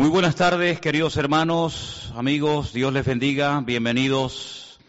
Muy 0.00 0.08
buenas 0.08 0.34
tardes, 0.34 0.80
queridos 0.80 1.18
hermanos, 1.18 2.10
amigos, 2.16 2.72
Dios 2.72 2.90
les 2.90 3.04
bendiga, 3.04 3.60
bienvenidos 3.60 4.80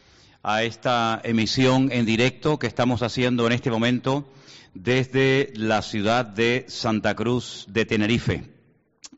a 0.42 0.64
esta 0.64 1.20
emisión 1.26 1.92
en 1.92 2.06
directo 2.06 2.58
que 2.58 2.68
estamos 2.68 3.04
haciendo 3.04 3.46
en 3.46 3.52
este 3.52 3.70
momento 3.70 4.32
desde 4.74 5.52
la 5.54 5.82
ciudad 5.82 6.24
de 6.26 6.64
Santa 6.70 7.14
Cruz 7.14 7.66
de 7.68 7.84
Tenerife. 7.84 8.54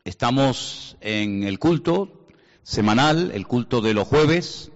Estamos 0.02 0.96
en 1.00 1.44
el 1.44 1.60
culto 1.60 2.26
semanal, 2.64 3.30
el 3.32 3.46
culto 3.46 3.80
de 3.80 3.94
los 3.94 4.08
jueves, 4.08 4.72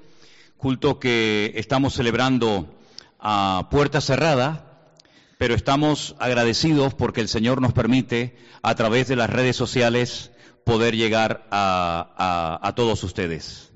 culto 0.56 1.00
que 1.00 1.50
estamos 1.56 1.94
celebrando 1.94 2.78
a 3.18 3.66
puerta 3.72 4.00
cerrada, 4.00 4.92
pero 5.36 5.56
estamos 5.56 6.14
agradecidos 6.20 6.94
porque 6.94 7.20
el 7.20 7.28
Señor 7.28 7.60
nos 7.60 7.72
permite, 7.72 8.38
a 8.62 8.76
través 8.76 9.08
de 9.08 9.16
las 9.16 9.28
redes 9.28 9.56
sociales, 9.56 10.30
poder 10.68 10.94
llegar 10.94 11.46
a, 11.50 12.60
a, 12.60 12.74
todos 12.74 13.02
ustedes. 13.02 13.72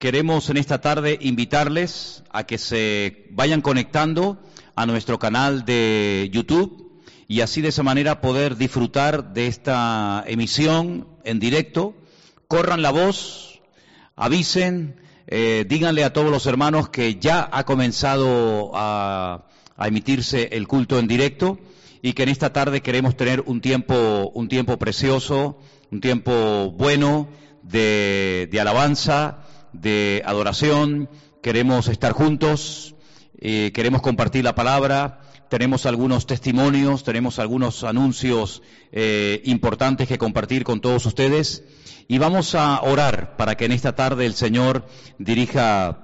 Queremos 0.00 0.50
en 0.50 0.56
esta 0.56 0.80
tarde 0.80 1.20
invitarles 1.20 2.24
a 2.32 2.42
que 2.42 2.58
se 2.58 3.28
vayan 3.30 3.60
conectando 3.60 4.36
a 4.74 4.86
nuestro 4.86 5.20
canal 5.20 5.64
de 5.64 6.28
YouTube 6.32 7.00
y 7.28 7.42
así 7.42 7.60
de 7.60 7.68
esa 7.68 7.84
manera 7.84 8.20
poder 8.20 8.56
disfrutar 8.56 9.34
de 9.34 9.46
esta 9.46 10.24
emisión 10.26 11.06
en 11.22 11.38
directo. 11.38 11.94
Corran 12.48 12.82
la 12.82 12.90
voz, 12.90 13.60
avisen, 14.16 14.96
eh, 15.28 15.64
díganle 15.68 16.02
a 16.02 16.12
todos 16.12 16.32
los 16.32 16.46
hermanos 16.46 16.88
que 16.88 17.20
ya 17.20 17.48
ha 17.52 17.64
comenzado 17.64 18.72
a, 18.74 19.46
a 19.76 19.86
emitirse 19.86 20.48
el 20.50 20.66
culto 20.66 20.98
en 20.98 21.06
directo 21.06 21.60
y 22.02 22.12
que 22.12 22.22
en 22.24 22.28
esta 22.28 22.52
tarde 22.52 22.80
queremos 22.80 23.16
tener 23.16 23.42
un 23.46 23.60
tiempo, 23.60 24.30
un 24.34 24.48
tiempo 24.48 24.78
precioso 24.78 25.58
un 25.90 26.00
tiempo 26.00 26.72
bueno 26.72 27.28
de, 27.62 28.56
alabanza, 28.60 29.38
de 29.72 30.22
adoración. 30.24 31.08
Queremos 31.42 31.88
estar 31.88 32.12
juntos, 32.12 32.94
eh, 33.38 33.70
queremos 33.72 34.02
compartir 34.02 34.44
la 34.44 34.54
palabra. 34.54 35.20
Tenemos 35.48 35.86
algunos 35.86 36.26
testimonios, 36.26 37.04
tenemos 37.04 37.38
algunos 37.38 37.84
anuncios 37.84 38.62
eh, 38.90 39.42
importantes 39.44 40.08
que 40.08 40.18
compartir 40.18 40.64
con 40.64 40.80
todos 40.80 41.06
ustedes. 41.06 41.62
Y 42.08 42.18
vamos 42.18 42.54
a 42.54 42.80
orar 42.82 43.36
para 43.36 43.56
que 43.56 43.66
en 43.66 43.72
esta 43.72 43.94
tarde 43.94 44.26
el 44.26 44.34
Señor 44.34 44.86
dirija 45.18 45.98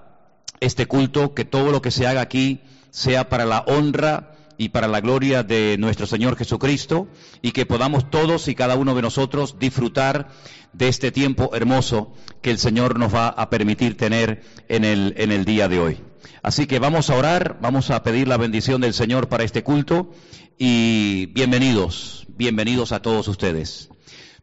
este 0.61 0.87
culto, 0.87 1.35
que 1.35 1.45
todo 1.45 1.73
lo 1.73 1.83
que 1.83 1.91
se 1.91 2.07
haga 2.07 2.21
aquí 2.21 2.61
sea 2.91 3.29
para 3.29 3.45
la 3.45 3.65
honra 3.67 4.32
y 4.63 4.69
para 4.69 4.87
la 4.87 5.01
gloria 5.01 5.43
de 5.43 5.77
nuestro 5.77 6.07
Señor 6.07 6.37
Jesucristo 6.37 7.09
y 7.43 7.51
que 7.51 7.67
podamos 7.67 8.09
todos 8.11 8.47
y 8.47 8.55
cada 8.55 8.77
uno 8.77 8.95
de 8.95 9.03
nosotros 9.03 9.57
disfrutar 9.59 10.29
de 10.73 10.87
este 10.87 11.11
tiempo 11.11 11.51
hermoso 11.53 12.15
que 12.43 12.53
el 12.53 12.59
Señor 12.59 12.97
nos 12.97 13.13
va 13.13 13.27
a 13.27 13.51
permitir 13.51 13.97
tener 13.97 14.45
en 14.69 14.85
el, 14.85 15.15
en 15.17 15.33
el 15.33 15.45
día 15.45 15.67
de 15.67 15.81
hoy. 15.81 16.01
Así 16.45 16.69
que 16.69 16.79
vamos 16.79 17.11
a 17.11 17.17
orar, 17.17 17.59
vamos 17.61 17.91
a 17.91 18.05
pedir 18.05 18.29
la 18.29 18.37
bendición 18.37 18.81
del 18.81 18.95
Señor 18.95 19.29
para 19.29 19.43
este 19.43 19.65
culto 19.65 20.13
y 20.57 21.27
bienvenidos, 21.33 22.29
bienvenidos 22.29 22.93
a 22.93 23.03
todos 23.03 23.27
ustedes. 23.27 23.89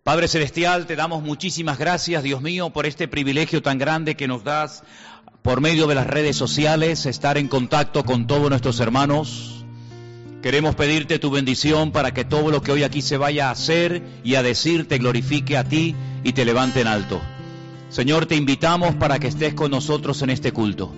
Padre 0.04 0.28
Celestial, 0.28 0.86
te 0.86 0.98
damos 0.98 1.24
muchísimas 1.24 1.78
gracias, 1.78 2.24
Dios 2.24 2.42
mío, 2.42 2.72
por 2.72 2.86
este 2.86 3.08
privilegio 3.08 3.62
tan 3.62 3.78
grande 3.78 4.18
que 4.18 4.28
nos 4.28 4.44
das 4.44 4.84
por 5.44 5.62
medio 5.62 5.88
de 5.88 5.96
las 5.96 6.08
redes 6.08 6.36
sociales, 6.36 7.06
estar 7.06 7.38
en 7.38 7.48
contacto 7.48 8.04
con 8.04 8.28
todos 8.28 8.50
nuestros 8.50 8.82
hermanos, 8.82 9.59
Queremos 10.42 10.76
pedirte 10.76 11.20
tu 11.20 11.32
bendición 11.32 11.92
para 11.92 12.14
que 12.14 12.24
todo 12.24 12.50
lo 12.50 12.62
que 12.62 12.72
hoy 12.72 12.84
aquí 12.84 13.02
se 13.02 13.18
vaya 13.18 13.50
a 13.50 13.52
hacer 13.52 14.02
y 14.24 14.36
a 14.36 14.44
decir 14.44 14.88
te 14.88 14.98
glorifique 14.98 15.58
a 15.58 15.66
ti 15.66 15.96
y 16.24 16.32
te 16.32 16.46
levante 16.46 16.80
en 16.80 16.88
alto. 16.88 17.20
Señor, 17.90 18.26
te 18.26 18.38
invitamos 18.38 18.96
para 18.96 19.20
que 19.20 19.28
estés 19.28 19.54
con 19.54 19.72
nosotros 19.72 20.22
en 20.22 20.30
este 20.30 20.54
culto. 20.54 20.94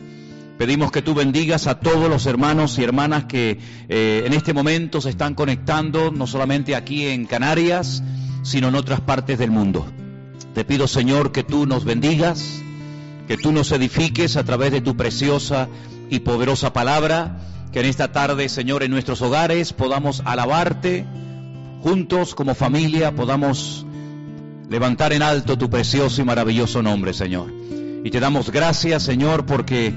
Pedimos 0.60 0.92
que 0.92 1.02
tú 1.02 1.16
bendigas 1.16 1.66
a 1.66 1.80
todos 1.80 2.08
los 2.08 2.28
hermanos 2.28 2.78
y 2.78 2.84
hermanas 2.84 3.26
que 3.26 3.58
eh, 3.90 4.24
en 4.28 4.34
este 4.34 4.54
momento 4.54 5.02
se 5.02 5.10
están 5.10 5.34
conectando, 5.34 6.12
no 6.12 6.28
solamente 6.28 6.76
aquí 6.76 7.08
en 7.08 7.26
Canarias, 7.26 8.04
sino 8.44 8.68
en 8.68 8.76
otras 8.76 9.02
partes 9.02 9.40
del 9.40 9.50
mundo. 9.50 9.88
Te 10.54 10.66
pido, 10.66 10.88
Señor, 10.88 11.32
que 11.32 11.44
tú 11.44 11.66
nos 11.66 11.84
bendigas, 11.84 12.62
que 13.28 13.38
tú 13.38 13.52
nos 13.52 13.72
edifiques 13.72 14.38
a 14.38 14.44
través 14.44 14.72
de 14.72 14.82
tu 14.82 14.96
preciosa 14.96 15.68
y 16.12 16.20
poderosa 16.20 16.74
palabra 16.74 17.40
que 17.72 17.80
en 17.80 17.86
esta 17.86 18.12
tarde, 18.12 18.50
Señor, 18.50 18.84
en 18.84 18.92
nuestros 18.92 19.22
hogares 19.22 19.74
podamos 19.74 20.22
alabarte, 20.26 21.06
juntos 21.82 22.36
como 22.36 22.54
familia 22.54 23.16
podamos 23.16 23.86
levantar 24.70 25.14
en 25.14 25.22
alto 25.22 25.58
tu 25.58 25.70
precioso 25.70 26.22
y 26.22 26.26
maravilloso 26.26 26.82
nombre, 26.82 27.14
Señor. 27.14 27.52
Y 28.04 28.10
te 28.10 28.20
damos 28.20 28.52
gracias, 28.52 29.04
Señor, 29.04 29.46
porque 29.46 29.94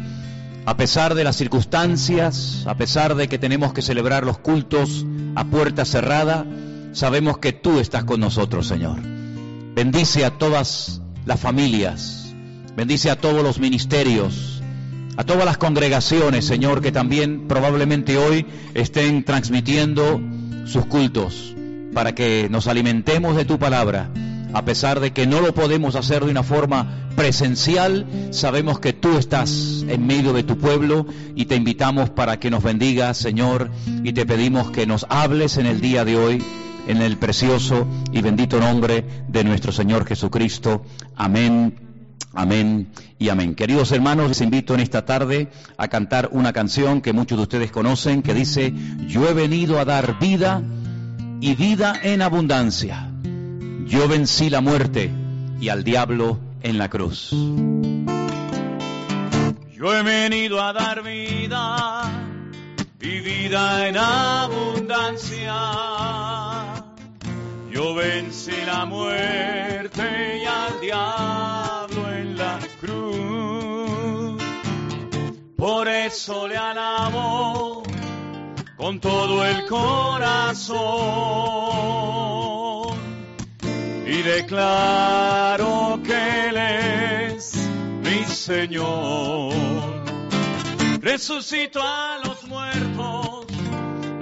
a 0.66 0.76
pesar 0.76 1.14
de 1.14 1.24
las 1.24 1.36
circunstancias, 1.36 2.64
a 2.66 2.76
pesar 2.76 3.14
de 3.14 3.28
que 3.28 3.38
tenemos 3.38 3.72
que 3.72 3.82
celebrar 3.82 4.24
los 4.24 4.38
cultos 4.38 5.04
a 5.34 5.44
puerta 5.44 5.84
cerrada, 5.84 6.46
sabemos 6.92 7.38
que 7.38 7.52
tú 7.52 7.80
estás 7.80 8.04
con 8.04 8.20
nosotros, 8.20 8.66
Señor. 8.66 9.00
Bendice 9.74 10.24
a 10.24 10.38
todas 10.38 11.02
las 11.26 11.40
familias, 11.40 12.34
bendice 12.76 13.10
a 13.10 13.16
todos 13.16 13.42
los 13.42 13.58
ministerios, 13.58 14.53
a 15.16 15.24
todas 15.24 15.44
las 15.44 15.58
congregaciones, 15.58 16.44
Señor, 16.44 16.80
que 16.80 16.92
también 16.92 17.46
probablemente 17.48 18.18
hoy 18.18 18.46
estén 18.74 19.24
transmitiendo 19.24 20.20
sus 20.66 20.86
cultos, 20.86 21.54
para 21.92 22.14
que 22.14 22.48
nos 22.50 22.66
alimentemos 22.66 23.36
de 23.36 23.44
tu 23.44 23.58
palabra. 23.58 24.10
A 24.52 24.64
pesar 24.64 25.00
de 25.00 25.12
que 25.12 25.26
no 25.26 25.40
lo 25.40 25.52
podemos 25.52 25.96
hacer 25.96 26.24
de 26.24 26.30
una 26.30 26.44
forma 26.44 27.10
presencial, 27.16 28.06
sabemos 28.30 28.78
que 28.78 28.92
tú 28.92 29.18
estás 29.18 29.84
en 29.88 30.06
medio 30.06 30.32
de 30.32 30.44
tu 30.44 30.58
pueblo 30.58 31.06
y 31.34 31.46
te 31.46 31.56
invitamos 31.56 32.10
para 32.10 32.38
que 32.38 32.50
nos 32.50 32.62
bendigas, 32.62 33.16
Señor, 33.16 33.70
y 34.04 34.12
te 34.12 34.26
pedimos 34.26 34.70
que 34.70 34.86
nos 34.86 35.06
hables 35.08 35.56
en 35.56 35.66
el 35.66 35.80
día 35.80 36.04
de 36.04 36.16
hoy, 36.16 36.44
en 36.86 37.02
el 37.02 37.16
precioso 37.16 37.86
y 38.12 38.22
bendito 38.22 38.60
nombre 38.60 39.04
de 39.28 39.42
nuestro 39.42 39.72
Señor 39.72 40.06
Jesucristo. 40.06 40.84
Amén 41.16 41.83
Amén 42.34 42.88
y 43.18 43.28
amén. 43.28 43.54
Queridos 43.54 43.92
hermanos, 43.92 44.28
les 44.28 44.40
invito 44.40 44.74
en 44.74 44.80
esta 44.80 45.04
tarde 45.04 45.48
a 45.76 45.86
cantar 45.88 46.30
una 46.32 46.52
canción 46.52 47.00
que 47.00 47.12
muchos 47.12 47.38
de 47.38 47.42
ustedes 47.42 47.70
conocen 47.70 48.22
que 48.22 48.34
dice, 48.34 48.72
yo 49.06 49.28
he 49.28 49.34
venido 49.34 49.78
a 49.78 49.84
dar 49.84 50.18
vida 50.18 50.62
y 51.40 51.54
vida 51.54 51.94
en 52.02 52.22
abundancia. 52.22 53.08
Yo 53.86 54.08
vencí 54.08 54.50
la 54.50 54.60
muerte 54.60 55.12
y 55.60 55.68
al 55.68 55.84
diablo 55.84 56.40
en 56.62 56.78
la 56.78 56.90
cruz. 56.90 57.30
Yo 59.76 59.96
he 59.96 60.02
venido 60.02 60.60
a 60.60 60.72
dar 60.72 61.04
vida 61.04 62.10
y 63.00 63.20
vida 63.20 63.88
en 63.88 63.96
abundancia. 63.96 65.54
Yo 67.70 67.94
vencí 67.94 68.52
la 68.66 68.86
muerte 68.86 70.40
y 70.42 70.46
al 70.46 70.80
diablo 70.80 71.73
Por 75.56 75.88
eso 75.88 76.46
le 76.46 76.56
alabo 76.56 77.82
con 78.76 79.00
todo 79.00 79.44
el 79.46 79.66
corazón 79.66 80.84
y 84.06 84.22
declaro 84.22 85.98
que 86.04 86.48
Él 86.48 86.56
es 86.58 87.54
mi 88.02 88.24
Señor. 88.24 89.54
Resucitó 91.00 91.80
a 91.82 92.18
los 92.24 92.44
muertos, 92.44 93.46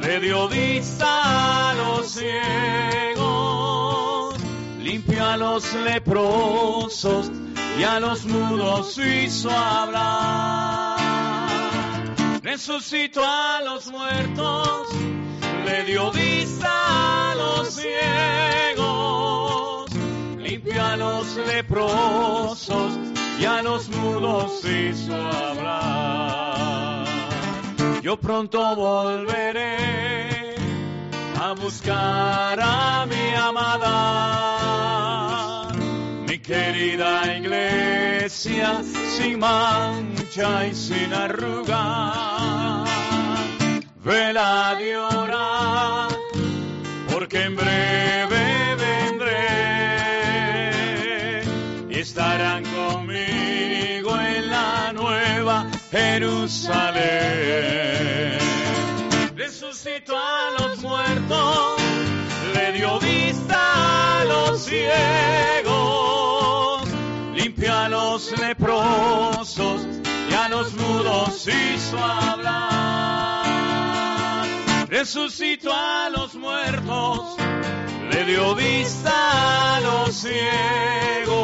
le 0.01 0.21
dio 0.21 0.49
vista 0.49 1.71
a 1.71 1.75
los 1.75 2.09
ciegos, 2.13 3.25
limpió 4.79 5.25
a 5.25 5.37
los 5.37 5.75
leprosos 5.75 7.31
y 7.79 7.85
a 7.85 8.01
los 8.01 8.25
mudos 8.27 8.99
hizo 8.99 9.51
hablar 9.51 11.03
resucitó 12.53 13.25
a 13.25 13.63
los 13.65 13.87
muertos, 13.91 14.89
le 15.65 15.85
dio 15.85 16.11
vista 16.13 17.31
a 17.31 17.35
los 17.35 17.71
ciegos, 18.77 19.91
limpió 20.37 20.85
a 20.85 20.97
los 20.99 21.35
leprosos 21.47 22.93
y 23.41 23.47
a 23.47 23.63
los 23.63 23.89
mudos 23.89 24.63
hizo 24.65 25.15
hablar. 25.15 27.07
Yo 28.03 28.19
pronto 28.19 28.77
volveré 28.77 30.55
a 31.41 31.53
buscar 31.55 32.61
a 32.61 33.07
mi 33.07 33.35
amada, 33.35 34.59
querida 36.43 37.37
iglesia 37.37 38.83
sin 39.17 39.39
mancha 39.39 40.67
y 40.67 40.75
sin 40.75 41.13
arruga. 41.13 42.85
Vela 44.05 44.77
y 44.81 44.95
ora, 44.95 46.09
porque 47.13 47.43
en 47.45 47.55
breve 47.55 48.75
vendré 48.75 49.53
y 51.89 51.99
estarán 52.01 52.65
conmigo 52.65 54.19
en 54.19 54.51
la 54.51 54.93
nueva 54.93 55.69
Jerusalén. 55.93 57.03
Resucitó 59.37 60.19
a 60.19 60.51
los 60.59 60.83
muertos, 60.83 61.81
le 62.55 62.73
dio 62.73 62.99
vista 62.99 64.21
a 64.21 64.25
los 64.25 64.65
ciegos 64.65 65.82
a 67.83 67.89
los 67.89 68.39
leprosos 68.39 69.87
y 70.31 70.35
a 70.35 70.49
los 70.49 70.73
mudos 70.75 71.49
hizo 71.49 71.99
hablar. 71.99 73.45
Resucitó 74.89 75.73
a 75.73 76.09
los 76.11 76.37
muertos, 76.37 77.37
le 78.13 78.25
dio 78.25 78.55
vista 78.55 79.77
a 79.77 79.81
los 79.81 80.15
ciegos, 80.15 81.43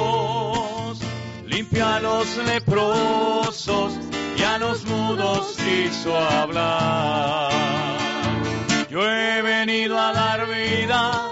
limpia 1.46 1.96
a 1.96 2.00
los 2.00 2.37
leprosos 2.37 3.94
y 4.37 4.43
a 4.43 4.58
los 4.58 4.84
mudos 4.84 5.56
hizo 5.58 6.17
hablar. 6.17 7.50
Yo 8.88 9.02
he 9.02 9.43
venido 9.43 9.99
a 9.99 10.12
dar 10.12 10.46
vida 10.46 11.28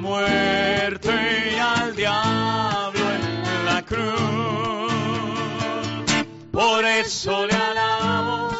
muerte 0.00 1.10
y 1.52 1.58
al 1.58 1.96
diablo 1.96 3.00
en 3.00 3.66
la 3.66 3.82
cruz. 3.82 4.92
Por 6.52 6.84
eso 6.84 7.46
le 7.46 7.54
alabo 7.54 8.50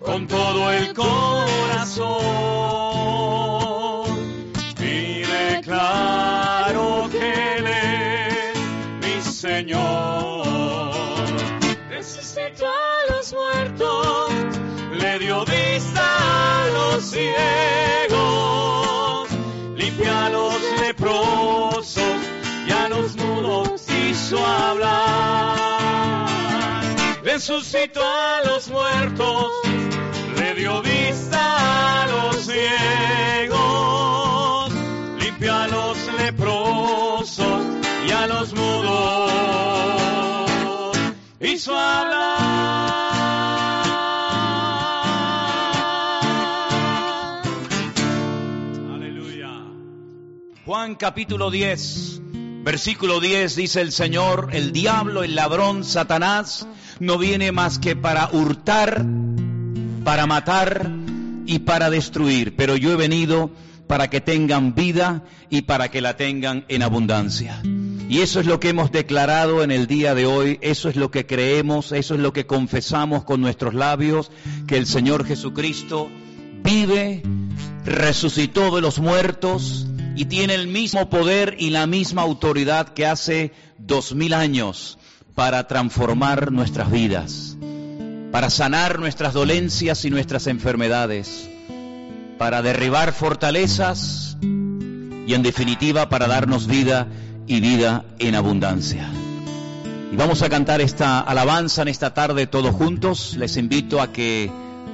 con 0.00 0.26
todo 0.26 0.70
el 0.72 0.94
corazón 0.94 2.14
y 4.78 5.22
declaro 5.22 7.08
que 7.10 7.56
Él 7.56 7.66
es 7.66 8.58
mi 9.02 9.20
Señor. 9.20 10.44
Resucitó 11.90 12.66
a 12.66 13.12
los 13.12 13.32
muertos, 13.32 14.30
le 14.92 15.18
dio 15.18 15.44
vista 15.44 16.62
a 16.62 16.66
los 16.68 17.04
ciegos, 17.10 17.34
hizo 24.34 24.46
hablar. 24.46 26.26
Resucitó 27.22 28.00
a 28.02 28.42
los 28.44 28.68
muertos, 28.68 29.52
le 30.36 30.54
dio 30.54 30.82
vista 30.82 32.02
a 32.02 32.06
los 32.06 32.36
ciegos, 32.46 33.52
limpia 35.20 35.64
a 35.64 35.68
los 35.68 35.96
leprosos 36.18 37.62
y 38.06 38.10
a 38.10 38.26
los 38.26 38.52
mudos 38.54 39.30
hizo 41.40 41.76
hablar. 41.76 42.64
Juan 50.66 50.94
capítulo 50.94 51.50
10, 51.50 52.22
versículo 52.64 53.20
10 53.20 53.56
dice 53.56 53.82
el 53.82 53.92
Señor, 53.92 54.48
el 54.52 54.72
diablo, 54.72 55.22
el 55.22 55.34
ladrón, 55.34 55.84
Satanás, 55.84 56.66
no 56.98 57.18
viene 57.18 57.52
más 57.52 57.78
que 57.78 57.94
para 57.94 58.30
hurtar, 58.32 59.04
para 60.02 60.26
matar 60.26 60.90
y 61.44 61.58
para 61.60 61.90
destruir, 61.90 62.56
pero 62.56 62.76
yo 62.76 62.90
he 62.90 62.96
venido 62.96 63.50
para 63.86 64.08
que 64.08 64.22
tengan 64.22 64.74
vida 64.74 65.24
y 65.50 65.62
para 65.62 65.90
que 65.90 66.00
la 66.00 66.16
tengan 66.16 66.64
en 66.68 66.82
abundancia. 66.82 67.60
Y 68.08 68.20
eso 68.20 68.40
es 68.40 68.46
lo 68.46 68.60
que 68.60 68.70
hemos 68.70 68.90
declarado 68.90 69.62
en 69.62 69.70
el 69.70 69.86
día 69.86 70.14
de 70.14 70.24
hoy, 70.24 70.58
eso 70.62 70.88
es 70.88 70.96
lo 70.96 71.10
que 71.10 71.26
creemos, 71.26 71.92
eso 71.92 72.14
es 72.14 72.20
lo 72.20 72.32
que 72.32 72.46
confesamos 72.46 73.24
con 73.24 73.42
nuestros 73.42 73.74
labios, 73.74 74.30
que 74.66 74.78
el 74.78 74.86
Señor 74.86 75.26
Jesucristo 75.26 76.08
vive, 76.62 77.22
resucitó 77.84 78.74
de 78.74 78.80
los 78.80 78.98
muertos 79.00 79.86
y 80.16 80.26
tiene 80.26 80.54
el 80.54 80.68
mismo 80.68 81.08
poder 81.10 81.56
y 81.58 81.70
la 81.70 81.86
misma 81.86 82.22
autoridad 82.22 82.88
que 82.88 83.06
hace 83.06 83.52
dos 83.78 84.14
mil 84.14 84.32
años 84.34 84.98
para 85.34 85.66
transformar 85.66 86.52
nuestras 86.52 86.90
vidas, 86.90 87.56
para 88.30 88.50
sanar 88.50 88.98
nuestras 88.98 89.32
dolencias 89.32 90.04
y 90.04 90.10
nuestras 90.10 90.46
enfermedades, 90.46 91.50
para 92.38 92.62
derribar 92.62 93.12
fortalezas 93.12 94.36
y 94.40 95.34
en 95.34 95.42
definitiva 95.42 96.08
para 96.08 96.26
darnos 96.26 96.66
vida 96.66 97.08
y 97.46 97.60
vida 97.60 98.04
en 98.18 98.34
abundancia. 98.34 99.10
Y 100.12 100.16
vamos 100.16 100.42
a 100.42 100.48
cantar 100.48 100.80
esta 100.80 101.18
alabanza 101.18 101.82
en 101.82 101.88
esta 101.88 102.14
tarde 102.14 102.46
todos 102.46 102.72
juntos. 102.72 103.34
Les 103.36 103.56
invito 103.56 104.00
a 104.00 104.12
que 104.12 104.48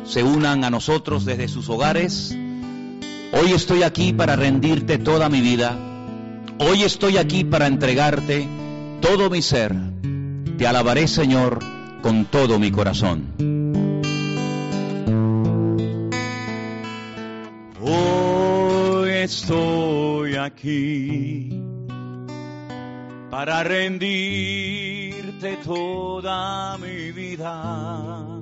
se 0.05 0.23
unan 0.23 0.65
a 0.65 0.71
nosotros 0.71 1.27
desde 1.27 1.47
sus 1.49 1.69
hogares. 1.69 2.35
Hoy 3.32 3.53
estoy 3.53 3.85
aquí 3.85 4.12
para 4.12 4.35
rendirte 4.35 4.99
toda 4.99 5.29
mi 5.29 5.41
vida. 5.41 5.79
Hoy 6.59 6.82
estoy 6.82 7.17
aquí 7.17 7.44
para 7.44 7.69
entregarte 7.69 8.47
todo 9.00 9.31
mi 9.31 9.40
ser. 9.40 9.73
Te 10.59 10.66
alabaré, 10.66 11.07
Señor, 11.07 11.61
con 12.02 12.25
todo 12.25 12.59
mi 12.59 12.73
corazón. 12.73 13.28
Hoy 17.81 19.11
estoy 19.11 20.35
aquí 20.35 21.50
para 23.31 23.62
rendirte 23.62 25.57
toda 25.64 26.76
mi 26.78 27.12
vida. 27.12 28.40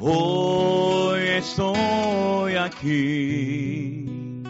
Hoy 0.00 1.20
estoy 1.28 2.56
aquí 2.56 4.42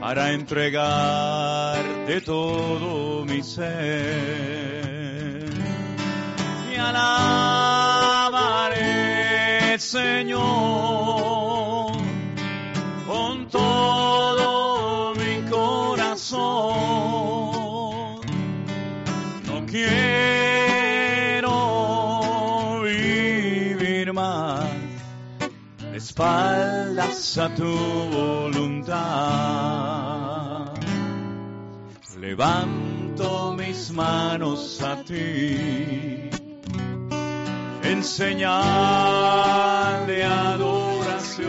para 0.00 0.32
entregarte 0.32 2.20
todo 2.22 3.24
mi 3.26 3.42
ser. 3.42 5.44
Y 6.72 6.76
alabaré, 6.76 7.28
Señor, 9.78 10.38
con 13.06 13.48
todo 13.48 15.14
mi 15.14 15.42
corazón. 15.50 16.38
No 19.46 19.66
quiero 19.66 20.37
espaldas 25.98 27.36
a 27.38 27.54
tu 27.54 27.74
voluntad. 28.18 28.98
Levanto 32.20 33.54
mis 33.56 33.90
manos 33.90 34.82
a 34.82 35.02
ti 35.02 36.28
en 37.82 38.04
señal 38.04 40.06
de 40.06 40.24
adoración, 40.24 41.46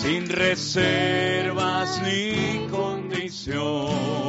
sin 0.00 0.28
reservas 0.28 2.00
ni 2.02 2.66
condiciones. 2.68 4.23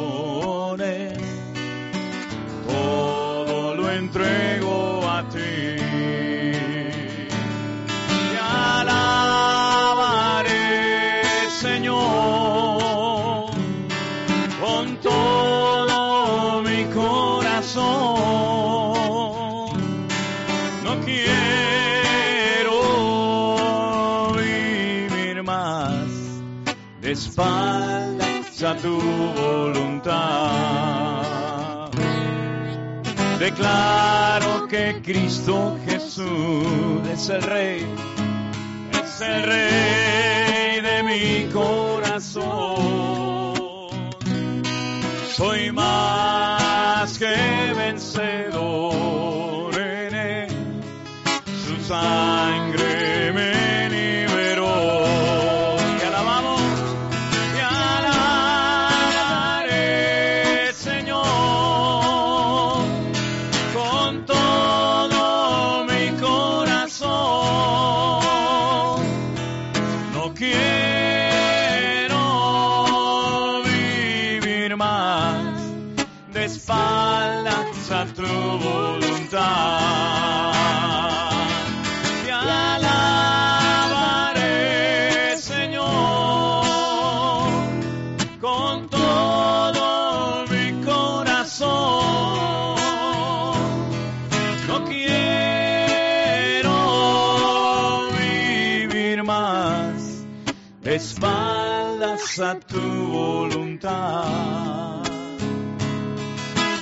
Espaldas 27.35 28.81
tu 28.81 28.97
voluntad. 29.35 30.05
Declaro 33.39 34.67
que 34.69 35.01
Cristo 35.03 35.77
Jesús 35.85 37.07
es 37.11 37.29
el 37.29 37.41
Rey, 37.41 37.85
es 39.03 39.21
el 39.21 39.43
Rey 39.43 40.81
de 40.81 41.03
mi 41.03 41.51
corazón. 41.51 42.45
Soy 45.35 45.71
más 45.73 46.24
tu 102.67 102.81
voluntad. 103.11 105.03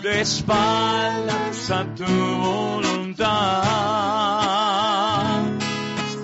De 0.01 0.21
espaldas 0.21 1.69
a 1.69 1.85
tu 1.93 2.05
voluntad. 2.05 3.63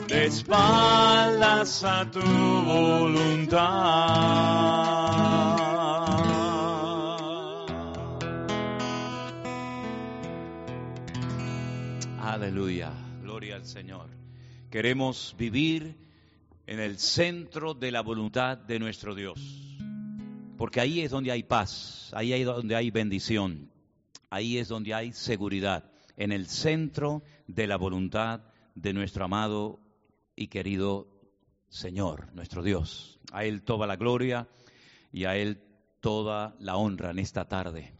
De 0.07 0.25
espaldas 0.25 1.83
a 1.83 2.09
tu 2.09 2.21
voluntad. 2.21 3.59
Aleluya, 12.19 12.91
gloria 13.21 13.57
al 13.57 13.65
Señor. 13.65 14.09
Queremos 14.71 15.35
vivir 15.37 16.08
en 16.69 16.79
el 16.79 16.99
centro 16.99 17.73
de 17.73 17.91
la 17.91 18.01
voluntad 18.01 18.55
de 18.55 18.77
nuestro 18.77 19.15
Dios, 19.15 19.39
porque 20.55 20.79
ahí 20.79 21.01
es 21.01 21.09
donde 21.09 21.31
hay 21.31 21.41
paz, 21.41 22.11
ahí 22.13 22.31
es 22.31 22.45
donde 22.45 22.75
hay 22.75 22.91
bendición, 22.91 23.71
ahí 24.29 24.59
es 24.59 24.67
donde 24.67 24.93
hay 24.93 25.11
seguridad, 25.11 25.91
en 26.15 26.31
el 26.31 26.45
centro 26.45 27.23
de 27.47 27.65
la 27.65 27.75
voluntad 27.75 28.41
de 28.75 28.93
nuestro 28.93 29.25
amado 29.25 29.79
y 30.35 30.45
querido 30.45 31.07
Señor, 31.69 32.31
nuestro 32.35 32.61
Dios. 32.61 33.19
A 33.31 33.45
Él 33.45 33.63
toda 33.63 33.87
la 33.87 33.95
gloria 33.95 34.47
y 35.11 35.25
a 35.25 35.35
Él 35.35 35.63
toda 36.01 36.55
la 36.59 36.75
honra 36.75 37.09
en 37.09 37.17
esta 37.17 37.47
tarde. 37.47 37.95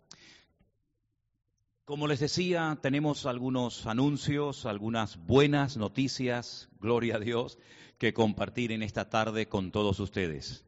Como 1.85 2.05
les 2.05 2.19
decía, 2.19 2.77
tenemos 2.83 3.25
algunos 3.25 3.87
anuncios, 3.87 4.67
algunas 4.67 5.17
buenas 5.17 5.75
noticias, 5.75 6.69
gloria 6.79 7.15
a 7.15 7.19
Dios, 7.19 7.57
que 7.99 8.13
compartir 8.13 8.71
en 8.71 8.81
esta 8.81 9.09
tarde 9.09 9.47
con 9.47 9.71
todos 9.71 9.99
ustedes. 9.99 10.65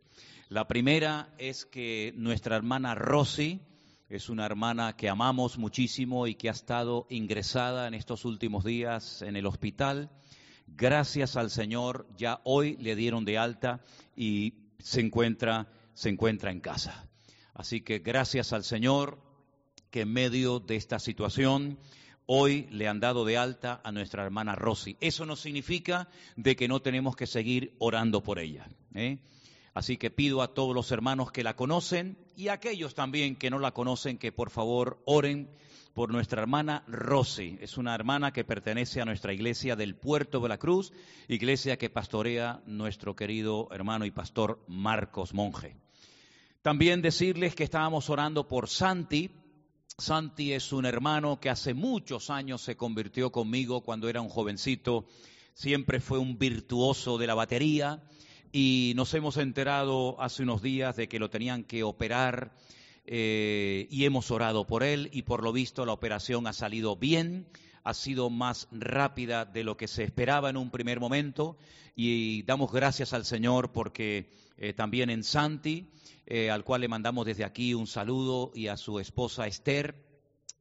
La 0.49 0.67
primera 0.67 1.33
es 1.37 1.65
que 1.65 2.13
nuestra 2.17 2.57
hermana 2.57 2.93
Rosy 2.93 3.61
es 4.09 4.27
una 4.27 4.45
hermana 4.45 4.97
que 4.97 5.07
amamos 5.07 5.57
muchísimo 5.57 6.27
y 6.27 6.35
que 6.35 6.49
ha 6.49 6.51
estado 6.51 7.07
ingresada 7.09 7.87
en 7.87 7.93
estos 7.93 8.25
últimos 8.25 8.65
días 8.65 9.21
en 9.21 9.37
el 9.37 9.45
hospital. 9.45 10.11
Gracias 10.67 11.37
al 11.37 11.49
Señor, 11.49 12.05
ya 12.17 12.41
hoy 12.43 12.75
le 12.77 12.97
dieron 12.97 13.23
de 13.23 13.37
alta 13.37 13.81
y 14.13 14.55
se 14.79 14.99
encuentra, 14.99 15.71
se 15.93 16.09
encuentra 16.09 16.51
en 16.51 16.59
casa. 16.59 17.09
Así 17.53 17.79
que 17.79 17.99
gracias 17.99 18.51
al 18.51 18.65
Señor, 18.65 19.19
que 19.89 20.01
en 20.01 20.11
medio 20.11 20.59
de 20.59 20.75
esta 20.75 20.99
situación 20.99 21.79
hoy 22.33 22.65
le 22.71 22.87
han 22.87 23.01
dado 23.01 23.25
de 23.25 23.37
alta 23.37 23.81
a 23.83 23.91
nuestra 23.91 24.23
hermana 24.23 24.55
Rosy. 24.55 24.95
Eso 25.01 25.25
no 25.25 25.35
significa 25.35 26.07
de 26.37 26.55
que 26.55 26.69
no 26.69 26.81
tenemos 26.81 27.17
que 27.17 27.27
seguir 27.27 27.75
orando 27.77 28.23
por 28.23 28.39
ella. 28.39 28.69
¿eh? 28.95 29.19
Así 29.73 29.97
que 29.97 30.11
pido 30.11 30.41
a 30.41 30.53
todos 30.53 30.73
los 30.73 30.93
hermanos 30.93 31.33
que 31.33 31.43
la 31.43 31.57
conocen 31.57 32.17
y 32.37 32.47
a 32.47 32.53
aquellos 32.53 32.95
también 32.95 33.35
que 33.35 33.49
no 33.49 33.59
la 33.59 33.73
conocen 33.73 34.17
que 34.17 34.31
por 34.31 34.49
favor 34.49 35.01
oren 35.03 35.49
por 35.93 36.09
nuestra 36.09 36.41
hermana 36.41 36.85
Rosy. 36.87 37.57
Es 37.59 37.77
una 37.77 37.93
hermana 37.93 38.31
que 38.31 38.45
pertenece 38.45 39.01
a 39.01 39.05
nuestra 39.05 39.33
iglesia 39.33 39.75
del 39.75 39.95
Puerto 39.95 40.39
de 40.39 40.47
la 40.47 40.57
Cruz, 40.57 40.93
iglesia 41.27 41.77
que 41.77 41.89
pastorea 41.89 42.61
nuestro 42.65 43.13
querido 43.13 43.67
hermano 43.71 44.05
y 44.05 44.11
pastor 44.11 44.63
Marcos 44.69 45.33
Monje. 45.33 45.75
También 46.61 47.01
decirles 47.01 47.55
que 47.55 47.65
estábamos 47.65 48.09
orando 48.09 48.47
por 48.47 48.69
Santi, 48.69 49.31
Santi 49.97 50.53
es 50.53 50.71
un 50.71 50.85
hermano 50.85 51.39
que 51.39 51.49
hace 51.49 51.73
muchos 51.73 52.29
años 52.29 52.61
se 52.61 52.75
convirtió 52.75 53.31
conmigo 53.31 53.81
cuando 53.81 54.09
era 54.09 54.21
un 54.21 54.29
jovencito. 54.29 55.05
Siempre 55.53 55.99
fue 55.99 56.17
un 56.17 56.37
virtuoso 56.37 57.17
de 57.17 57.27
la 57.27 57.35
batería 57.35 58.01
y 58.51 58.93
nos 58.95 59.13
hemos 59.13 59.37
enterado 59.37 60.19
hace 60.21 60.43
unos 60.43 60.61
días 60.61 60.95
de 60.95 61.07
que 61.07 61.19
lo 61.19 61.29
tenían 61.29 61.63
que 61.63 61.83
operar 61.83 62.55
eh, 63.05 63.87
y 63.89 64.05
hemos 64.05 64.31
orado 64.31 64.65
por 64.65 64.83
él 64.83 65.09
y 65.13 65.23
por 65.23 65.43
lo 65.43 65.51
visto 65.51 65.85
la 65.85 65.93
operación 65.93 66.47
ha 66.47 66.53
salido 66.53 66.95
bien, 66.95 67.47
ha 67.83 67.93
sido 67.93 68.29
más 68.29 68.67
rápida 68.71 69.45
de 69.45 69.63
lo 69.63 69.77
que 69.77 69.87
se 69.87 70.03
esperaba 70.03 70.49
en 70.49 70.57
un 70.57 70.71
primer 70.71 70.99
momento 70.99 71.57
y 71.95 72.43
damos 72.43 72.71
gracias 72.71 73.13
al 73.13 73.25
Señor 73.25 73.71
porque 73.71 74.29
eh, 74.57 74.73
también 74.73 75.09
en 75.09 75.23
Santi 75.23 75.89
eh, 76.33 76.49
al 76.49 76.63
cual 76.63 76.79
le 76.79 76.87
mandamos 76.87 77.25
desde 77.25 77.43
aquí 77.43 77.73
un 77.73 77.87
saludo, 77.87 78.53
y 78.55 78.67
a 78.67 78.77
su 78.77 79.01
esposa 79.01 79.47
Esther 79.47 80.01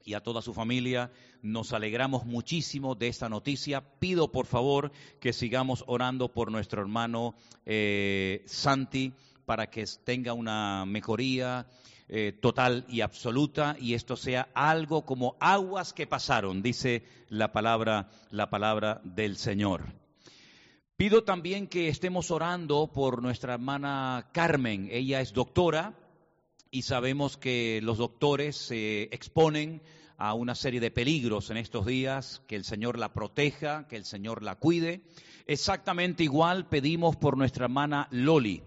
y 0.04 0.14
a 0.14 0.20
toda 0.20 0.42
su 0.42 0.52
familia. 0.52 1.12
Nos 1.42 1.72
alegramos 1.72 2.26
muchísimo 2.26 2.96
de 2.96 3.06
esta 3.06 3.28
noticia. 3.28 3.80
Pido 4.00 4.32
por 4.32 4.46
favor 4.46 4.90
que 5.20 5.32
sigamos 5.32 5.84
orando 5.86 6.32
por 6.32 6.50
nuestro 6.50 6.82
hermano 6.82 7.36
eh, 7.66 8.42
Santi 8.46 9.12
para 9.44 9.70
que 9.70 9.84
tenga 10.02 10.32
una 10.32 10.84
mejoría 10.86 11.68
eh, 12.08 12.32
total 12.32 12.84
y 12.88 13.02
absoluta 13.02 13.76
y 13.78 13.94
esto 13.94 14.16
sea 14.16 14.48
algo 14.54 15.04
como 15.04 15.36
aguas 15.38 15.92
que 15.92 16.08
pasaron, 16.08 16.62
dice 16.62 17.04
la 17.28 17.52
palabra, 17.52 18.10
la 18.32 18.50
palabra 18.50 19.00
del 19.04 19.36
Señor. 19.36 19.99
Pido 21.00 21.24
también 21.24 21.66
que 21.66 21.88
estemos 21.88 22.30
orando 22.30 22.90
por 22.92 23.22
nuestra 23.22 23.54
hermana 23.54 24.28
Carmen. 24.34 24.86
Ella 24.92 25.22
es 25.22 25.32
doctora 25.32 25.94
y 26.70 26.82
sabemos 26.82 27.38
que 27.38 27.80
los 27.82 27.96
doctores 27.96 28.54
se 28.54 29.04
exponen 29.04 29.80
a 30.18 30.34
una 30.34 30.54
serie 30.54 30.78
de 30.78 30.90
peligros 30.90 31.48
en 31.48 31.56
estos 31.56 31.86
días, 31.86 32.42
que 32.46 32.54
el 32.54 32.64
Señor 32.64 32.98
la 32.98 33.14
proteja, 33.14 33.88
que 33.88 33.96
el 33.96 34.04
Señor 34.04 34.42
la 34.42 34.56
cuide. 34.56 35.00
Exactamente 35.46 36.22
igual 36.22 36.68
pedimos 36.68 37.16
por 37.16 37.38
nuestra 37.38 37.64
hermana 37.64 38.06
Loli. 38.10 38.62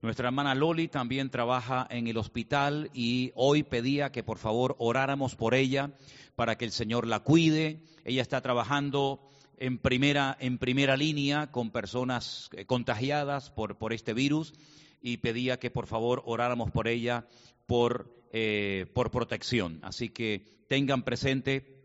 Nuestra 0.00 0.28
hermana 0.28 0.54
Loli 0.54 0.88
también 0.88 1.28
trabaja 1.28 1.86
en 1.90 2.06
el 2.06 2.16
hospital 2.16 2.90
y 2.94 3.30
hoy 3.34 3.62
pedía 3.62 4.10
que 4.10 4.22
por 4.22 4.38
favor 4.38 4.74
oráramos 4.78 5.36
por 5.36 5.52
ella 5.52 5.90
para 6.34 6.56
que 6.56 6.64
el 6.64 6.72
Señor 6.72 7.06
la 7.06 7.20
cuide. 7.20 7.82
Ella 8.06 8.22
está 8.22 8.40
trabajando 8.40 9.28
en 9.58 9.78
primera, 9.78 10.36
en 10.40 10.58
primera 10.58 10.96
línea 10.96 11.50
con 11.50 11.70
personas 11.70 12.50
eh, 12.52 12.64
contagiadas 12.66 13.50
por, 13.50 13.78
por 13.78 13.92
este 13.92 14.14
virus 14.14 14.54
y 15.00 15.18
pedía 15.18 15.58
que 15.58 15.70
por 15.70 15.86
favor 15.86 16.22
oráramos 16.24 16.70
por 16.70 16.88
ella 16.88 17.26
por, 17.66 18.14
eh, 18.32 18.86
por 18.94 19.10
protección. 19.10 19.78
Así 19.82 20.08
que 20.08 20.44
tengan 20.68 21.02
presente 21.02 21.82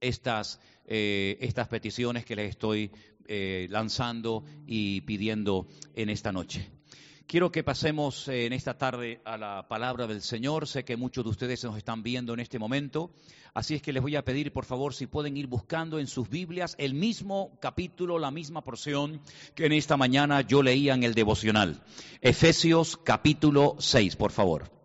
estas, 0.00 0.60
eh, 0.86 1.36
estas 1.40 1.68
peticiones 1.68 2.24
que 2.24 2.36
les 2.36 2.50
estoy 2.50 2.90
lanzando 3.68 4.44
y 4.66 5.02
pidiendo 5.02 5.68
en 5.94 6.10
esta 6.10 6.32
noche. 6.32 6.68
Quiero 7.30 7.52
que 7.52 7.62
pasemos 7.62 8.26
en 8.26 8.52
esta 8.52 8.76
tarde 8.76 9.20
a 9.24 9.36
la 9.36 9.68
palabra 9.68 10.08
del 10.08 10.20
Señor. 10.20 10.66
Sé 10.66 10.84
que 10.84 10.96
muchos 10.96 11.22
de 11.22 11.30
ustedes 11.30 11.62
nos 11.62 11.76
están 11.76 12.02
viendo 12.02 12.34
en 12.34 12.40
este 12.40 12.58
momento. 12.58 13.12
Así 13.54 13.76
es 13.76 13.82
que 13.82 13.92
les 13.92 14.02
voy 14.02 14.16
a 14.16 14.24
pedir, 14.24 14.52
por 14.52 14.64
favor, 14.64 14.94
si 14.94 15.06
pueden 15.06 15.36
ir 15.36 15.46
buscando 15.46 16.00
en 16.00 16.08
sus 16.08 16.28
Biblias 16.28 16.74
el 16.76 16.92
mismo 16.92 17.56
capítulo, 17.60 18.18
la 18.18 18.32
misma 18.32 18.64
porción 18.64 19.20
que 19.54 19.66
en 19.66 19.74
esta 19.74 19.96
mañana 19.96 20.40
yo 20.40 20.60
leía 20.60 20.92
en 20.92 21.04
el 21.04 21.14
devocional. 21.14 21.84
Efesios 22.20 22.96
capítulo 22.96 23.76
6, 23.78 24.16
por 24.16 24.32
favor. 24.32 24.79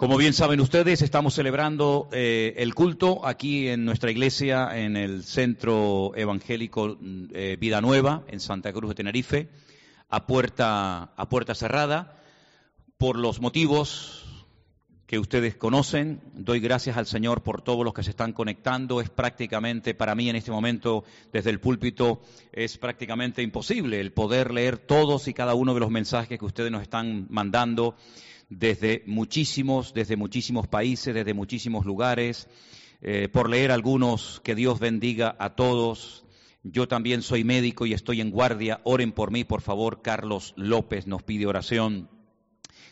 Como 0.00 0.16
bien 0.16 0.32
saben 0.32 0.60
ustedes, 0.60 1.02
estamos 1.02 1.34
celebrando 1.34 2.08
eh, 2.10 2.54
el 2.56 2.74
culto 2.74 3.26
aquí 3.26 3.68
en 3.68 3.84
nuestra 3.84 4.10
iglesia, 4.10 4.70
en 4.78 4.96
el 4.96 5.24
Centro 5.24 6.12
Evangélico 6.16 6.96
eh, 7.34 7.58
Vida 7.60 7.82
Nueva, 7.82 8.24
en 8.28 8.40
Santa 8.40 8.72
Cruz 8.72 8.88
de 8.88 8.94
Tenerife, 8.94 9.50
a 10.08 10.24
puerta, 10.24 11.12
a 11.14 11.28
puerta 11.28 11.54
cerrada 11.54 12.16
por 12.96 13.18
los 13.18 13.42
motivos 13.42 14.24
que 15.06 15.18
ustedes 15.18 15.56
conocen. 15.56 16.22
Doy 16.32 16.60
gracias 16.60 16.96
al 16.96 17.04
Señor 17.04 17.42
por 17.42 17.60
todos 17.60 17.84
los 17.84 17.92
que 17.92 18.02
se 18.02 18.08
están 18.08 18.32
conectando. 18.32 19.02
Es 19.02 19.10
prácticamente, 19.10 19.92
para 19.92 20.14
mí 20.14 20.30
en 20.30 20.36
este 20.36 20.50
momento, 20.50 21.04
desde 21.30 21.50
el 21.50 21.60
púlpito, 21.60 22.22
es 22.52 22.78
prácticamente 22.78 23.42
imposible 23.42 24.00
el 24.00 24.14
poder 24.14 24.50
leer 24.50 24.78
todos 24.78 25.28
y 25.28 25.34
cada 25.34 25.52
uno 25.52 25.74
de 25.74 25.80
los 25.80 25.90
mensajes 25.90 26.38
que 26.38 26.44
ustedes 26.46 26.72
nos 26.72 26.80
están 26.80 27.26
mandando 27.28 27.96
desde 28.50 29.02
muchísimos, 29.06 29.94
desde 29.94 30.16
muchísimos 30.16 30.66
países, 30.66 31.14
desde 31.14 31.32
muchísimos 31.32 31.86
lugares. 31.86 32.48
Eh, 33.00 33.28
por 33.28 33.48
leer 33.48 33.70
algunos, 33.70 34.40
que 34.44 34.54
Dios 34.54 34.78
bendiga 34.78 35.34
a 35.38 35.54
todos. 35.54 36.26
Yo 36.62 36.86
también 36.86 37.22
soy 37.22 37.44
médico 37.44 37.86
y 37.86 37.94
estoy 37.94 38.20
en 38.20 38.30
guardia. 38.30 38.82
Oren 38.84 39.12
por 39.12 39.30
mí, 39.30 39.44
por 39.44 39.62
favor. 39.62 40.02
Carlos 40.02 40.52
López 40.56 41.06
nos 41.06 41.22
pide 41.22 41.46
oración. 41.46 42.10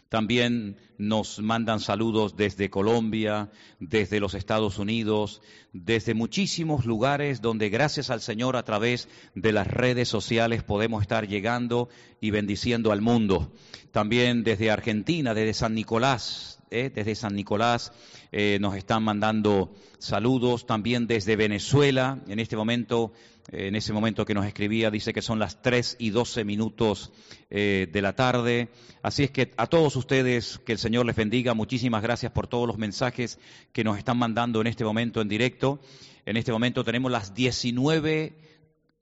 También 0.09 0.79
nos 0.97 1.39
mandan 1.39 1.81
saludos 1.81 2.35
desde 2.35 2.71
Colombia, 2.71 3.51
desde 3.79 4.21
los 4.21 4.33
Estados 4.33 4.79
Unidos, 4.79 5.43
desde 5.75 6.15
muchísimos 6.15 6.87
lugares 6.87 7.43
donde 7.43 7.69
gracias 7.69 8.09
al 8.09 8.23
Señor 8.23 8.57
a 8.57 8.65
través 8.65 9.09
de 9.35 9.53
las 9.53 9.67
redes 9.67 10.09
sociales 10.09 10.63
podemos 10.63 11.03
estar 11.03 11.29
llegando 11.29 11.91
y 12.23 12.31
bendiciendo 12.31 12.91
al 12.91 13.03
mundo. 13.03 13.53
También 13.93 14.45
desde 14.45 14.71
Argentina, 14.71 15.35
desde 15.35 15.53
San 15.53 15.75
Nicolás, 15.75 16.59
¿eh? 16.71 16.91
desde 16.95 17.15
San 17.15 17.35
Nicolás 17.35 17.93
eh, 18.33 18.59
nos 18.61 18.75
están 18.77 19.03
mandando 19.03 19.75
saludos. 19.99 20.67
También 20.67 21.07
desde 21.07 21.37
Venezuela, 21.37 22.19
en 22.29 22.39
este 22.39 22.57
momento 22.57 23.13
en 23.51 23.77
ese 23.77 23.93
momento 23.93 24.27
que 24.27 24.35
nos 24.35 24.47
escribía, 24.47 24.91
dice 24.91 25.15
que 25.15 25.23
son 25.23 25.39
las 25.39 25.63
3 25.63 25.97
y 25.99 26.11
12 26.11 26.45
minutos 26.45 27.13
eh, 27.49 27.89
de 27.91 28.03
la 28.03 28.15
tarde. 28.15 28.69
Así 29.03 29.25
es 29.25 29.31
que 29.31 29.53
a 29.57 29.67
todos 29.67 29.97
ustedes, 29.97 30.59
que 30.67 30.73
el 30.73 30.79
Señor 30.79 31.07
les 31.07 31.17
bendiga. 31.17 31.55
Muchísimas 31.55 32.03
gracias 32.03 32.33
por 32.33 32.47
todos 32.47 32.67
los 32.67 32.77
mensajes 32.77 33.39
que 33.73 33.85
nos 33.85 33.97
están 33.97 34.19
mandando 34.19 34.61
en 34.61 34.67
este 34.67 34.85
momento 34.85 35.23
en 35.23 35.29
directo. 35.29 35.81
En 36.27 36.37
este 36.37 36.53
momento 36.53 36.85
tenemos 36.85 37.11
las 37.11 37.35
19, 37.35 38.37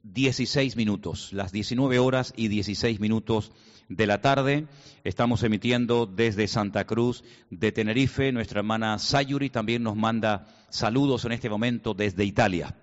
16 0.04 0.76
minutos, 0.76 1.32
las 1.32 1.50
19 1.50 1.98
horas 1.98 2.32
y 2.36 2.46
16 2.46 3.00
minutos 3.00 3.50
de 3.88 4.06
la 4.06 4.20
tarde. 4.20 4.66
Estamos 5.04 5.42
emitiendo 5.42 6.06
desde 6.06 6.48
Santa 6.48 6.84
Cruz 6.86 7.24
de 7.50 7.72
Tenerife. 7.72 8.32
Nuestra 8.32 8.60
hermana 8.60 8.98
Sayuri 8.98 9.50
también 9.50 9.82
nos 9.82 9.96
manda 9.96 10.46
saludos 10.70 11.24
en 11.24 11.32
este 11.32 11.50
momento 11.50 11.94
desde 11.94 12.24
Italia. 12.24 12.74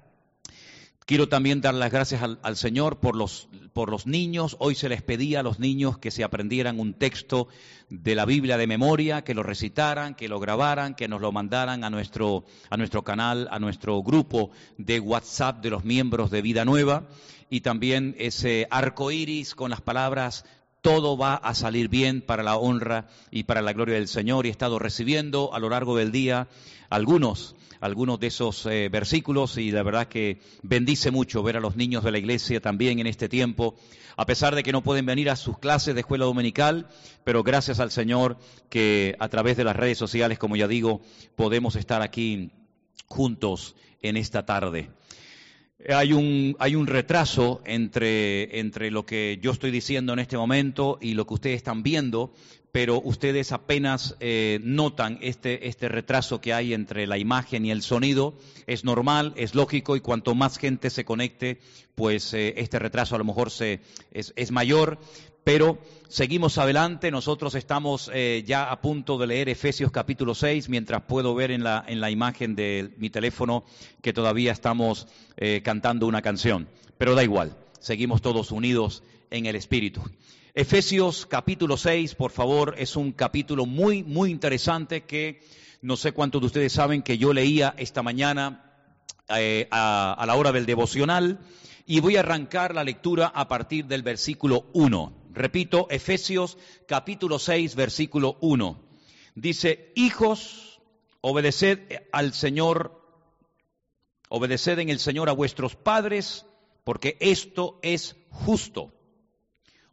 Quiero 1.05 1.27
también 1.27 1.59
dar 1.59 1.73
las 1.73 1.91
gracias 1.91 2.21
al, 2.21 2.55
Señor 2.55 3.01
por 3.01 3.17
los, 3.17 3.49
por 3.73 3.91
los 3.91 4.07
niños. 4.07 4.55
Hoy 4.59 4.73
se 4.73 4.87
les 4.87 5.01
pedía 5.01 5.41
a 5.41 5.43
los 5.43 5.59
niños 5.59 5.97
que 5.97 6.11
se 6.11 6.23
aprendieran 6.23 6.79
un 6.79 6.93
texto 6.93 7.49
de 7.89 8.15
la 8.15 8.25
Biblia 8.25 8.57
de 8.57 8.67
memoria, 8.67 9.25
que 9.25 9.33
lo 9.33 9.43
recitaran, 9.43 10.15
que 10.15 10.29
lo 10.29 10.39
grabaran, 10.39 10.95
que 10.95 11.09
nos 11.09 11.19
lo 11.19 11.33
mandaran 11.33 11.83
a 11.83 11.89
nuestro, 11.89 12.45
a 12.69 12.77
nuestro 12.77 13.03
canal, 13.03 13.49
a 13.51 13.59
nuestro 13.59 14.01
grupo 14.01 14.51
de 14.77 15.01
WhatsApp 15.01 15.61
de 15.61 15.71
los 15.71 15.83
miembros 15.83 16.31
de 16.31 16.41
Vida 16.41 16.63
Nueva. 16.63 17.05
Y 17.49 17.61
también 17.61 18.15
ese 18.17 18.67
arco 18.71 19.11
iris 19.11 19.55
con 19.55 19.71
las 19.71 19.81
palabras 19.81 20.45
todo 20.83 21.17
va 21.17 21.35
a 21.35 21.55
salir 21.55 21.87
bien 21.87 22.21
para 22.21 22.43
la 22.43 22.57
honra 22.57 23.07
y 23.31 23.43
para 23.43 23.61
la 23.61 23.71
gloria 23.71 23.95
del 23.95 24.09
Señor. 24.09 24.45
Y 24.45 24.49
he 24.49 24.51
estado 24.51 24.77
recibiendo 24.77 25.53
a 25.53 25.59
lo 25.59 25.69
largo 25.69 25.97
del 25.97 26.11
día 26.11 26.49
algunos 26.89 27.55
algunos 27.79 28.17
de 28.17 28.27
esos 28.27 28.65
eh, 28.65 28.87
versículos 28.87 29.57
y 29.57 29.69
la 29.69 29.83
verdad 29.83 30.07
que 30.07 30.39
bendice 30.61 31.11
mucho 31.11 31.43
ver 31.43 31.57
a 31.57 31.59
los 31.59 31.75
niños 31.75 32.01
de 32.05 32.11
la 32.13 32.17
iglesia 32.17 32.61
también 32.61 32.99
en 32.99 33.07
este 33.07 33.27
tiempo, 33.27 33.75
a 34.15 34.25
pesar 34.25 34.55
de 34.55 34.63
que 34.63 34.71
no 34.71 34.83
pueden 34.83 35.05
venir 35.05 35.29
a 35.29 35.35
sus 35.35 35.59
clases 35.59 35.93
de 35.93 35.99
escuela 35.99 36.23
dominical, 36.23 36.87
pero 37.25 37.43
gracias 37.43 37.81
al 37.81 37.91
Señor 37.91 38.37
que 38.69 39.17
a 39.19 39.27
través 39.27 39.57
de 39.57 39.65
las 39.65 39.75
redes 39.75 39.97
sociales, 39.97 40.39
como 40.39 40.55
ya 40.55 40.69
digo, 40.69 41.01
podemos 41.35 41.75
estar 41.75 42.01
aquí 42.01 42.51
juntos 43.07 43.75
en 44.01 44.15
esta 44.15 44.45
tarde. 44.45 44.89
Hay 45.89 46.13
un, 46.13 46.55
hay 46.59 46.75
un 46.75 46.87
retraso 46.87 47.61
entre, 47.65 48.59
entre 48.59 48.89
lo 48.89 49.05
que 49.05 49.39
yo 49.41 49.51
estoy 49.51 49.71
diciendo 49.71 50.13
en 50.13 50.19
este 50.19 50.37
momento 50.37 50.97
y 51.01 51.13
lo 51.13 51.27
que 51.27 51.33
ustedes 51.33 51.57
están 51.57 51.83
viendo, 51.83 52.33
pero 52.71 53.01
ustedes 53.01 53.51
apenas 53.51 54.15
eh, 54.19 54.59
notan 54.63 55.19
este, 55.21 55.67
este 55.67 55.89
retraso 55.89 56.41
que 56.41 56.53
hay 56.53 56.73
entre 56.73 57.05
la 57.05 57.17
imagen 57.17 57.65
y 57.65 57.71
el 57.71 57.81
sonido. 57.81 58.33
Es 58.65 58.83
normal, 58.83 59.33
es 59.35 59.55
lógico 59.55 59.95
y 59.95 60.01
cuanto 60.01 60.35
más 60.35 60.57
gente 60.57 60.89
se 60.89 61.05
conecte, 61.05 61.59
pues 61.95 62.33
eh, 62.33 62.53
este 62.57 62.79
retraso 62.79 63.15
a 63.15 63.19
lo 63.19 63.25
mejor 63.25 63.51
se, 63.51 63.81
es, 64.11 64.33
es 64.37 64.51
mayor, 64.51 64.99
pero 65.43 65.77
seguimos 66.07 66.57
adelante. 66.57 67.11
Nosotros 67.11 67.55
estamos 67.55 68.09
eh, 68.13 68.43
ya 68.45 68.71
a 68.71 68.81
punto 68.81 69.17
de 69.17 69.27
leer 69.27 69.49
Efesios 69.49 69.91
capítulo 69.91 70.35
6, 70.35 70.69
mientras 70.69 71.03
puedo 71.03 71.35
ver 71.35 71.51
en 71.51 71.63
la, 71.63 71.83
en 71.87 72.01
la 72.01 72.11
imagen 72.11 72.55
de 72.55 72.93
mi 72.97 73.09
teléfono 73.09 73.63
que 74.01 74.13
todavía 74.13 74.51
estamos 74.51 75.07
cantando 75.63 76.07
una 76.07 76.21
canción. 76.21 76.69
Pero 76.97 77.15
da 77.15 77.23
igual, 77.23 77.57
seguimos 77.79 78.21
todos 78.21 78.51
unidos 78.51 79.03
en 79.29 79.45
el 79.45 79.55
Espíritu. 79.55 80.01
Efesios 80.55 81.25
capítulo 81.25 81.77
6, 81.77 82.13
por 82.13 82.29
favor, 82.29 82.75
es 82.77 82.95
un 82.95 83.11
capítulo 83.11 83.65
muy, 83.65 84.03
muy 84.03 84.29
interesante 84.29 85.01
que 85.01 85.41
no 85.81 85.97
sé 85.97 86.11
cuántos 86.11 86.41
de 86.41 86.45
ustedes 86.45 86.73
saben 86.73 87.01
que 87.01 87.17
yo 87.17 87.33
leía 87.33 87.73
esta 87.77 88.03
mañana 88.03 88.71
eh, 89.35 89.67
a, 89.71 90.13
a 90.13 90.25
la 90.27 90.35
hora 90.35 90.51
del 90.51 90.67
devocional 90.67 91.39
y 91.87 92.01
voy 92.01 92.17
a 92.17 92.19
arrancar 92.19 92.75
la 92.75 92.83
lectura 92.83 93.31
a 93.33 93.47
partir 93.47 93.87
del 93.87 94.03
versículo 94.03 94.67
1. 94.73 95.22
Repito, 95.33 95.87
Efesios 95.89 96.59
capítulo 96.87 97.39
6, 97.39 97.75
versículo 97.75 98.37
1. 98.41 98.79
Dice, 99.33 99.91
hijos, 99.95 100.79
obedeced 101.21 101.79
al 102.11 102.33
Señor, 102.33 103.01
obedeced 104.29 104.77
en 104.77 104.89
el 104.89 104.99
Señor 104.99 105.29
a 105.29 105.33
vuestros 105.33 105.75
padres, 105.75 106.45
porque 106.83 107.17
esto 107.19 107.79
es 107.81 108.15
justo. 108.29 108.93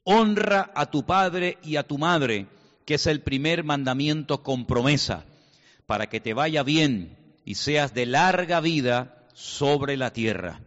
Honra 0.05 0.73
a 0.75 0.91
tu 0.91 1.07
padre 1.07 1.57
y 1.63 1.77
a 1.77 1.85
tu 1.85 1.97
madre, 1.97 2.47
que 2.85 2.95
es 2.95 3.07
el 3.07 3.23
primer 3.23 3.65
mandamiento 3.65 4.43
con 4.43 4.67
promesa, 4.67 5.25
para 5.87 6.11
que 6.11 6.21
te 6.21 6.35
vaya 6.35 6.63
bien 6.63 7.17
y 7.47 7.55
seas 7.55 7.95
de 7.95 8.05
larga 8.05 8.61
vida 8.61 9.27
sobre 9.33 9.97
la 9.97 10.13
tierra. 10.13 10.61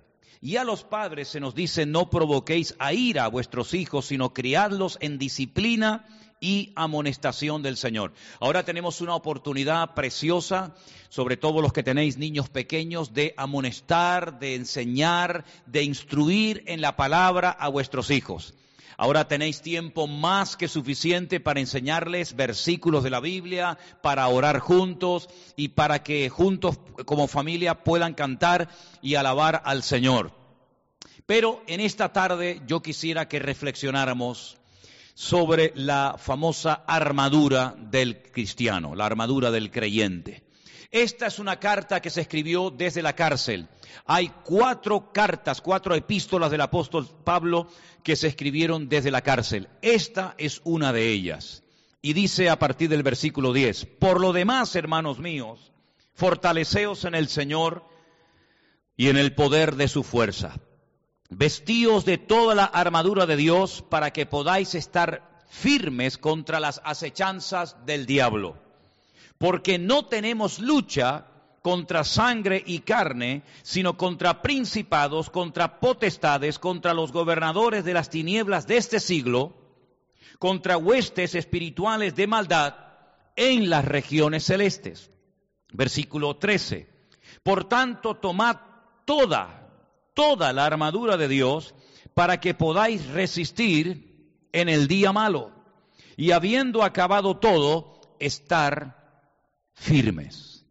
Y 0.43 0.57
a 0.57 0.65
los 0.65 0.83
padres 0.83 1.29
se 1.29 1.39
nos 1.39 1.55
dice, 1.55 1.85
no 1.85 2.09
provoquéis 2.09 2.75
a 2.77 2.91
ira 2.91 3.23
a 3.23 3.29
vuestros 3.29 3.73
hijos, 3.73 4.07
sino 4.07 4.33
criadlos 4.33 4.97
en 4.99 5.17
disciplina 5.17 6.05
y 6.41 6.73
amonestación 6.75 7.63
del 7.63 7.77
Señor. 7.77 8.11
Ahora 8.41 8.65
tenemos 8.65 8.99
una 8.99 9.15
oportunidad 9.15 9.93
preciosa, 9.93 10.75
sobre 11.07 11.37
todo 11.37 11.61
los 11.61 11.71
que 11.71 11.81
tenéis 11.81 12.17
niños 12.17 12.49
pequeños, 12.49 13.13
de 13.13 13.33
amonestar, 13.37 14.37
de 14.37 14.55
enseñar, 14.55 15.45
de 15.65 15.83
instruir 15.83 16.61
en 16.67 16.81
la 16.81 16.97
palabra 16.97 17.49
a 17.49 17.69
vuestros 17.69 18.11
hijos. 18.11 18.53
Ahora 19.03 19.27
tenéis 19.27 19.61
tiempo 19.61 20.07
más 20.07 20.55
que 20.55 20.69
suficiente 20.69 21.41
para 21.41 21.59
enseñarles 21.59 22.37
versículos 22.37 23.03
de 23.03 23.09
la 23.09 23.19
Biblia, 23.19 23.77
para 24.01 24.25
orar 24.29 24.59
juntos 24.59 25.27
y 25.57 25.67
para 25.67 26.03
que 26.03 26.29
juntos 26.29 26.79
como 27.03 27.27
familia 27.27 27.83
puedan 27.83 28.13
cantar 28.13 28.69
y 29.01 29.15
alabar 29.15 29.61
al 29.65 29.83
Señor. 29.83 30.31
Pero 31.25 31.61
en 31.67 31.81
esta 31.81 32.13
tarde 32.13 32.61
yo 32.65 32.81
quisiera 32.81 33.27
que 33.27 33.39
reflexionáramos 33.39 34.55
sobre 35.15 35.73
la 35.75 36.15
famosa 36.17 36.85
armadura 36.87 37.75
del 37.77 38.21
cristiano, 38.21 38.95
la 38.95 39.05
armadura 39.05 39.51
del 39.51 39.69
creyente. 39.69 40.45
Esta 40.93 41.25
es 41.25 41.39
una 41.39 41.59
carta 41.59 42.03
que 42.03 42.11
se 42.11 42.21
escribió 42.21 42.69
desde 42.69 43.01
la 43.01 43.15
cárcel. 43.15 43.67
Hay 44.05 44.31
cuatro 44.43 45.11
cartas, 45.11 45.59
cuatro 45.59 45.95
epístolas 45.95 46.51
del 46.51 46.61
apóstol 46.61 47.09
Pablo 47.23 47.67
que 48.03 48.15
se 48.15 48.27
escribieron 48.27 48.87
desde 48.89 49.09
la 49.09 49.23
cárcel. 49.23 49.69
Esta 49.81 50.35
es 50.37 50.61
una 50.65 50.93
de 50.93 51.09
ellas. 51.09 51.63
Y 52.03 52.13
dice 52.13 52.47
a 52.47 52.59
partir 52.59 52.89
del 52.89 53.01
versículo 53.01 53.53
10, 53.53 53.87
por 53.99 54.21
lo 54.21 54.33
demás, 54.33 54.75
hermanos 54.75 55.17
míos, 55.17 55.71
fortaleceos 56.13 57.05
en 57.05 57.15
el 57.15 57.27
Señor 57.27 57.83
y 58.95 59.09
en 59.09 59.17
el 59.17 59.33
poder 59.33 59.77
de 59.77 59.87
su 59.87 60.03
fuerza. 60.03 60.59
Vestíos 61.31 62.05
de 62.05 62.19
toda 62.19 62.53
la 62.53 62.65
armadura 62.65 63.25
de 63.25 63.35
Dios 63.35 63.83
para 63.89 64.13
que 64.13 64.27
podáis 64.27 64.75
estar 64.75 65.41
firmes 65.49 66.19
contra 66.19 66.59
las 66.59 66.81
acechanzas 66.85 67.83
del 67.83 68.05
diablo 68.05 68.61
porque 69.43 69.77
no 69.77 70.05
tenemos 70.05 70.59
lucha 70.59 71.25
contra 71.61 72.05
sangre 72.05 72.63
y 72.65 72.79
carne, 72.79 73.43
sino 73.61 73.97
contra 73.97 74.41
principados, 74.41 75.29
contra 75.29 75.81
potestades, 75.81 76.57
contra 76.57 76.93
los 76.93 77.11
gobernadores 77.11 77.83
de 77.83 77.93
las 77.93 78.09
tinieblas 78.09 78.67
de 78.67 78.77
este 78.77 79.01
siglo, 79.01 79.53
contra 80.39 80.77
huestes 80.77 81.35
espirituales 81.35 82.15
de 82.15 82.25
maldad 82.25 82.75
en 83.35 83.69
las 83.69 83.83
regiones 83.83 84.45
celestes. 84.45 85.11
Versículo 85.73 86.37
13. 86.37 86.87
Por 87.43 87.65
tanto, 87.65 88.15
tomad 88.15 88.55
toda, 89.03 89.73
toda 90.13 90.53
la 90.53 90.65
armadura 90.65 91.17
de 91.17 91.27
Dios 91.27 91.75
para 92.13 92.39
que 92.39 92.53
podáis 92.53 93.05
resistir 93.09 94.39
en 94.53 94.69
el 94.69 94.87
día 94.87 95.11
malo 95.11 95.51
y 96.15 96.31
habiendo 96.31 96.81
acabado 96.81 97.35
todo, 97.35 97.99
estar 98.19 99.02
firmes. 99.73 100.65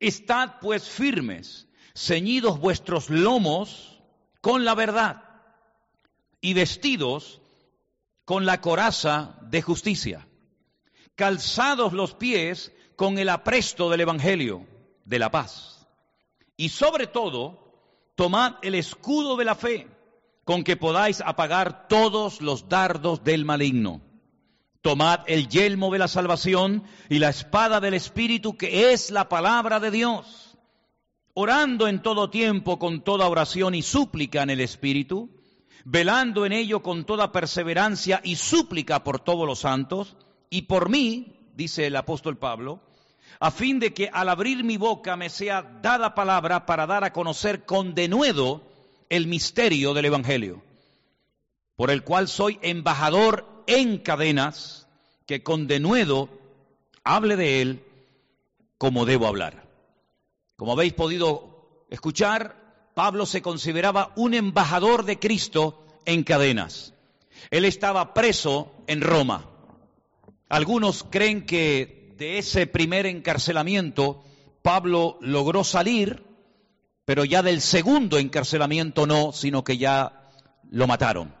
Estad 0.00 0.60
pues 0.60 0.88
firmes, 0.88 1.68
ceñidos 1.94 2.58
vuestros 2.58 3.10
lomos 3.10 4.00
con 4.40 4.64
la 4.64 4.74
verdad 4.74 5.24
y 6.40 6.54
vestidos 6.54 7.40
con 8.24 8.46
la 8.46 8.60
coraza 8.60 9.38
de 9.42 9.62
justicia, 9.62 10.28
calzados 11.14 11.92
los 11.92 12.14
pies 12.14 12.72
con 12.94 13.18
el 13.18 13.28
apresto 13.28 13.90
del 13.90 14.02
Evangelio 14.02 14.66
de 15.04 15.18
la 15.18 15.30
paz. 15.30 15.86
Y 16.56 16.68
sobre 16.68 17.06
todo, 17.06 17.72
tomad 18.14 18.56
el 18.62 18.74
escudo 18.74 19.36
de 19.36 19.44
la 19.44 19.54
fe, 19.54 19.88
con 20.44 20.64
que 20.64 20.76
podáis 20.76 21.20
apagar 21.20 21.88
todos 21.88 22.40
los 22.40 22.68
dardos 22.68 23.24
del 23.24 23.44
maligno 23.44 24.02
Tomad 24.80 25.20
el 25.26 25.48
yelmo 25.48 25.92
de 25.92 25.98
la 25.98 26.08
salvación 26.08 26.84
y 27.08 27.18
la 27.18 27.30
espada 27.30 27.80
del 27.80 27.94
Espíritu, 27.94 28.56
que 28.56 28.92
es 28.92 29.10
la 29.10 29.28
palabra 29.28 29.80
de 29.80 29.90
Dios, 29.90 30.56
orando 31.34 31.88
en 31.88 32.00
todo 32.00 32.30
tiempo 32.30 32.78
con 32.78 33.02
toda 33.02 33.28
oración 33.28 33.74
y 33.74 33.82
súplica 33.82 34.42
en 34.42 34.50
el 34.50 34.60
Espíritu, 34.60 35.30
velando 35.84 36.46
en 36.46 36.52
ello 36.52 36.82
con 36.82 37.04
toda 37.04 37.32
perseverancia 37.32 38.20
y 38.22 38.36
súplica 38.36 39.02
por 39.02 39.20
todos 39.20 39.46
los 39.46 39.60
santos, 39.60 40.16
y 40.50 40.62
por 40.62 40.88
mí, 40.88 41.50
dice 41.54 41.86
el 41.86 41.96
apóstol 41.96 42.38
Pablo, 42.38 42.80
a 43.40 43.50
fin 43.50 43.78
de 43.78 43.92
que 43.94 44.10
al 44.12 44.28
abrir 44.28 44.64
mi 44.64 44.76
boca 44.76 45.16
me 45.16 45.30
sea 45.30 45.62
dada 45.62 46.14
palabra 46.14 46.66
para 46.66 46.86
dar 46.86 47.04
a 47.04 47.12
conocer 47.12 47.64
con 47.64 47.94
denuedo 47.94 48.62
el 49.08 49.26
misterio 49.26 49.94
del 49.94 50.06
Evangelio, 50.06 50.62
por 51.76 51.90
el 51.90 52.02
cual 52.04 52.28
soy 52.28 52.58
embajador 52.62 53.47
en 53.68 53.98
cadenas, 53.98 54.88
que 55.26 55.42
con 55.44 55.68
denuedo 55.68 56.28
hable 57.04 57.36
de 57.36 57.62
él 57.62 57.84
como 58.78 59.04
debo 59.04 59.26
hablar. 59.26 59.68
Como 60.56 60.72
habéis 60.72 60.94
podido 60.94 61.84
escuchar, 61.90 62.56
Pablo 62.94 63.26
se 63.26 63.42
consideraba 63.42 64.12
un 64.16 64.34
embajador 64.34 65.04
de 65.04 65.18
Cristo 65.18 65.84
en 66.04 66.24
cadenas. 66.24 66.94
Él 67.50 67.64
estaba 67.64 68.14
preso 68.14 68.72
en 68.86 69.02
Roma. 69.02 69.48
Algunos 70.48 71.04
creen 71.04 71.46
que 71.46 72.14
de 72.16 72.38
ese 72.38 72.66
primer 72.66 73.06
encarcelamiento 73.06 74.24
Pablo 74.62 75.18
logró 75.20 75.62
salir, 75.62 76.24
pero 77.04 77.24
ya 77.24 77.42
del 77.42 77.60
segundo 77.60 78.18
encarcelamiento 78.18 79.06
no, 79.06 79.32
sino 79.32 79.62
que 79.62 79.78
ya 79.78 80.30
lo 80.70 80.86
mataron. 80.86 81.34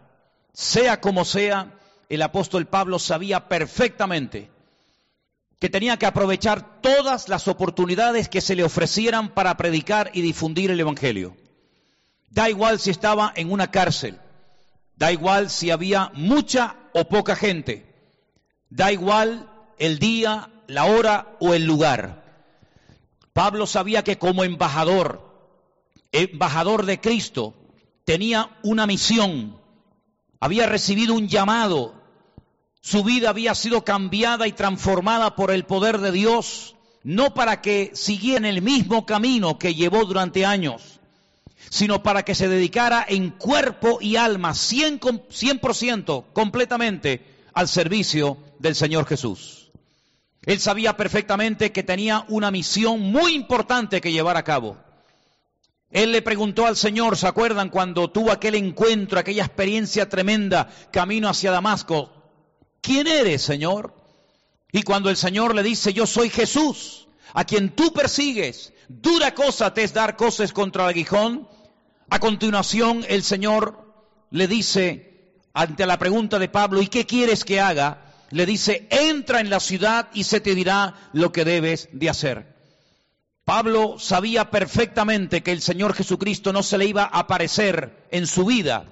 Sea 0.52 1.00
como 1.00 1.24
sea, 1.24 1.74
el 2.08 2.22
apóstol 2.22 2.66
Pablo 2.66 2.98
sabía 2.98 3.48
perfectamente 3.48 4.50
que 5.58 5.68
tenía 5.68 5.96
que 5.98 6.06
aprovechar 6.06 6.80
todas 6.80 7.28
las 7.28 7.48
oportunidades 7.48 8.28
que 8.28 8.40
se 8.40 8.54
le 8.54 8.64
ofrecieran 8.64 9.30
para 9.34 9.56
predicar 9.56 10.10
y 10.14 10.22
difundir 10.22 10.70
el 10.70 10.80
Evangelio. 10.80 11.36
Da 12.30 12.48
igual 12.48 12.78
si 12.78 12.90
estaba 12.90 13.32
en 13.34 13.50
una 13.50 13.70
cárcel, 13.70 14.18
da 14.96 15.10
igual 15.10 15.50
si 15.50 15.70
había 15.70 16.12
mucha 16.14 16.76
o 16.92 17.08
poca 17.08 17.34
gente, 17.34 17.92
da 18.70 18.92
igual 18.92 19.50
el 19.78 19.98
día, 19.98 20.50
la 20.68 20.84
hora 20.84 21.36
o 21.40 21.54
el 21.54 21.64
lugar. 21.64 22.24
Pablo 23.32 23.66
sabía 23.66 24.04
que 24.04 24.18
como 24.18 24.44
embajador, 24.44 25.28
embajador 26.12 26.86
de 26.86 27.00
Cristo, 27.00 27.54
tenía 28.04 28.56
una 28.62 28.86
misión, 28.86 29.60
había 30.40 30.66
recibido 30.66 31.14
un 31.14 31.28
llamado 31.28 31.97
su 32.80 33.04
vida 33.04 33.30
había 33.30 33.54
sido 33.54 33.84
cambiada 33.84 34.46
y 34.46 34.52
transformada 34.52 35.34
por 35.34 35.50
el 35.50 35.64
poder 35.64 35.98
de 35.98 36.12
Dios, 36.12 36.76
no 37.02 37.34
para 37.34 37.60
que 37.60 37.90
siguiera 37.94 38.48
el 38.48 38.62
mismo 38.62 39.06
camino 39.06 39.58
que 39.58 39.74
llevó 39.74 40.04
durante 40.04 40.44
años, 40.44 41.00
sino 41.70 42.02
para 42.02 42.24
que 42.24 42.34
se 42.34 42.48
dedicara 42.48 43.04
en 43.08 43.30
cuerpo 43.30 43.98
y 44.00 44.16
alma, 44.16 44.52
100%, 44.52 46.24
completamente 46.32 47.24
al 47.52 47.68
servicio 47.68 48.38
del 48.58 48.74
Señor 48.74 49.06
Jesús. 49.06 49.70
Él 50.44 50.60
sabía 50.60 50.96
perfectamente 50.96 51.72
que 51.72 51.82
tenía 51.82 52.24
una 52.28 52.50
misión 52.50 53.00
muy 53.00 53.34
importante 53.34 54.00
que 54.00 54.12
llevar 54.12 54.36
a 54.36 54.44
cabo. 54.44 54.76
Él 55.90 56.12
le 56.12 56.22
preguntó 56.22 56.66
al 56.66 56.76
Señor, 56.76 57.16
¿se 57.16 57.26
acuerdan 57.26 57.70
cuando 57.70 58.10
tuvo 58.10 58.30
aquel 58.30 58.54
encuentro, 58.54 59.18
aquella 59.18 59.44
experiencia 59.44 60.08
tremenda 60.08 60.68
camino 60.90 61.28
hacia 61.28 61.50
Damasco? 61.50 62.17
¿Quién 62.80 63.06
eres, 63.06 63.42
Señor? 63.42 63.94
Y 64.72 64.82
cuando 64.82 65.10
el 65.10 65.16
Señor 65.16 65.54
le 65.54 65.62
dice, 65.62 65.92
yo 65.92 66.06
soy 66.06 66.30
Jesús, 66.30 67.08
a 67.34 67.44
quien 67.44 67.70
tú 67.70 67.92
persigues, 67.92 68.72
dura 68.88 69.34
cosa 69.34 69.72
te 69.74 69.82
es 69.82 69.92
dar 69.92 70.16
cosas 70.16 70.52
contra 70.52 70.84
el 70.84 70.90
aguijón. 70.90 71.48
A 72.10 72.20
continuación 72.20 73.04
el 73.08 73.22
Señor 73.22 73.94
le 74.30 74.46
dice, 74.46 75.34
ante 75.52 75.86
la 75.86 75.98
pregunta 75.98 76.38
de 76.38 76.48
Pablo, 76.48 76.82
¿y 76.82 76.88
qué 76.88 77.06
quieres 77.06 77.44
que 77.44 77.60
haga? 77.60 78.14
Le 78.30 78.46
dice, 78.46 78.86
entra 78.90 79.40
en 79.40 79.50
la 79.50 79.60
ciudad 79.60 80.08
y 80.12 80.24
se 80.24 80.40
te 80.40 80.54
dirá 80.54 81.10
lo 81.12 81.32
que 81.32 81.44
debes 81.44 81.88
de 81.92 82.10
hacer. 82.10 82.56
Pablo 83.44 83.98
sabía 83.98 84.50
perfectamente 84.50 85.42
que 85.42 85.52
el 85.52 85.62
Señor 85.62 85.94
Jesucristo 85.94 86.52
no 86.52 86.62
se 86.62 86.76
le 86.76 86.84
iba 86.84 87.04
a 87.04 87.20
aparecer 87.20 88.06
en 88.10 88.26
su 88.26 88.44
vida 88.44 88.84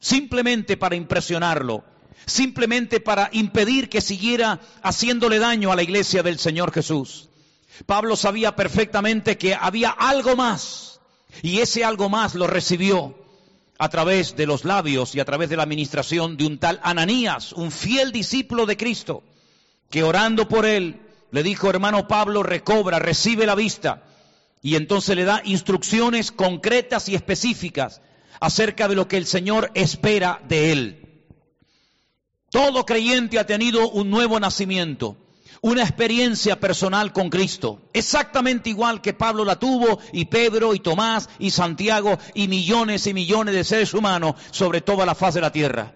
simplemente 0.00 0.76
para 0.76 0.96
impresionarlo, 0.96 1.84
simplemente 2.26 3.00
para 3.00 3.28
impedir 3.32 3.88
que 3.88 4.00
siguiera 4.00 4.60
haciéndole 4.82 5.38
daño 5.38 5.72
a 5.72 5.76
la 5.76 5.82
iglesia 5.82 6.22
del 6.22 6.38
Señor 6.38 6.72
Jesús. 6.72 7.28
Pablo 7.86 8.16
sabía 8.16 8.56
perfectamente 8.56 9.38
que 9.38 9.54
había 9.54 9.90
algo 9.90 10.36
más 10.36 11.00
y 11.42 11.60
ese 11.60 11.84
algo 11.84 12.08
más 12.08 12.34
lo 12.34 12.46
recibió 12.46 13.16
a 13.78 13.88
través 13.88 14.36
de 14.36 14.46
los 14.46 14.64
labios 14.64 15.14
y 15.14 15.20
a 15.20 15.24
través 15.24 15.48
de 15.48 15.56
la 15.56 15.62
administración 15.62 16.36
de 16.36 16.44
un 16.44 16.58
tal 16.58 16.80
Ananías, 16.82 17.52
un 17.52 17.70
fiel 17.70 18.12
discípulo 18.12 18.66
de 18.66 18.76
Cristo, 18.76 19.22
que 19.88 20.02
orando 20.02 20.48
por 20.48 20.66
él 20.66 21.00
le 21.30 21.42
dijo, 21.42 21.70
hermano 21.70 22.06
Pablo, 22.08 22.42
recobra, 22.42 22.98
recibe 22.98 23.46
la 23.46 23.54
vista. 23.54 24.02
Y 24.62 24.74
entonces 24.74 25.16
le 25.16 25.24
da 25.24 25.40
instrucciones 25.44 26.32
concretas 26.32 27.08
y 27.08 27.14
específicas 27.14 28.02
acerca 28.40 28.88
de 28.88 28.96
lo 28.96 29.08
que 29.08 29.16
el 29.16 29.26
Señor 29.26 29.70
espera 29.74 30.42
de 30.48 30.72
él. 30.72 30.99
Todo 32.50 32.84
creyente 32.84 33.38
ha 33.38 33.46
tenido 33.46 33.88
un 33.90 34.10
nuevo 34.10 34.40
nacimiento, 34.40 35.16
una 35.60 35.82
experiencia 35.82 36.58
personal 36.58 37.12
con 37.12 37.30
Cristo, 37.30 37.80
exactamente 37.92 38.70
igual 38.70 39.00
que 39.00 39.14
Pablo 39.14 39.44
la 39.44 39.56
tuvo, 39.56 40.00
y 40.12 40.24
Pedro, 40.24 40.74
y 40.74 40.80
Tomás, 40.80 41.28
y 41.38 41.52
Santiago, 41.52 42.18
y 42.34 42.48
millones 42.48 43.06
y 43.06 43.14
millones 43.14 43.54
de 43.54 43.62
seres 43.62 43.94
humanos 43.94 44.34
sobre 44.50 44.80
toda 44.80 45.06
la 45.06 45.14
faz 45.14 45.34
de 45.34 45.40
la 45.40 45.52
tierra. 45.52 45.94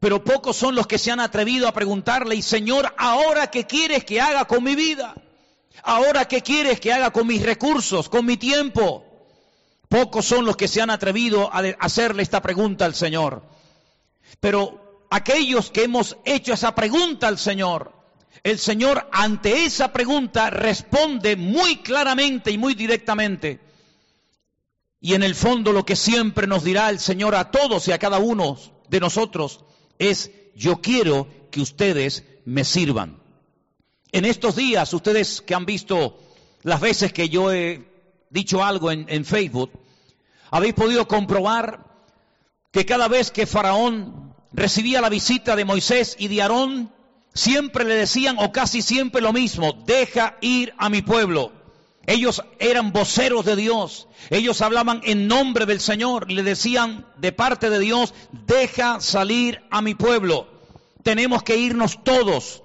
Pero 0.00 0.22
pocos 0.22 0.54
son 0.54 0.74
los 0.74 0.86
que 0.86 0.98
se 0.98 1.10
han 1.10 1.20
atrevido 1.20 1.66
a 1.66 1.72
preguntarle, 1.72 2.34
y 2.34 2.42
Señor, 2.42 2.94
¿ahora 2.98 3.50
qué 3.50 3.66
quieres 3.66 4.04
que 4.04 4.20
haga 4.20 4.44
con 4.44 4.62
mi 4.62 4.74
vida? 4.74 5.14
¿Ahora 5.82 6.28
qué 6.28 6.42
quieres 6.42 6.78
que 6.78 6.92
haga 6.92 7.10
con 7.10 7.26
mis 7.26 7.42
recursos, 7.42 8.10
con 8.10 8.26
mi 8.26 8.36
tiempo? 8.36 9.06
Pocos 9.88 10.26
son 10.26 10.44
los 10.44 10.58
que 10.58 10.68
se 10.68 10.82
han 10.82 10.90
atrevido 10.90 11.50
a 11.52 11.60
hacerle 11.80 12.22
esta 12.22 12.42
pregunta 12.42 12.84
al 12.84 12.94
Señor. 12.94 13.42
Pero 14.40 14.89
aquellos 15.10 15.70
que 15.70 15.84
hemos 15.84 16.16
hecho 16.24 16.54
esa 16.54 16.74
pregunta 16.74 17.28
al 17.28 17.38
Señor, 17.38 17.92
el 18.42 18.58
Señor 18.58 19.08
ante 19.12 19.64
esa 19.64 19.92
pregunta 19.92 20.48
responde 20.48 21.36
muy 21.36 21.76
claramente 21.78 22.50
y 22.50 22.58
muy 22.58 22.74
directamente. 22.74 23.60
Y 25.00 25.14
en 25.14 25.22
el 25.22 25.34
fondo 25.34 25.72
lo 25.72 25.84
que 25.84 25.96
siempre 25.96 26.46
nos 26.46 26.64
dirá 26.64 26.90
el 26.90 26.98
Señor 26.98 27.34
a 27.34 27.50
todos 27.50 27.88
y 27.88 27.92
a 27.92 27.98
cada 27.98 28.18
uno 28.18 28.58
de 28.88 29.00
nosotros 29.00 29.64
es, 29.98 30.30
yo 30.54 30.80
quiero 30.80 31.26
que 31.50 31.60
ustedes 31.60 32.24
me 32.44 32.64
sirvan. 32.64 33.20
En 34.12 34.24
estos 34.24 34.56
días, 34.56 34.92
ustedes 34.92 35.40
que 35.40 35.54
han 35.54 35.66
visto 35.66 36.18
las 36.62 36.80
veces 36.80 37.12
que 37.12 37.28
yo 37.28 37.52
he 37.52 37.88
dicho 38.30 38.62
algo 38.62 38.90
en, 38.90 39.24
Facebook, 39.24 39.70
habéis 40.50 40.74
podido 40.74 41.06
comprobar 41.06 41.86
que 42.70 42.84
cada 42.84 43.08
vez 43.08 43.30
que 43.30 43.46
Faraón 43.46 44.29
recibía 44.52 45.00
la 45.00 45.08
visita 45.08 45.56
de 45.56 45.64
Moisés 45.64 46.16
y 46.18 46.28
de 46.28 46.42
Aarón, 46.42 46.92
siempre 47.34 47.84
le 47.84 47.94
decían, 47.94 48.36
o 48.38 48.52
casi 48.52 48.82
siempre 48.82 49.20
lo 49.20 49.32
mismo, 49.32 49.72
deja 49.86 50.36
ir 50.40 50.74
a 50.78 50.88
mi 50.88 51.02
pueblo. 51.02 51.52
Ellos 52.06 52.42
eran 52.58 52.92
voceros 52.92 53.44
de 53.44 53.56
Dios, 53.56 54.08
ellos 54.30 54.62
hablaban 54.62 55.00
en 55.04 55.28
nombre 55.28 55.66
del 55.66 55.80
Señor, 55.80 56.30
le 56.30 56.42
decían 56.42 57.06
de 57.18 57.30
parte 57.30 57.70
de 57.70 57.78
Dios, 57.78 58.14
deja 58.32 59.00
salir 59.00 59.62
a 59.70 59.82
mi 59.82 59.94
pueblo. 59.94 60.48
Tenemos 61.02 61.42
que 61.42 61.56
irnos 61.56 62.02
todos, 62.02 62.62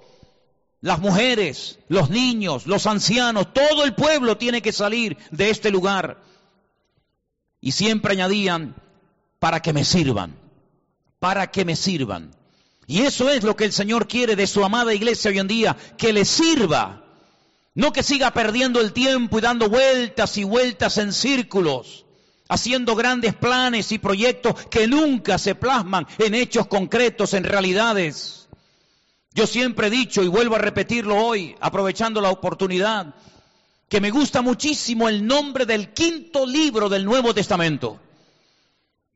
las 0.82 1.00
mujeres, 1.00 1.80
los 1.90 2.10
niños, 2.10 2.66
los 2.66 2.88
ancianos, 2.88 3.54
todo 3.54 3.84
el 3.84 3.94
pueblo 3.94 4.38
tiene 4.38 4.62
que 4.62 4.72
salir 4.72 5.18
de 5.32 5.50
este 5.50 5.70
lugar. 5.70 6.24
Y 7.60 7.72
siempre 7.72 8.14
añadían, 8.14 8.76
para 9.40 9.62
que 9.62 9.74
me 9.74 9.84
sirvan 9.84 10.45
para 11.20 11.52
que 11.52 11.66
me 11.66 11.76
sirvan. 11.76 12.36
Y 12.88 13.02
eso 13.02 13.30
es 13.30 13.44
lo 13.44 13.56
que 13.56 13.66
el 13.66 13.74
Señor 13.74 14.08
quiere 14.08 14.36
de 14.36 14.48
su 14.48 14.64
amada 14.64 14.94
iglesia 14.94 15.32
hoy 15.32 15.40
en 15.40 15.48
día, 15.48 15.76
que 15.98 16.14
le 16.14 16.26
sirva. 16.26 17.04
No 17.74 17.92
que 17.92 18.04
siga 18.04 18.32
perdiendo 18.32 18.80
el 18.80 18.94
tiempo 18.94 19.38
y 19.38 19.42
dando 19.42 19.70
vueltas 19.70 20.38
y 20.38 20.44
vueltas 20.44 20.98
en 20.98 21.12
círculos, 21.12 22.06
haciendo 22.48 22.96
grandes 22.96 23.34
planes 23.34 23.92
y 23.92 23.98
proyectos 23.98 24.68
que 24.68 24.88
nunca 24.88 25.38
se 25.38 25.56
plasman 25.56 26.08
en 26.20 26.36
hechos 26.36 26.68
concretos, 26.68 27.34
en 27.34 27.44
realidades. 27.44 28.48
Yo 29.34 29.46
siempre 29.46 29.88
he 29.88 29.90
dicho 29.90 30.24
y 30.24 30.30
vuelvo 30.30 30.56
a 30.56 30.60
repetirlo 30.60 31.18
hoy, 31.18 31.56
aprovechando 31.60 32.22
la 32.22 32.30
oportunidad, 32.30 33.16
que 33.90 34.00
me 34.00 34.10
gusta 34.10 34.42
muchísimo 34.42 35.10
el 35.10 35.28
nombre 35.28 35.66
del 35.66 35.92
quinto 35.92 36.46
libro 36.46 36.88
del 36.88 37.04
Nuevo 37.04 37.34
Testamento. 37.34 38.00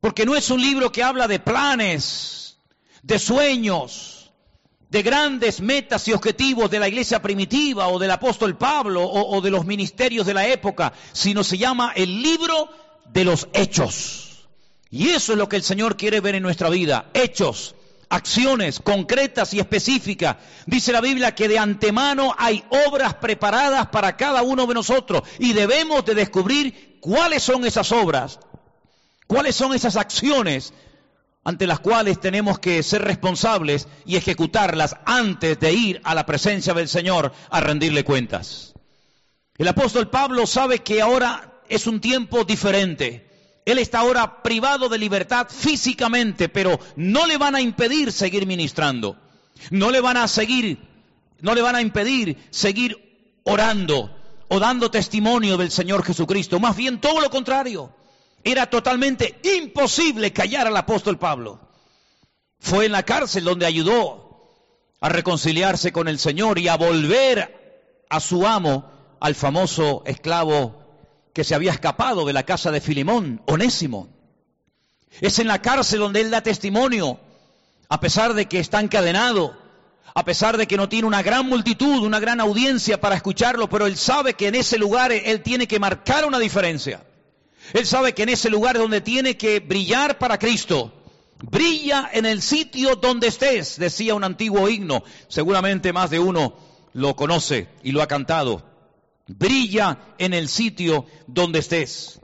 Porque 0.02 0.26
no 0.26 0.36
es 0.36 0.50
un 0.50 0.62
libro 0.62 0.92
que 0.92 1.04
habla 1.04 1.28
de 1.28 1.40
planes, 1.40 2.58
de 3.04 3.20
sueños, 3.20 4.32
de 4.90 5.04
grandes 5.04 5.62
metas 5.62 6.08
y 6.08 6.14
objetivos 6.14 6.72
de 6.72 6.80
la 6.80 6.88
iglesia 6.88 7.22
primitiva 7.22 7.88
o 7.90 8.00
del 8.00 8.12
apóstol 8.12 8.58
Pablo 8.58 9.04
o, 9.04 9.40
de 9.42 9.52
los 9.52 9.66
ministerios 9.66 10.26
de 10.26 10.34
la 10.34 10.48
época, 10.48 10.94
sino 11.12 11.44
se 11.44 11.58
llama 11.58 11.94
el 11.96 12.24
libro 12.24 12.70
de 13.12 13.26
los 13.26 13.48
hechos. 13.54 14.48
Y 14.90 15.10
eso 15.10 15.34
es 15.34 15.38
lo 15.38 15.48
que 15.48 15.58
el 15.58 15.64
Señor 15.64 15.98
quiere 15.98 16.22
ver 16.22 16.36
en 16.36 16.44
nuestra 16.44 16.70
vida, 16.70 17.12
hechos, 17.14 17.76
acciones 18.10 18.80
concretas 18.80 19.54
y 19.54 19.60
específicas. 19.60 20.38
Dice 20.66 20.92
la 20.92 21.02
Biblia 21.02 21.36
que 21.36 21.48
de 21.48 21.60
antemano 21.60 22.34
hay 22.38 22.64
obras 22.88 23.14
preparadas 23.16 23.88
para 23.90 24.18
cada 24.18 24.42
uno 24.42 24.66
de 24.66 24.74
nosotros 24.74 25.22
y 25.38 25.54
debemos 25.54 26.04
de 26.06 26.16
descubrir 26.16 26.98
cuáles 27.00 27.44
son 27.44 27.66
esas 27.66 27.92
obras 27.92 28.40
¿Cuáles 29.30 29.56
son 29.56 29.76
esas 29.76 29.96
acciones 29.96 30.74
ante 31.44 31.68
las 31.68 31.82
cuales 31.82 32.20
tenemos 32.20 32.58
que 32.58 32.82
ser 32.82 33.04
responsables 33.04 33.88
y 34.04 34.16
ejecutarlas 34.16 34.96
antes 35.06 35.60
de 35.60 35.72
ir 35.72 36.02
a 36.04 36.16
la 36.16 36.26
presencia 36.26 36.74
del 36.74 36.88
Señor 36.88 37.32
a 37.52 37.60
rendirle 37.62 38.04
cuentas? 38.04 38.74
El 39.56 39.68
apóstol 39.68 40.10
Pablo 40.10 40.48
sabe 40.48 40.80
que 40.80 41.00
ahora 41.00 41.62
es 41.70 41.86
un 41.86 42.02
tiempo 42.02 42.44
diferente. 42.44 43.62
Él 43.66 43.78
está 43.78 44.00
ahora 44.00 44.42
privado 44.42 44.90
de 44.90 44.98
libertad 44.98 45.46
físicamente, 45.48 46.50
pero 46.50 46.80
no 46.96 47.28
le 47.28 47.38
van 47.38 47.54
a 47.54 47.62
impedir 47.62 48.12
seguir 48.12 48.48
ministrando. 48.48 49.16
No 49.70 49.92
le 49.92 50.02
van 50.02 50.18
a 50.18 50.28
seguir, 50.28 50.80
no 51.40 51.54
le 51.54 51.62
van 51.62 51.76
a 51.76 51.84
impedir 51.84 52.36
seguir 52.50 53.40
orando 53.44 54.10
o 54.48 54.60
dando 54.60 54.90
testimonio 54.90 55.56
del 55.56 55.70
Señor 55.70 56.04
Jesucristo. 56.04 56.60
Más 56.60 56.76
bien 56.76 57.00
todo 57.00 57.22
lo 57.22 57.30
contrario. 57.30 57.94
Era 58.44 58.70
totalmente 58.70 59.40
imposible 59.44 60.32
callar 60.32 60.68
al 60.68 60.78
apóstol 60.78 61.18
Pablo. 61.18 61.60
Fue 62.60 62.86
en 62.86 62.92
la 62.92 63.04
cárcel 63.04 63.44
donde 63.44 63.66
ayudó 63.66 64.30
a 65.02 65.10
reconciliarse 65.10 65.92
con 65.92 66.08
el 66.08 66.20
Señor 66.20 66.60
y 66.60 66.68
a 66.68 66.78
volver 66.78 68.06
a 68.10 68.20
su 68.20 68.46
amo, 68.46 68.92
al 69.20 69.36
famoso 69.36 70.04
esclavo 70.06 70.80
que 71.34 71.44
se 71.44 71.56
había 71.56 71.72
escapado 71.72 72.26
de 72.26 72.34
la 72.34 72.44
casa 72.44 72.72
de 72.72 72.82
Filimón, 72.82 73.42
Onésimo. 73.46 74.10
Es 75.22 75.40
en 75.40 75.48
la 75.48 75.62
cárcel 75.62 76.00
donde 76.00 76.22
él 76.22 76.32
da 76.32 76.42
testimonio, 76.42 77.20
a 77.88 78.00
pesar 78.00 78.34
de 78.34 78.48
que 78.48 78.60
está 78.60 78.80
encadenado, 78.80 79.58
a 80.14 80.26
pesar 80.26 80.58
de 80.58 80.68
que 80.68 80.78
no 80.78 80.90
tiene 80.90 81.08
una 81.08 81.22
gran 81.22 81.48
multitud, 81.48 82.04
una 82.04 82.20
gran 82.20 82.40
audiencia 82.40 83.00
para 83.00 83.16
escucharlo, 83.16 83.70
pero 83.70 83.88
él 83.88 83.98
sabe 83.98 84.34
que 84.34 84.48
en 84.48 84.56
ese 84.56 84.78
lugar 84.78 85.12
él 85.12 85.42
tiene 85.42 85.68
que 85.68 85.80
marcar 85.80 86.26
una 86.26 86.40
diferencia. 86.40 87.04
Él 87.74 87.86
sabe 87.86 88.14
que 88.14 88.24
en 88.24 88.30
ese 88.30 88.50
lugar 88.50 88.78
donde 88.78 89.02
tiene 89.02 89.38
que 89.38 89.60
brillar 89.60 90.18
para 90.18 90.40
Cristo, 90.40 90.92
brilla 91.42 92.10
en 92.12 92.26
el 92.26 92.42
sitio 92.42 92.96
donde 92.96 93.28
estés, 93.28 93.78
decía 93.78 94.16
un 94.16 94.24
antiguo 94.24 94.68
himno, 94.70 95.04
seguramente 95.28 95.94
más 95.94 96.10
de 96.10 96.20
uno 96.20 96.56
lo 96.94 97.16
conoce 97.16 97.68
y 97.84 97.92
lo 97.92 98.02
ha 98.02 98.08
cantado. 98.08 98.64
Brilla 99.28 100.16
en 100.18 100.34
el 100.34 100.50
sitio 100.50 101.06
donde 101.28 101.60
estés. 101.60 102.20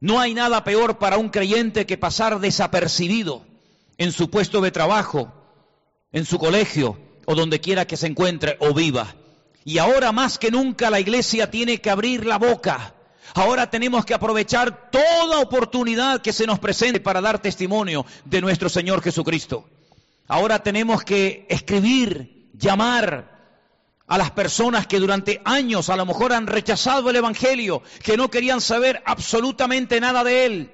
No 0.00 0.20
hay 0.20 0.34
nada 0.34 0.64
peor 0.64 0.98
para 0.98 1.18
un 1.18 1.28
creyente 1.28 1.86
que 1.86 1.98
pasar 1.98 2.40
desapercibido 2.40 3.44
en 3.96 4.12
su 4.12 4.30
puesto 4.30 4.60
de 4.60 4.70
trabajo, 4.70 5.32
en 6.12 6.24
su 6.24 6.38
colegio 6.38 6.98
o 7.26 7.34
donde 7.34 7.60
quiera 7.60 7.86
que 7.86 7.96
se 7.96 8.06
encuentre 8.06 8.56
o 8.60 8.74
viva. 8.74 9.14
Y 9.64 9.78
ahora 9.78 10.12
más 10.12 10.38
que 10.38 10.50
nunca 10.50 10.90
la 10.90 10.98
iglesia 10.98 11.50
tiene 11.50 11.80
que 11.80 11.90
abrir 11.90 12.26
la 12.26 12.38
boca 12.38 12.94
Ahora 13.34 13.70
tenemos 13.70 14.04
que 14.04 14.14
aprovechar 14.14 14.90
toda 14.90 15.40
oportunidad 15.40 16.20
que 16.20 16.32
se 16.32 16.46
nos 16.46 16.58
presente 16.58 17.00
para 17.00 17.20
dar 17.20 17.40
testimonio 17.40 18.06
de 18.24 18.40
nuestro 18.40 18.68
Señor 18.68 19.02
Jesucristo. 19.02 19.68
Ahora 20.26 20.62
tenemos 20.62 21.04
que 21.04 21.46
escribir, 21.48 22.50
llamar 22.54 23.38
a 24.06 24.18
las 24.18 24.30
personas 24.30 24.86
que 24.86 24.98
durante 24.98 25.40
años 25.44 25.90
a 25.90 25.96
lo 25.96 26.06
mejor 26.06 26.32
han 26.32 26.46
rechazado 26.46 27.10
el 27.10 27.16
Evangelio, 27.16 27.82
que 28.02 28.16
no 28.16 28.30
querían 28.30 28.60
saber 28.60 29.02
absolutamente 29.04 30.00
nada 30.00 30.24
de 30.24 30.46
Él. 30.46 30.72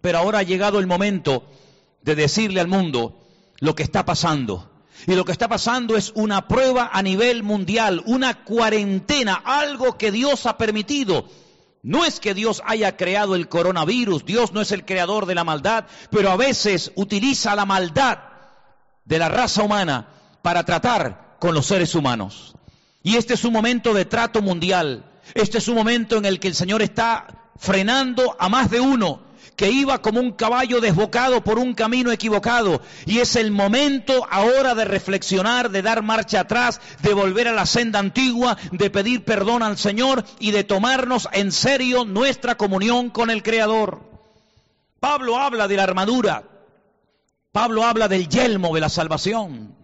Pero 0.00 0.18
ahora 0.18 0.40
ha 0.40 0.44
llegado 0.44 0.78
el 0.78 0.86
momento 0.86 1.48
de 2.02 2.14
decirle 2.14 2.60
al 2.60 2.68
mundo 2.68 3.24
lo 3.60 3.74
que 3.74 3.82
está 3.82 4.04
pasando. 4.04 4.70
Y 5.06 5.14
lo 5.14 5.24
que 5.24 5.32
está 5.32 5.48
pasando 5.48 5.96
es 5.96 6.12
una 6.14 6.48
prueba 6.48 6.90
a 6.92 7.02
nivel 7.02 7.42
mundial, 7.42 8.02
una 8.06 8.44
cuarentena, 8.44 9.34
algo 9.34 9.98
que 9.98 10.10
Dios 10.10 10.46
ha 10.46 10.56
permitido 10.56 11.28
no 11.82 12.04
es 12.04 12.20
que 12.20 12.34
Dios 12.34 12.62
haya 12.66 12.96
creado 12.96 13.34
el 13.34 13.48
coronavirus, 13.48 14.24
Dios 14.24 14.52
no 14.52 14.60
es 14.60 14.72
el 14.72 14.84
creador 14.84 15.26
de 15.26 15.34
la 15.34 15.44
maldad, 15.44 15.84
pero 16.10 16.30
a 16.30 16.36
veces 16.36 16.92
utiliza 16.96 17.54
la 17.54 17.64
maldad 17.64 18.18
de 19.04 19.18
la 19.18 19.28
raza 19.28 19.62
humana 19.62 20.08
para 20.42 20.64
tratar 20.64 21.36
con 21.38 21.54
los 21.54 21.66
seres 21.66 21.94
humanos. 21.94 22.54
Y 23.02 23.16
este 23.16 23.34
es 23.34 23.44
un 23.44 23.52
momento 23.52 23.94
de 23.94 24.04
trato 24.04 24.42
mundial. 24.42 25.04
Este 25.34 25.58
es 25.58 25.68
un 25.68 25.76
momento 25.76 26.16
en 26.16 26.24
el 26.24 26.40
que 26.40 26.48
el 26.48 26.54
Señor 26.54 26.82
está 26.82 27.50
frenando 27.56 28.36
a 28.38 28.48
más 28.48 28.70
de 28.70 28.80
uno 28.80 29.25
que 29.56 29.70
iba 29.70 30.02
como 30.02 30.20
un 30.20 30.32
caballo 30.32 30.80
desbocado 30.80 31.42
por 31.42 31.58
un 31.58 31.74
camino 31.74 32.12
equivocado. 32.12 32.80
Y 33.06 33.18
es 33.18 33.36
el 33.36 33.50
momento 33.50 34.26
ahora 34.30 34.74
de 34.74 34.84
reflexionar, 34.84 35.70
de 35.70 35.82
dar 35.82 36.02
marcha 36.02 36.40
atrás, 36.40 36.80
de 37.02 37.14
volver 37.14 37.48
a 37.48 37.52
la 37.52 37.66
senda 37.66 37.98
antigua, 37.98 38.56
de 38.72 38.90
pedir 38.90 39.24
perdón 39.24 39.62
al 39.62 39.78
Señor 39.78 40.24
y 40.38 40.50
de 40.50 40.64
tomarnos 40.64 41.28
en 41.32 41.52
serio 41.52 42.04
nuestra 42.04 42.56
comunión 42.56 43.10
con 43.10 43.30
el 43.30 43.42
Creador. 43.42 44.02
Pablo 45.00 45.38
habla 45.38 45.68
de 45.68 45.76
la 45.76 45.84
armadura. 45.84 46.44
Pablo 47.52 47.84
habla 47.84 48.08
del 48.08 48.28
yelmo 48.28 48.74
de 48.74 48.80
la 48.80 48.88
salvación. 48.88 49.74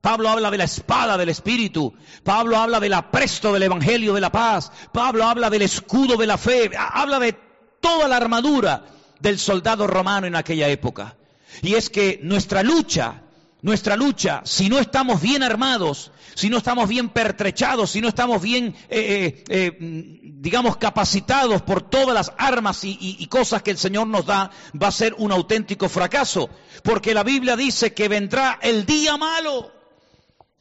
Pablo 0.00 0.28
habla 0.28 0.50
de 0.52 0.58
la 0.58 0.64
espada 0.64 1.16
del 1.18 1.30
Espíritu. 1.30 1.92
Pablo 2.22 2.56
habla 2.56 2.78
del 2.78 2.92
apresto 2.92 3.52
del 3.52 3.64
Evangelio 3.64 4.14
de 4.14 4.20
la 4.20 4.30
paz. 4.30 4.70
Pablo 4.92 5.24
habla 5.24 5.50
del 5.50 5.62
escudo 5.62 6.16
de 6.16 6.26
la 6.28 6.38
fe. 6.38 6.70
Habla 6.78 7.18
de 7.18 7.36
toda 7.80 8.06
la 8.06 8.16
armadura 8.16 8.84
del 9.20 9.38
soldado 9.38 9.86
romano 9.86 10.26
en 10.26 10.36
aquella 10.36 10.68
época. 10.68 11.16
Y 11.62 11.74
es 11.74 11.90
que 11.90 12.20
nuestra 12.22 12.62
lucha, 12.62 13.22
nuestra 13.62 13.96
lucha, 13.96 14.42
si 14.44 14.68
no 14.68 14.78
estamos 14.78 15.20
bien 15.20 15.42
armados, 15.42 16.12
si 16.34 16.50
no 16.50 16.58
estamos 16.58 16.88
bien 16.88 17.08
pertrechados, 17.08 17.90
si 17.90 18.02
no 18.02 18.08
estamos 18.08 18.42
bien, 18.42 18.74
eh, 18.90 19.44
eh, 19.48 19.76
eh, 19.78 19.78
digamos, 19.80 20.76
capacitados 20.76 21.62
por 21.62 21.80
todas 21.80 22.14
las 22.14 22.32
armas 22.36 22.80
y 22.82 23.26
cosas 23.28 23.62
que 23.62 23.70
el 23.70 23.78
Señor 23.78 24.06
nos 24.06 24.26
da, 24.26 24.50
va 24.80 24.88
a 24.88 24.92
ser 24.92 25.14
un 25.16 25.32
auténtico 25.32 25.88
fracaso. 25.88 26.50
Porque 26.82 27.14
la 27.14 27.22
Biblia 27.22 27.56
dice 27.56 27.94
que 27.94 28.08
vendrá 28.08 28.58
el 28.60 28.84
día 28.84 29.16
malo, 29.16 29.72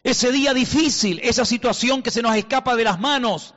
ese 0.01 0.31
día 0.31 0.53
difícil, 0.53 1.19
esa 1.23 1.43
situación 1.43 2.01
que 2.01 2.11
se 2.11 2.21
nos 2.21 2.35
escapa 2.35 2.75
de 2.75 2.85
las 2.85 2.99
manos, 2.99 3.53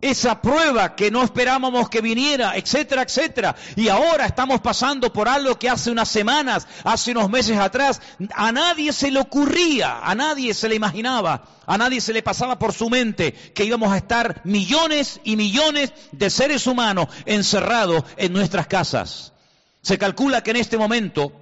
esa 0.00 0.40
prueba 0.40 0.94
que 0.94 1.10
no 1.10 1.24
esperábamos 1.24 1.88
que 1.88 2.00
viniera, 2.00 2.56
etcétera, 2.56 3.02
etcétera. 3.02 3.56
Y 3.74 3.88
ahora 3.88 4.26
estamos 4.26 4.60
pasando 4.60 5.12
por 5.12 5.28
algo 5.28 5.58
que 5.58 5.68
hace 5.68 5.90
unas 5.90 6.08
semanas, 6.08 6.68
hace 6.84 7.10
unos 7.10 7.28
meses 7.28 7.58
atrás, 7.58 8.00
a 8.34 8.52
nadie 8.52 8.92
se 8.92 9.10
le 9.10 9.18
ocurría, 9.18 9.98
a 9.98 10.14
nadie 10.14 10.54
se 10.54 10.68
le 10.68 10.76
imaginaba, 10.76 11.48
a 11.66 11.76
nadie 11.76 12.00
se 12.00 12.12
le 12.12 12.22
pasaba 12.22 12.58
por 12.58 12.72
su 12.72 12.88
mente 12.88 13.32
que 13.32 13.64
íbamos 13.64 13.92
a 13.92 13.96
estar 13.96 14.40
millones 14.44 15.20
y 15.24 15.36
millones 15.36 15.92
de 16.12 16.30
seres 16.30 16.66
humanos 16.68 17.08
encerrados 17.26 18.04
en 18.16 18.32
nuestras 18.32 18.68
casas. 18.68 19.32
Se 19.82 19.98
calcula 19.98 20.42
que 20.42 20.52
en 20.52 20.56
este 20.58 20.78
momento 20.78 21.32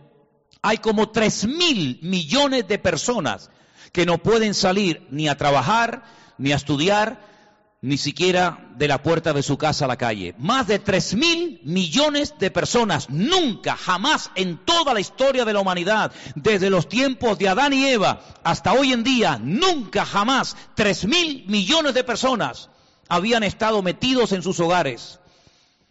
hay 0.63 0.79
como 0.79 1.11
tres 1.11 1.47
mil 1.47 1.99
millones 2.03 2.67
de 2.67 2.79
personas 2.79 3.51
que 3.93 4.07
no 4.07 4.19
pueden 4.19 4.55
salir 4.55 5.07
ni 5.11 5.29
a 5.29 5.37
trabajar, 5.37 6.05
ni 6.39 6.53
a 6.53 6.57
estudiar, 6.57 7.36
ni 7.83 7.99
siquiera 7.99 8.71
de 8.77 8.89
la 8.89 9.03
puerta 9.03 9.33
de 9.33 9.43
su 9.43 9.59
casa 9.59 9.85
a 9.85 9.89
la 9.89 9.97
calle. 9.97 10.35
Más 10.39 10.67
de 10.67 10.79
tres 10.79 11.15
mil 11.15 11.61
millones 11.65 12.35
de 12.39 12.51
personas, 12.51 13.11
nunca, 13.11 13.77
jamás 13.77 14.31
en 14.35 14.59
toda 14.65 14.95
la 14.95 15.01
historia 15.01 15.45
de 15.45 15.53
la 15.53 15.61
humanidad, 15.61 16.13
desde 16.35 16.71
los 16.71 16.89
tiempos 16.89 17.39
de 17.39 17.49
Adán 17.49 17.73
y 17.73 17.87
Eva 17.87 18.21
hasta 18.45 18.73
hoy 18.73 18.93
en 18.93 19.05
día, 19.05 19.39
nunca, 19.43 20.05
jamás, 20.05 20.57
tres 20.75 21.07
mil 21.07 21.45
millones 21.49 21.95
de 21.95 22.05
personas 22.05 22.71
habían 23.09 23.43
estado 23.43 23.83
metidos 23.83 24.33
en 24.33 24.43
sus 24.43 24.59
hogares. 24.61 25.21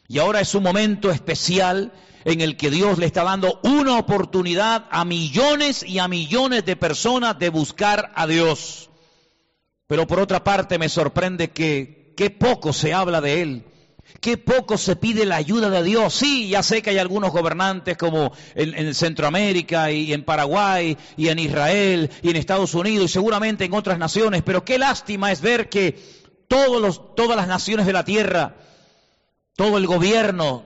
Y 0.08 0.20
ahora 0.20 0.42
es 0.42 0.54
un 0.54 0.64
momento 0.64 1.10
especial 1.12 1.94
en 2.26 2.42
el 2.42 2.58
que 2.58 2.72
Dios 2.72 2.98
le 2.98 3.06
está 3.06 3.24
dando 3.24 3.60
una 3.64 3.98
oportunidad 3.98 4.86
a 4.90 5.06
millones 5.06 5.84
y 5.84 6.00
a 6.00 6.08
millones 6.08 6.66
de 6.66 6.76
personas 6.76 7.38
de 7.40 7.50
buscar 7.50 8.12
a 8.16 8.28
Dios. 8.28 8.90
Pero 9.88 10.08
por 10.08 10.20
otra 10.20 10.44
parte 10.44 10.80
me 10.80 10.90
sorprende 10.90 11.52
que 11.52 12.14
qué 12.18 12.30
poco 12.30 12.74
se 12.74 12.94
habla 12.94 13.22
de 13.22 13.42
él. 13.42 13.64
Qué 14.22 14.38
poco 14.38 14.78
se 14.78 14.96
pide 14.96 15.26
la 15.26 15.36
ayuda 15.36 15.70
de 15.70 15.84
Dios. 15.84 16.14
Sí, 16.14 16.50
ya 16.50 16.64
sé 16.64 16.82
que 16.82 16.92
hay 16.92 16.98
algunos 17.00 17.32
gobernantes 17.32 17.98
como 17.98 18.32
en, 18.54 18.94
Centroamérica 18.94 19.92
y 19.92 20.14
en 20.14 20.24
Paraguay 20.24 20.98
y 21.18 21.28
en 21.30 21.40
Israel 21.40 22.10
y 22.22 22.30
en 22.30 22.36
Estados 22.36 22.74
Unidos 22.74 23.10
y 23.10 23.14
seguramente 23.14 23.66
en 23.66 23.74
otras 23.74 23.98
naciones, 23.98 24.44
pero 24.44 24.64
qué 24.64 24.78
lástima 24.78 25.32
es 25.32 25.42
ver 25.42 25.70
que 25.70 26.00
los, 26.50 27.16
todas 27.16 27.36
las 27.36 27.48
naciones 27.48 27.86
de 27.86 27.94
la 27.94 28.06
tierra, 28.06 28.56
todo 29.56 29.78
el 29.78 29.88
gobierno 29.88 30.64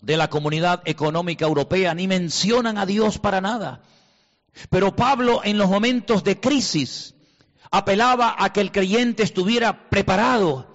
de 0.00 0.16
la 0.16 0.30
comunidad 0.30 0.82
económica 0.84 1.44
europea 1.44 1.94
ni 1.94 2.06
mencionan 2.06 2.78
a 2.78 2.86
Dios 2.86 3.18
para 3.18 3.40
nada. 3.40 3.82
Pero 4.70 4.96
Pablo 4.96 5.42
en 5.44 5.58
los 5.58 5.68
momentos 5.68 6.24
de 6.24 6.40
crisis, 6.40 7.14
apelaba 7.70 8.36
a 8.38 8.52
que 8.52 8.60
el 8.60 8.72
creyente 8.72 9.22
estuviera 9.22 9.88
preparado, 9.88 10.66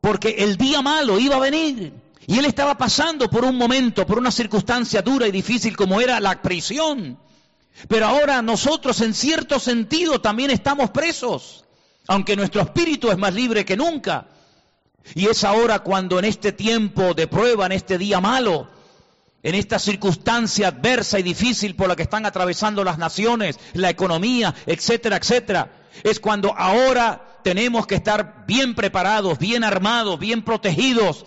porque 0.00 0.36
el 0.38 0.56
día 0.56 0.82
malo 0.82 1.18
iba 1.18 1.36
a 1.36 1.40
venir. 1.40 1.92
Y 2.26 2.38
él 2.38 2.44
estaba 2.44 2.76
pasando 2.76 3.30
por 3.30 3.44
un 3.44 3.56
momento, 3.56 4.06
por 4.06 4.18
una 4.18 4.32
circunstancia 4.32 5.00
dura 5.00 5.28
y 5.28 5.30
difícil 5.30 5.76
como 5.76 6.00
era 6.00 6.18
la 6.20 6.42
prisión. 6.42 7.18
Pero 7.88 8.06
ahora 8.06 8.42
nosotros 8.42 9.00
en 9.00 9.14
cierto 9.14 9.60
sentido 9.60 10.20
también 10.20 10.50
estamos 10.50 10.90
presos, 10.90 11.64
aunque 12.08 12.34
nuestro 12.36 12.62
espíritu 12.62 13.10
es 13.10 13.18
más 13.18 13.34
libre 13.34 13.64
que 13.64 13.76
nunca. 13.76 14.26
Y 15.14 15.26
es 15.26 15.44
ahora 15.44 15.80
cuando 15.80 16.18
en 16.18 16.24
este 16.24 16.52
tiempo 16.52 17.14
de 17.14 17.28
prueba, 17.28 17.66
en 17.66 17.72
este 17.72 17.96
día 17.96 18.20
malo, 18.20 18.68
en 19.46 19.54
esta 19.54 19.78
circunstancia 19.78 20.66
adversa 20.66 21.20
y 21.20 21.22
difícil 21.22 21.76
por 21.76 21.86
la 21.86 21.94
que 21.94 22.02
están 22.02 22.26
atravesando 22.26 22.82
las 22.82 22.98
naciones, 22.98 23.60
la 23.74 23.90
economía, 23.90 24.52
etcétera, 24.66 25.18
etcétera. 25.18 25.70
Es 26.02 26.18
cuando 26.18 26.52
ahora 26.58 27.38
tenemos 27.44 27.86
que 27.86 27.94
estar 27.94 28.44
bien 28.48 28.74
preparados, 28.74 29.38
bien 29.38 29.62
armados, 29.62 30.18
bien 30.18 30.42
protegidos, 30.42 31.26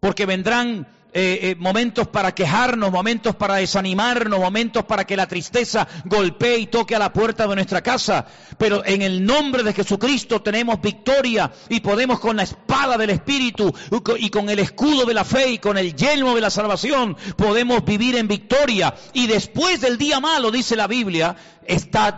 porque 0.00 0.24
vendrán 0.24 0.88
eh, 1.16 1.38
eh, 1.42 1.56
momentos 1.56 2.08
para 2.08 2.34
quejarnos, 2.34 2.90
momentos 2.90 3.36
para 3.36 3.54
desanimarnos, 3.54 4.40
momentos 4.40 4.84
para 4.84 5.04
que 5.04 5.16
la 5.16 5.28
tristeza 5.28 5.86
golpee 6.06 6.58
y 6.58 6.66
toque 6.66 6.96
a 6.96 6.98
la 6.98 7.12
puerta 7.12 7.46
de 7.46 7.54
nuestra 7.54 7.82
casa. 7.82 8.26
Pero 8.58 8.84
en 8.84 9.00
el 9.00 9.24
nombre 9.24 9.62
de 9.62 9.72
Jesucristo 9.72 10.42
tenemos 10.42 10.80
victoria 10.80 11.52
y 11.68 11.78
podemos 11.78 12.18
con 12.18 12.36
la 12.36 12.42
espada 12.42 12.98
del 12.98 13.10
Espíritu 13.10 13.72
y 14.18 14.28
con 14.28 14.50
el 14.50 14.58
escudo 14.58 15.06
de 15.06 15.14
la 15.14 15.24
fe 15.24 15.52
y 15.52 15.58
con 15.58 15.78
el 15.78 15.94
yelmo 15.94 16.34
de 16.34 16.40
la 16.40 16.50
salvación, 16.50 17.16
podemos 17.36 17.84
vivir 17.84 18.16
en 18.16 18.26
victoria. 18.26 18.92
Y 19.12 19.28
después 19.28 19.80
del 19.82 19.96
día 19.96 20.18
malo, 20.18 20.50
dice 20.50 20.74
la 20.74 20.88
Biblia, 20.88 21.36
estad 21.64 22.14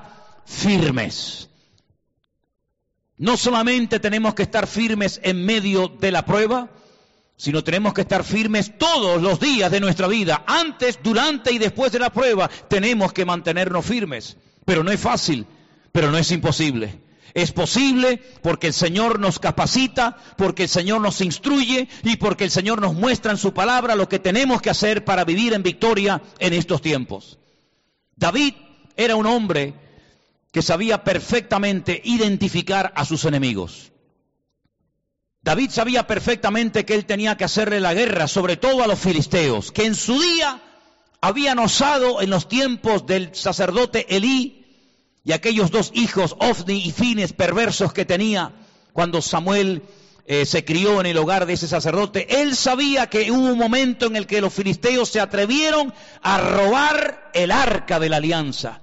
firmes. 0.47 1.51
No 3.19 3.37
solamente 3.37 4.01
tenemos 4.01 4.35
que 4.35 4.45
estar 4.45 4.67
firmes 4.67 5.21
en 5.23 5.45
medio 5.45 5.89
de 5.89 6.13
la 6.13 6.25
prueba, 6.25 6.71
sino 7.37 7.63
tenemos 7.63 7.93
que 7.93 8.01
estar 8.01 8.25
firmes 8.25 8.79
todos 8.79 9.21
los 9.21 9.39
días 9.39 9.71
de 9.71 9.81
nuestra 9.81 10.09
vida, 10.09 10.45
antes, 10.47 10.99
durante 11.03 11.53
y 11.53 11.59
después 11.59 11.93
de 11.93 11.99
la 11.99 12.11
prueba, 12.11 12.49
tenemos 12.69 13.13
que 13.13 13.25
mantenernos 13.25 13.85
firmes. 13.85 14.37
Pero 14.65 14.83
no 14.83 14.91
es 14.91 15.01
fácil, 15.01 15.47
pero 15.93 16.11
no 16.11 16.19
es 16.19 16.31
imposible. 16.33 17.01
Es 17.35 17.53
posible 17.53 18.23
porque 18.43 18.69
el 18.69 18.73
Señor 18.73 19.21
nos 19.21 19.39
capacita, 19.39 20.17
porque 20.39 20.63
el 20.63 20.69
Señor 20.71 21.03
nos 21.03 21.21
instruye 21.21 21.87
y 22.03 22.17
porque 22.17 22.45
el 22.45 22.51
Señor 22.51 22.81
nos 22.81 22.95
muestra 22.95 23.31
en 23.31 23.37
su 23.37 23.53
palabra 23.53 23.95
lo 23.95 24.09
que 24.09 24.19
tenemos 24.19 24.63
que 24.63 24.71
hacer 24.71 25.05
para 25.05 25.25
vivir 25.25 25.53
en 25.53 25.63
victoria 25.63 26.23
en 26.39 26.55
estos 26.55 26.81
tiempos. 26.81 27.39
David 28.17 28.55
era 28.97 29.17
un 29.17 29.27
hombre 29.27 29.75
que 30.51 30.63
sabía 30.63 31.05
perfectamente 31.05 32.01
identificar 32.03 32.95
a 32.97 33.05
sus 33.05 33.27
enemigos. 33.27 33.93
David 35.47 35.71
sabía 35.71 36.09
perfectamente 36.09 36.85
que 36.85 36.95
él 36.95 37.07
tenía 37.07 37.37
que 37.37 37.45
hacerle 37.45 37.79
la 37.79 37.95
guerra, 37.95 38.27
sobre 38.27 38.57
todo 38.57 38.83
a 38.83 38.89
los 38.89 38.99
filisteos, 38.99 39.71
que 39.71 39.85
en 39.85 39.95
su 39.95 40.21
día 40.21 40.61
habían 41.21 41.61
osado 41.61 42.21
en 42.21 42.31
los 42.31 42.49
tiempos 42.49 43.07
del 43.07 43.33
sacerdote 43.33 44.17
Elí 44.17 44.67
y 45.23 45.31
aquellos 45.31 45.71
dos 45.71 45.93
hijos, 45.95 46.35
Ofni 46.41 46.79
y 46.85 46.91
Fines, 46.91 47.33
perversos 47.33 47.93
que 47.93 48.05
tenía 48.05 48.55
cuando 48.93 49.23
Samuel 49.23 49.85
eh, 50.27 50.47
se 50.47 50.65
crió 50.65 50.99
en 50.99 51.07
el 51.07 51.17
hogar 51.17 51.47
de 51.47 51.53
ese 51.53 51.69
sacerdote. 51.69 52.43
Él 52.43 52.57
sabía 52.57 53.07
que 53.07 53.31
hubo 53.31 53.53
un 53.53 53.57
momento 53.57 54.07
en 54.07 54.17
el 54.17 54.27
que 54.27 54.41
los 54.41 54.53
filisteos 54.53 55.11
se 55.11 55.21
atrevieron 55.21 55.95
a 56.23 56.39
robar 56.39 57.31
el 57.35 57.53
arca 57.53 58.01
de 58.01 58.09
la 58.09 58.17
alianza, 58.17 58.81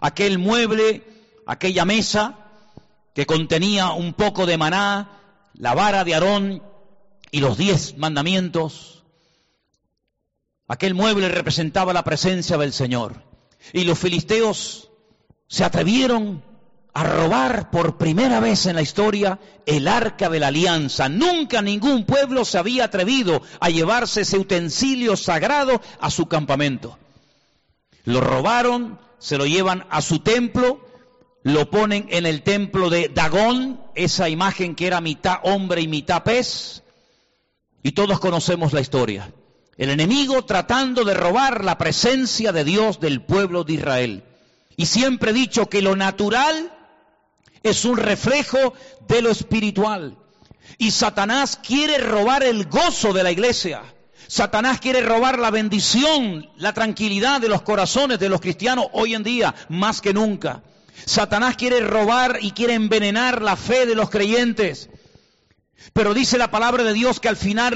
aquel 0.00 0.38
mueble, 0.38 1.02
aquella 1.46 1.84
mesa 1.84 2.38
que 3.12 3.26
contenía 3.26 3.90
un 3.90 4.14
poco 4.14 4.46
de 4.46 4.56
maná, 4.56 5.16
la 5.58 5.74
vara 5.74 6.04
de 6.04 6.14
Aarón 6.14 6.62
y 7.30 7.40
los 7.40 7.56
diez 7.56 7.96
mandamientos. 7.96 9.04
Aquel 10.68 10.94
mueble 10.94 11.28
representaba 11.28 11.92
la 11.92 12.04
presencia 12.04 12.58
del 12.58 12.72
Señor. 12.72 13.22
Y 13.72 13.84
los 13.84 13.98
filisteos 13.98 14.90
se 15.48 15.64
atrevieron 15.64 16.42
a 16.92 17.04
robar 17.04 17.70
por 17.70 17.98
primera 17.98 18.40
vez 18.40 18.66
en 18.66 18.76
la 18.76 18.82
historia 18.82 19.38
el 19.66 19.86
arca 19.86 20.28
de 20.28 20.40
la 20.40 20.48
alianza. 20.48 21.08
Nunca 21.08 21.62
ningún 21.62 22.04
pueblo 22.04 22.44
se 22.44 22.58
había 22.58 22.84
atrevido 22.84 23.42
a 23.60 23.68
llevarse 23.70 24.22
ese 24.22 24.38
utensilio 24.38 25.16
sagrado 25.16 25.80
a 26.00 26.10
su 26.10 26.26
campamento. 26.26 26.98
Lo 28.04 28.20
robaron, 28.20 28.98
se 29.18 29.36
lo 29.36 29.46
llevan 29.46 29.86
a 29.90 30.00
su 30.00 30.20
templo 30.20 30.80
lo 31.46 31.70
ponen 31.70 32.08
en 32.10 32.26
el 32.26 32.42
templo 32.42 32.90
de 32.90 33.08
Dagón, 33.08 33.80
esa 33.94 34.28
imagen 34.28 34.74
que 34.74 34.88
era 34.88 35.00
mitad 35.00 35.38
hombre 35.44 35.80
y 35.80 35.86
mitad 35.86 36.24
pez, 36.24 36.82
y 37.84 37.92
todos 37.92 38.18
conocemos 38.18 38.72
la 38.72 38.80
historia. 38.80 39.32
El 39.76 39.90
enemigo 39.90 40.44
tratando 40.44 41.04
de 41.04 41.14
robar 41.14 41.64
la 41.64 41.78
presencia 41.78 42.50
de 42.50 42.64
Dios 42.64 42.98
del 42.98 43.22
pueblo 43.22 43.62
de 43.62 43.74
Israel. 43.74 44.24
Y 44.76 44.86
siempre 44.86 45.30
he 45.30 45.34
dicho 45.34 45.68
que 45.68 45.82
lo 45.82 45.94
natural 45.94 46.72
es 47.62 47.84
un 47.84 47.96
reflejo 47.96 48.74
de 49.06 49.22
lo 49.22 49.30
espiritual. 49.30 50.18
Y 50.78 50.90
Satanás 50.90 51.60
quiere 51.64 51.98
robar 51.98 52.42
el 52.42 52.66
gozo 52.66 53.12
de 53.12 53.22
la 53.22 53.30
iglesia. 53.30 53.82
Satanás 54.26 54.80
quiere 54.80 55.00
robar 55.00 55.38
la 55.38 55.52
bendición, 55.52 56.50
la 56.56 56.72
tranquilidad 56.72 57.40
de 57.40 57.48
los 57.48 57.62
corazones 57.62 58.18
de 58.18 58.30
los 58.30 58.40
cristianos 58.40 58.86
hoy 58.94 59.14
en 59.14 59.22
día, 59.22 59.54
más 59.68 60.00
que 60.00 60.12
nunca. 60.12 60.64
Satanás 61.04 61.56
quiere 61.56 61.80
robar 61.80 62.38
y 62.40 62.52
quiere 62.52 62.74
envenenar 62.74 63.42
la 63.42 63.56
fe 63.56 63.86
de 63.86 63.94
los 63.94 64.10
creyentes. 64.10 64.88
Pero 65.92 66.14
dice 66.14 66.38
la 66.38 66.50
palabra 66.50 66.82
de 66.82 66.92
Dios 66.92 67.20
que 67.20 67.28
al 67.28 67.36
final 67.36 67.74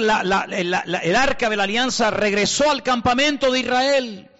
el 0.53 1.17
arca 1.17 1.51
de 1.51 1.57
la 1.57 1.65
alianza 1.65 2.11
regresó 2.11 2.71
al 2.71 2.83
campamento 2.83 3.51
de 3.53 3.61
Israel. 3.61 4.31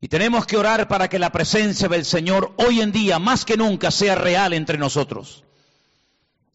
Y 0.00 0.08
tenemos 0.08 0.46
que 0.46 0.56
orar 0.56 0.86
para 0.86 1.08
que 1.08 1.18
la 1.18 1.32
presencia 1.32 1.88
del 1.88 2.04
Señor 2.04 2.54
hoy 2.56 2.80
en 2.80 2.92
día, 2.92 3.18
más 3.18 3.44
que 3.44 3.56
nunca, 3.56 3.90
sea 3.90 4.14
real 4.14 4.52
entre 4.52 4.78
nosotros. 4.78 5.44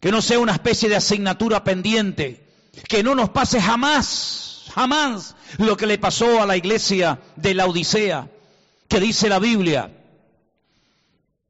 Que 0.00 0.10
no 0.10 0.22
sea 0.22 0.38
una 0.38 0.52
especie 0.52 0.88
de 0.88 0.96
asignatura 0.96 1.62
pendiente. 1.62 2.46
Que 2.88 3.02
no 3.02 3.14
nos 3.14 3.30
pase 3.30 3.60
jamás, 3.60 4.64
jamás 4.74 5.36
lo 5.58 5.76
que 5.76 5.86
le 5.86 5.98
pasó 5.98 6.42
a 6.42 6.46
la 6.46 6.56
iglesia 6.56 7.20
de 7.36 7.54
la 7.54 7.66
Odisea. 7.66 8.30
Que 8.88 8.98
dice 8.98 9.28
la 9.28 9.38
Biblia, 9.38 9.90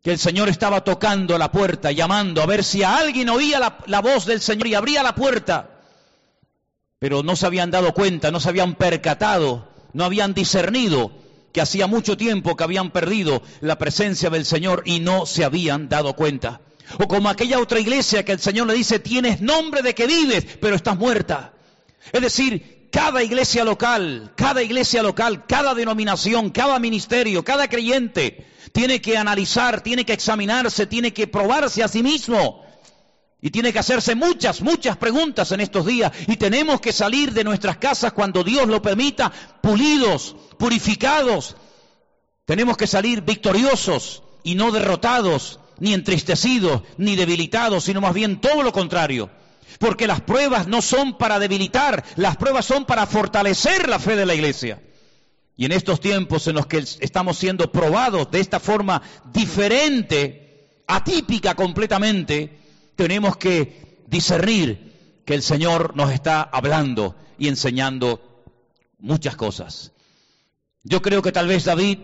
que 0.05 0.13
el 0.13 0.19
Señor 0.19 0.51
estaba 0.51 0.85
tocando 0.85 1.39
la 1.39 1.51
puerta, 1.51 1.91
llamando 1.91 2.43
a 2.43 2.47
ver 2.47 2.63
si 2.63 2.83
a 2.83 2.99
alguien 2.99 3.31
oía 3.31 3.59
la, 3.87 4.01
voz 4.03 4.27
del 4.27 4.43
Señor 4.43 4.67
y 4.67 4.75
abría 4.75 5.03
la 5.03 5.15
puerta. 5.15 5.81
Pero 6.99 7.23
no 7.23 7.37
se 7.37 7.47
habían 7.47 7.71
dado 7.71 7.95
cuenta, 7.95 8.31
no 8.31 8.39
se 8.39 8.51
habían 8.51 8.75
percatado, 8.75 9.67
no 9.95 10.05
habían 10.05 10.35
discernido 10.35 11.11
que 11.55 11.63
hacía 11.63 11.87
mucho 11.87 12.19
tiempo 12.19 12.55
que 12.55 12.65
habían 12.65 12.91
perdido 12.91 13.43
la 13.63 13.79
presencia 13.79 14.29
del 14.29 14.45
Señor 14.45 14.83
y 14.85 15.01
no 15.01 15.25
se 15.25 15.43
habían 15.43 15.89
dado 15.89 16.15
cuenta. 16.15 16.61
O 16.99 17.09
como 17.09 17.31
aquella 17.31 17.59
otra 17.59 17.81
iglesia 17.81 18.27
que 18.27 18.33
el 18.33 18.41
Señor 18.41 18.67
le 18.67 18.75
dice, 18.75 18.99
tienes 18.99 19.41
nombre 19.41 19.81
de 19.81 19.95
que 19.95 20.07
vives, 20.07 20.45
pero 20.61 20.77
estás 20.77 20.99
muerta. 20.99 21.55
Es 22.13 22.21
decir, 22.21 22.84
cada 22.95 23.25
iglesia 23.25 23.65
local, 23.65 24.31
cada 24.37 24.63
iglesia 24.63 25.03
local, 25.03 25.47
cada 25.49 25.75
denominación, 25.75 26.51
cada 26.51 26.79
ministerio, 26.79 27.43
cada 27.43 27.67
creyente, 27.67 28.47
tiene 28.73 29.01
que 29.01 29.19
analizar, 29.19 29.81
tiene 29.81 30.07
que 30.07 30.13
examinarse, 30.13 30.87
tiene 30.87 31.13
que 31.13 31.27
probarse 31.27 31.83
a 31.83 31.89
sí 31.89 32.05
mismo. 32.05 32.65
Y 33.43 33.51
tiene 33.51 33.73
que 33.73 33.81
hacerse 33.81 34.15
muchas, 34.15 34.61
muchas 34.63 34.97
preguntas 34.97 35.51
en 35.51 35.59
estos 35.59 35.87
días. 35.87 36.13
Y 36.29 36.37
tenemos 36.37 36.81
que 36.81 36.93
salir 36.93 37.33
de 37.33 37.43
nuestras 37.43 37.79
casas 37.79 38.13
cuando 38.13 38.45
Dios 38.45 38.69
lo 38.69 38.81
permita, 38.81 39.33
pulidos, 39.61 40.37
purificados. 40.57 41.57
Tenemos 42.45 42.77
que 42.77 42.87
salir 42.87 43.23
victoriosos 43.23 44.23
y 44.45 44.55
no 44.55 44.71
derrotados, 44.71 45.59
ni 45.81 45.95
entristecidos, 45.95 46.83
ni 46.97 47.17
debilitados, 47.17 47.83
sino 47.83 48.01
más 48.01 48.15
bien 48.15 48.41
todo 48.41 48.63
lo 48.63 48.71
contrario. 48.73 49.31
Porque 49.79 50.07
las 50.07 50.21
pruebas 50.21 50.67
no 50.67 50.83
son 50.83 51.19
para 51.19 51.39
debilitar, 51.39 52.05
las 52.17 52.37
pruebas 52.37 52.65
son 52.65 52.85
para 52.85 53.07
fortalecer 53.07 53.89
la 53.89 53.99
fe 53.99 54.17
de 54.17 54.27
la 54.27 54.35
iglesia. 54.35 54.81
Y 55.57 55.65
en 55.67 55.73
estos 55.73 56.01
tiempos 56.01 56.47
en 56.49 56.57
los 56.57 56.67
que 56.67 56.79
estamos 56.79 57.39
siendo 57.39 57.71
probados 57.71 58.31
de 58.31 58.41
esta 58.41 58.61
forma 58.61 59.03
diferente, 59.33 60.83
atípica 60.87 61.55
completamente, 61.55 62.59
tenemos 62.97 63.37
que 63.37 64.05
discernir 64.07 65.23
que 65.25 65.35
el 65.35 65.43
Señor 65.43 65.97
nos 65.97 66.11
está 66.11 66.43
hablando 66.43 67.17
y 67.39 67.49
enseñando 67.49 68.45
muchas 68.99 69.37
cosas. 69.37 69.93
Yo 70.83 71.03
creo 71.03 71.23
que 71.23 71.33
tal 71.33 71.49
vez 71.49 71.65
David 71.65 71.99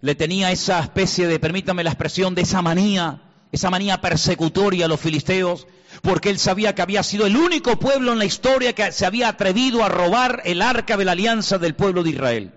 le 0.00 0.14
tenía 0.14 0.52
esa 0.52 0.80
especie 0.80 1.26
de, 1.26 1.38
permítame 1.38 1.84
la 1.84 1.90
expresión, 1.90 2.34
de 2.34 2.42
esa 2.42 2.62
manía, 2.62 3.22
esa 3.52 3.70
manía 3.70 4.00
persecutoria 4.00 4.84
a 4.84 4.88
los 4.88 5.00
filisteos, 5.00 5.66
porque 6.02 6.30
él 6.30 6.38
sabía 6.38 6.74
que 6.74 6.82
había 6.82 7.02
sido 7.02 7.26
el 7.26 7.36
único 7.36 7.78
pueblo 7.78 8.12
en 8.12 8.18
la 8.18 8.24
historia 8.24 8.74
que 8.74 8.92
se 8.92 9.06
había 9.06 9.28
atrevido 9.28 9.84
a 9.84 9.88
robar 9.88 10.42
el 10.44 10.62
arca 10.62 10.96
de 10.96 11.04
la 11.04 11.12
alianza 11.12 11.58
del 11.58 11.74
pueblo 11.74 12.02
de 12.02 12.10
Israel. 12.10 12.52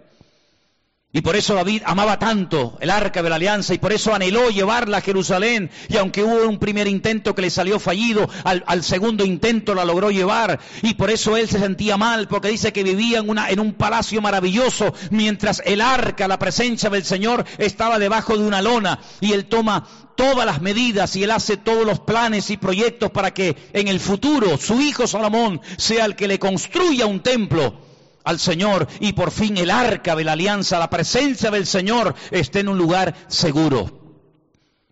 Y 1.16 1.22
por 1.22 1.36
eso 1.36 1.54
David 1.54 1.84
amaba 1.86 2.18
tanto 2.18 2.76
el 2.82 2.90
arca 2.90 3.22
de 3.22 3.30
la 3.30 3.36
alianza 3.36 3.76
y 3.76 3.78
por 3.78 3.94
eso 3.94 4.16
anheló 4.16 4.50
llevarla 4.50 4.98
a 4.98 5.02
Jerusalén. 5.02 5.70
Y 5.88 5.98
aunque 5.98 6.24
hubo 6.24 6.50
un 6.50 6.58
primer 6.58 6.88
intento 6.88 7.36
que 7.36 7.44
le 7.44 7.52
salió 7.52 7.80
fallido, 7.80 8.28
al, 8.44 8.84
segundo 8.84 9.24
intento 9.24 9.76
la 9.76 9.86
logró 9.86 10.10
llevar. 10.10 10.60
Y 10.82 10.96
por 10.96 11.12
eso 11.12 11.38
él 11.38 11.48
se 11.48 11.60
sentía 11.60 11.98
mal, 11.98 12.28
porque 12.28 12.48
dice 12.48 12.74
que 12.74 12.82
vivía 12.82 13.20
en, 13.20 13.30
una, 13.30 13.52
en 13.52 13.60
un 13.60 13.74
palacio 13.74 14.24
maravilloso, 14.24 14.96
mientras 15.12 15.62
el 15.66 15.82
arca, 15.82 16.28
la 16.28 16.40
presencia 16.40 16.90
del 16.90 17.06
Señor, 17.06 17.46
estaba 17.60 18.00
debajo 18.00 18.36
de 18.36 18.48
una 18.48 18.64
lona. 18.64 19.00
Y 19.22 19.34
él 19.34 19.46
toma 19.46 19.88
todas 20.16 20.48
las 20.48 20.64
medidas 20.64 21.16
y 21.16 21.24
él 21.24 21.32
hace 21.32 21.58
todos 21.58 21.86
los 21.86 22.00
planes 22.00 22.50
y 22.50 22.58
proyectos 22.58 23.12
para 23.12 23.36
que 23.36 23.56
en 23.74 23.88
el 23.88 24.00
futuro 24.00 24.58
su 24.58 24.82
hijo 24.82 25.06
Salomón 25.06 25.62
sea 25.78 26.06
el 26.06 26.16
que 26.16 26.28
le 26.28 26.40
construya 26.40 27.06
un 27.06 27.22
templo 27.22 27.93
al 28.24 28.40
Señor 28.40 28.88
y 29.00 29.14
por 29.14 29.32
fin 29.32 29.58
el 29.58 29.72
arca 29.72 30.16
de 30.16 30.24
la 30.24 30.34
alianza, 30.34 30.80
la 30.80 30.90
presencia 30.90 31.52
del 31.52 31.66
Señor 31.66 32.16
esté 32.32 32.60
en 32.60 32.70
un 32.70 32.78
lugar 32.78 33.16
seguro. 33.28 34.02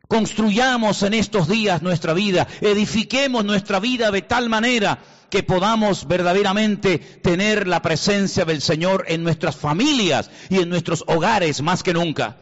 Construyamos 0.08 1.04
en 1.04 1.14
estos 1.14 1.48
días 1.48 1.82
nuestra 1.82 2.14
vida, 2.14 2.48
edifiquemos 2.60 3.46
nuestra 3.46 3.80
vida 3.80 4.12
de 4.12 4.22
tal 4.22 4.50
manera 4.50 5.00
que 5.30 5.44
podamos 5.44 6.06
verdaderamente 6.06 7.00
tener 7.00 7.66
la 7.66 7.82
presencia 7.82 8.44
del 8.44 8.62
Señor 8.62 9.06
en 9.08 9.24
nuestras 9.24 9.56
familias 9.56 10.30
y 10.50 10.60
en 10.60 10.70
nuestros 10.70 11.06
hogares 11.08 11.62
más 11.62 11.84
que 11.84 11.94
nunca. 11.94 12.38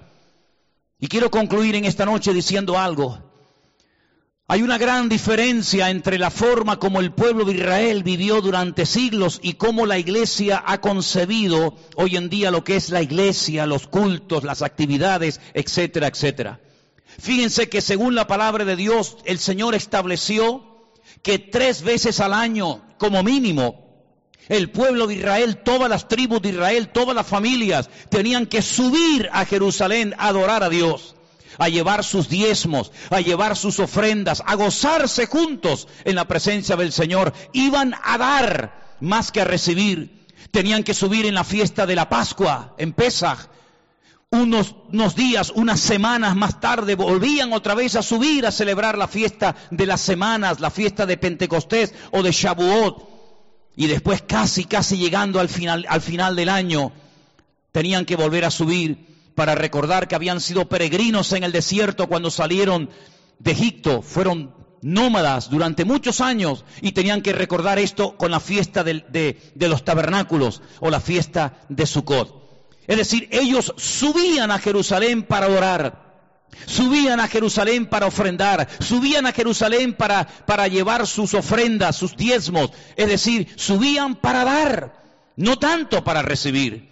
Y 0.99 1.07
quiero 1.07 1.29
concluir 1.29 1.75
en 1.75 1.85
esta 1.85 2.05
noche 2.05 2.33
diciendo 2.33 2.79
algo. 2.79 3.28
Hay 4.51 4.63
una 4.63 4.79
gran 4.79 5.09
diferencia 5.09 5.91
entre 5.91 6.17
la 6.17 6.31
forma 6.31 6.79
como 6.79 6.99
el 6.99 7.11
pueblo 7.11 7.45
de 7.45 7.53
Israel 7.53 8.01
vivió 8.01 8.41
durante 8.41 8.87
siglos 8.87 9.39
y 9.43 9.53
cómo 9.53 9.85
la 9.85 9.99
iglesia 9.99 10.63
ha 10.65 10.81
concebido 10.81 11.75
hoy 11.95 12.15
en 12.15 12.29
día 12.29 12.49
lo 12.49 12.63
que 12.63 12.75
es 12.75 12.89
la 12.89 13.03
iglesia, 13.03 13.67
los 13.67 13.85
cultos, 13.85 14.43
las 14.43 14.63
actividades, 14.63 15.39
etcétera, 15.53 16.07
etcétera. 16.07 16.59
Fíjense 17.19 17.69
que 17.69 17.79
según 17.79 18.15
la 18.15 18.25
palabra 18.25 18.65
de 18.65 18.75
Dios, 18.75 19.17
el 19.25 19.37
Señor 19.37 19.75
estableció 19.75 20.65
que 21.21 21.37
tres 21.37 21.83
veces 21.83 22.19
al 22.19 22.33
año, 22.33 22.81
como 22.97 23.21
mínimo, 23.21 23.85
el 24.47 24.71
pueblo 24.71 25.05
de 25.05 25.13
Israel, 25.13 25.57
todas 25.57 25.91
las 25.91 26.07
tribus 26.07 26.41
de 26.41 26.49
Israel, 26.49 26.89
todas 26.89 27.15
las 27.15 27.27
familias, 27.27 27.87
tenían 28.09 28.47
que 28.47 28.63
subir 28.63 29.29
a 29.31 29.45
Jerusalén 29.45 30.15
a 30.17 30.29
adorar 30.29 30.63
a 30.63 30.69
Dios 30.69 31.13
a 31.59 31.69
llevar 31.69 32.03
sus 32.03 32.29
diezmos, 32.29 32.91
a 33.09 33.19
llevar 33.19 33.55
sus 33.55 33.79
ofrendas, 33.79 34.41
a 34.45 34.55
gozarse 34.55 35.27
juntos 35.27 35.87
en 36.05 36.15
la 36.15 36.25
presencia 36.25 36.75
del 36.75 36.91
Señor. 36.91 37.33
Iban 37.53 37.93
a 38.01 38.17
dar 38.17 38.95
más 39.01 39.31
que 39.31 39.41
a 39.41 39.45
recibir. 39.45 40.25
Tenían 40.51 40.83
que 40.83 40.93
subir 40.93 41.25
en 41.25 41.35
la 41.35 41.43
fiesta 41.43 41.85
de 41.85 41.95
la 41.95 42.09
Pascua, 42.09 42.73
en. 42.77 42.95
Unos, 44.31 44.75
unos, 44.91 45.15
días, 45.15 45.51
unas 45.55 45.79
semanas 45.79 46.35
más 46.35 46.59
tarde, 46.61 46.93
volvían 46.93 47.51
otra 47.51 47.73
vez 47.73 47.95
a 47.95 48.03
subir 48.03 48.45
a 48.45 48.51
celebrar 48.51 48.95
la 48.95 49.07
fiesta 49.07 49.55
de 49.71 49.87
las 49.87 50.01
semanas, 50.01 50.59
la 50.59 50.69
fiesta 50.69 51.07
de 51.07 51.17
Pentecostés 51.17 51.95
o 52.11 52.21
de 52.21 52.31
Shavuot. 52.31 53.09
Y 53.75 53.87
después 53.87 54.21
casi, 54.21 54.65
casi 54.65 54.97
llegando 54.97 55.39
al 55.39 55.49
final, 55.49 55.85
al 55.89 56.01
final 56.01 56.35
del 56.35 56.49
año, 56.49 56.91
tenían 57.71 58.05
que 58.05 58.15
volver 58.15 58.45
a 58.45 58.51
subir 58.51 59.09
para 59.39 59.55
recordar 59.55 60.09
que 60.09 60.15
habían 60.15 60.41
sido 60.41 60.67
peregrinos 60.67 61.31
en 61.31 61.45
el 61.45 61.53
desierto 61.53 62.07
cuando 62.07 62.29
salieron 62.29 62.89
de 63.39 63.51
Egipto, 63.51 64.01
fueron 64.01 64.53
nómadas 64.81 65.49
durante 65.49 65.85
muchos 65.85 66.19
años 66.19 66.65
y 66.81 66.91
tenían 66.91 67.21
que 67.21 67.31
recordar 67.31 67.79
esto 67.79 68.17
con 68.17 68.31
la 68.31 68.41
fiesta 68.41 68.83
de, 68.83 69.53
los 69.55 69.85
tabernáculos 69.85 70.61
o 70.81 70.89
la 70.89 70.99
fiesta 70.99 71.61
de 71.69 71.85
Sukkot. 71.85 72.35
Es 72.85 72.97
decir, 72.97 73.29
ellos 73.31 73.73
subían 73.77 74.51
a 74.51 74.59
Jerusalén 74.59 75.23
para 75.23 75.47
orar, 75.47 76.27
subían 76.65 77.21
a 77.21 77.29
Jerusalén 77.29 77.85
para 77.85 78.07
ofrendar, 78.07 78.67
subían 78.81 79.25
a 79.25 79.31
Jerusalén 79.31 79.93
para 79.93 80.67
llevar 80.67 81.07
sus 81.07 81.33
ofrendas, 81.33 81.95
sus 81.95 82.17
diezmos, 82.17 82.71
es 82.97 83.07
decir, 83.07 83.47
subían 83.55 84.17
para 84.17 84.43
dar, 84.43 85.01
no 85.37 85.57
tanto 85.57 86.03
para 86.03 86.23
recibir. 86.23 86.88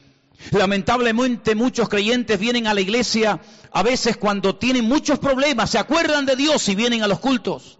Lamentablemente 0.52 1.56
muchos 1.56 1.90
creyentes 1.90 2.40
vienen 2.40 2.68
a 2.68 2.74
la 2.74 2.82
iglesia 2.82 3.40
a 3.72 3.84
veces 3.84 4.18
cuando 4.18 4.56
tienen 4.56 4.86
muchos 4.86 5.20
problemas, 5.20 5.72
se 5.72 5.80
acuerdan 5.80 6.26
de 6.26 6.36
Dios 6.36 6.68
y 6.70 6.76
vienen 6.76 7.04
a 7.04 7.08
los 7.08 7.20
cultos. 7.20 7.80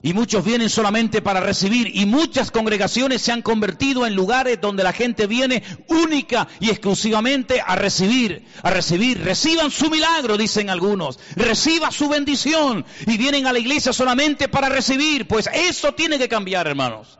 Y 0.00 0.12
muchos 0.12 0.44
vienen 0.44 0.70
solamente 0.70 1.22
para 1.22 1.40
recibir 1.40 1.90
y 1.92 2.06
muchas 2.06 2.52
congregaciones 2.52 3.20
se 3.20 3.32
han 3.32 3.42
convertido 3.42 4.06
en 4.06 4.14
lugares 4.14 4.60
donde 4.60 4.84
la 4.84 4.92
gente 4.92 5.26
viene 5.26 5.64
única 5.88 6.46
y 6.60 6.70
exclusivamente 6.70 7.60
a 7.60 7.74
recibir, 7.74 8.44
a 8.62 8.70
recibir. 8.70 9.20
Reciban 9.24 9.72
su 9.72 9.90
milagro, 9.90 10.36
dicen 10.36 10.70
algunos. 10.70 11.18
Reciba 11.34 11.90
su 11.90 12.08
bendición 12.08 12.86
y 13.08 13.18
vienen 13.18 13.48
a 13.48 13.52
la 13.52 13.58
iglesia 13.58 13.92
solamente 13.92 14.48
para 14.48 14.68
recibir. 14.68 15.26
Pues 15.26 15.50
eso 15.52 15.92
tiene 15.94 16.16
que 16.16 16.28
cambiar, 16.28 16.68
hermanos. 16.68 17.17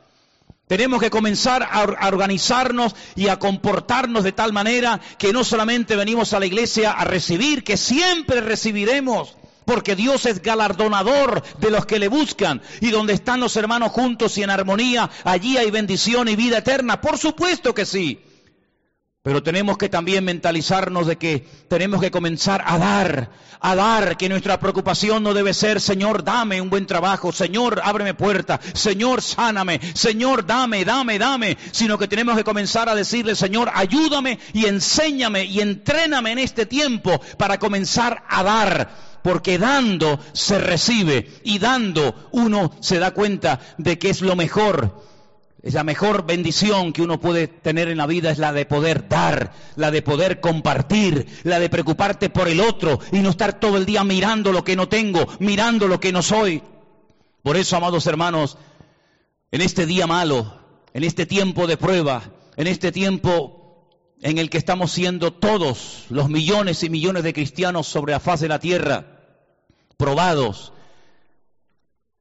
Tenemos 0.69 1.01
que 1.01 1.11
comenzar 1.11 1.67
a 1.71 2.09
organizarnos 2.09 2.95
y 3.17 3.29
a 3.29 3.39
comportarnos 3.39 4.23
de 4.23 4.33
tal 4.33 4.53
manera 4.53 5.01
que 5.17 5.33
no 5.33 5.43
solamente 5.43 5.97
venimos 5.97 6.35
a 6.35 6.41
la 6.41 6.47
iglesia 6.47 6.93
a 6.93 7.05
recibir, 7.05 7.65
que 7.65 7.79
siempre 7.79 8.43
recibiremos, 8.43 9.35
porque 9.65 9.97
Dios 9.97 10.27
es 10.27 10.43
galardonador 10.43 11.43
de 11.59 11.71
los 11.71 11.87
que 11.87 11.99
le 11.99 12.09
buscan. 12.09 12.61
Y 12.83 12.91
donde 12.91 13.15
están 13.15 13.41
los 13.41 13.57
hermanos 13.57 13.93
juntos 13.93 14.37
y 14.37 14.43
en 14.43 14.51
armonía, 14.51 15.11
allí 15.25 15.57
hay 15.57 15.71
bendición 15.71 16.29
y 16.29 16.37
vida 16.37 16.59
eterna. 16.59 17.01
Por 17.01 17.17
supuesto 17.17 17.75
que 17.75 17.87
sí. 17.87 18.21
Pero 19.23 19.43
tenemos 19.43 19.77
que 19.77 19.89
también 19.89 20.25
mentalizarnos 20.25 21.07
de 21.07 21.17
que 21.17 21.47
tenemos 21.69 22.01
que 22.01 22.11
comenzar 22.11 22.63
a 22.65 22.79
dar, 22.79 23.31
a 23.61 23.75
dar, 23.75 24.17
que 24.17 24.29
nuestra 24.29 24.61
preocupación 24.61 25.25
no 25.25 25.35
debe 25.35 25.53
ser, 25.55 25.81
Señor, 25.81 26.23
dame 26.23 26.61
un 26.61 26.71
buen 26.71 26.87
trabajo, 26.87 27.33
Señor, 27.33 27.81
ábreme 27.83 28.15
puerta, 28.15 28.61
Señor, 28.75 29.21
sáname, 29.21 29.81
Señor, 29.95 30.47
dame, 30.47 30.85
dame, 30.85 31.19
dame, 31.19 31.59
sino 31.73 31.99
que 31.99 32.07
tenemos 32.07 32.37
que 32.37 32.45
comenzar 32.45 32.89
a 32.89 32.95
decirle, 32.95 33.35
Señor, 33.35 33.71
ayúdame 33.75 34.39
y 34.53 34.67
enséñame 34.67 35.45
y 35.45 35.61
entréname 35.61 36.33
en 36.33 36.39
este 36.39 36.65
tiempo 36.65 37.21
para 37.37 37.59
comenzar 37.59 38.23
a 38.29 38.45
dar, 38.45 38.89
porque 39.25 39.59
dando 39.59 40.21
se 40.33 40.61
recibe 40.61 41.29
y 41.43 41.59
dando 41.59 42.29
uno 42.31 42.71
se 42.81 43.01
da 43.01 43.11
cuenta 43.11 43.59
de 43.79 43.99
que 43.99 44.11
es 44.11 44.23
lo 44.23 44.37
mejor 44.37 45.08
la 45.63 45.83
mejor 45.83 46.25
bendición 46.25 46.93
que 46.93 47.03
uno 47.03 47.21
puede 47.21 47.49
tener 47.49 47.89
en 47.89 47.99
la 47.99 48.07
vida 48.07 48.31
es 48.31 48.39
la 48.39 48.53
de 48.53 48.65
poder 48.65 49.09
dar, 49.09 49.53
la 49.77 49.91
de 49.91 50.03
poder 50.03 50.41
compartir, 50.41 51.27
la 51.43 51.59
de 51.59 51.69
preocuparte 51.69 52.31
por 52.31 52.49
el 52.49 52.61
otro 52.61 53.01
y 53.11 53.19
no 53.19 53.31
estar 53.31 53.59
todo 53.59 53.77
el 53.77 53.85
día 53.85 54.05
mirando 54.05 54.53
lo 54.53 54.63
que 54.63 54.77
no 54.77 54.89
tengo, 54.89 55.27
mirando 55.41 55.89
lo 55.89 55.99
que 55.99 56.13
no 56.13 56.23
soy. 56.23 56.63
Por 57.43 57.57
eso, 57.57 57.77
amados 57.77 58.07
hermanos, 58.07 58.57
en 59.51 59.61
este 59.61 59.87
día 59.87 60.07
malo, 60.07 60.61
en 60.95 61.03
este 61.03 61.27
tiempo 61.27 61.67
de 61.67 61.77
prueba, 61.77 62.23
en 62.57 62.67
este 62.69 62.93
tiempo 62.93 63.89
en 64.21 64.39
el 64.39 64.51
que 64.51 64.59
estamos 64.59 64.93
siendo 64.93 65.33
todos 65.33 66.05
los 66.09 66.29
millones 66.29 66.83
y 66.85 66.91
millones 66.91 67.25
de 67.25 67.33
cristianos 67.33 67.87
sobre 67.89 68.13
la 68.13 68.21
faz 68.21 68.41
de 68.41 68.49
la 68.49 68.59
tierra, 68.61 69.23
probados, 69.97 70.73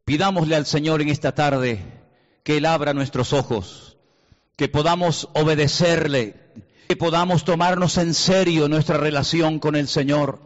pidámosle 0.05 0.55
al 0.55 0.65
Señor 0.65 1.01
en 1.01 1.09
esta 1.09 1.33
tarde 1.33 1.96
que 2.47 2.55
Él 2.55 2.65
abra 2.65 2.93
nuestros 2.93 3.33
ojos, 3.33 3.97
que 4.55 4.69
podamos 4.69 5.27
obedecerle, 5.33 6.35
que 6.87 6.95
podamos 6.95 7.43
tomarnos 7.43 7.97
en 7.97 8.13
serio 8.13 8.69
nuestra 8.69 8.95
relación 8.95 9.59
con 9.59 9.75
el 9.75 9.89
Señor. 9.89 10.39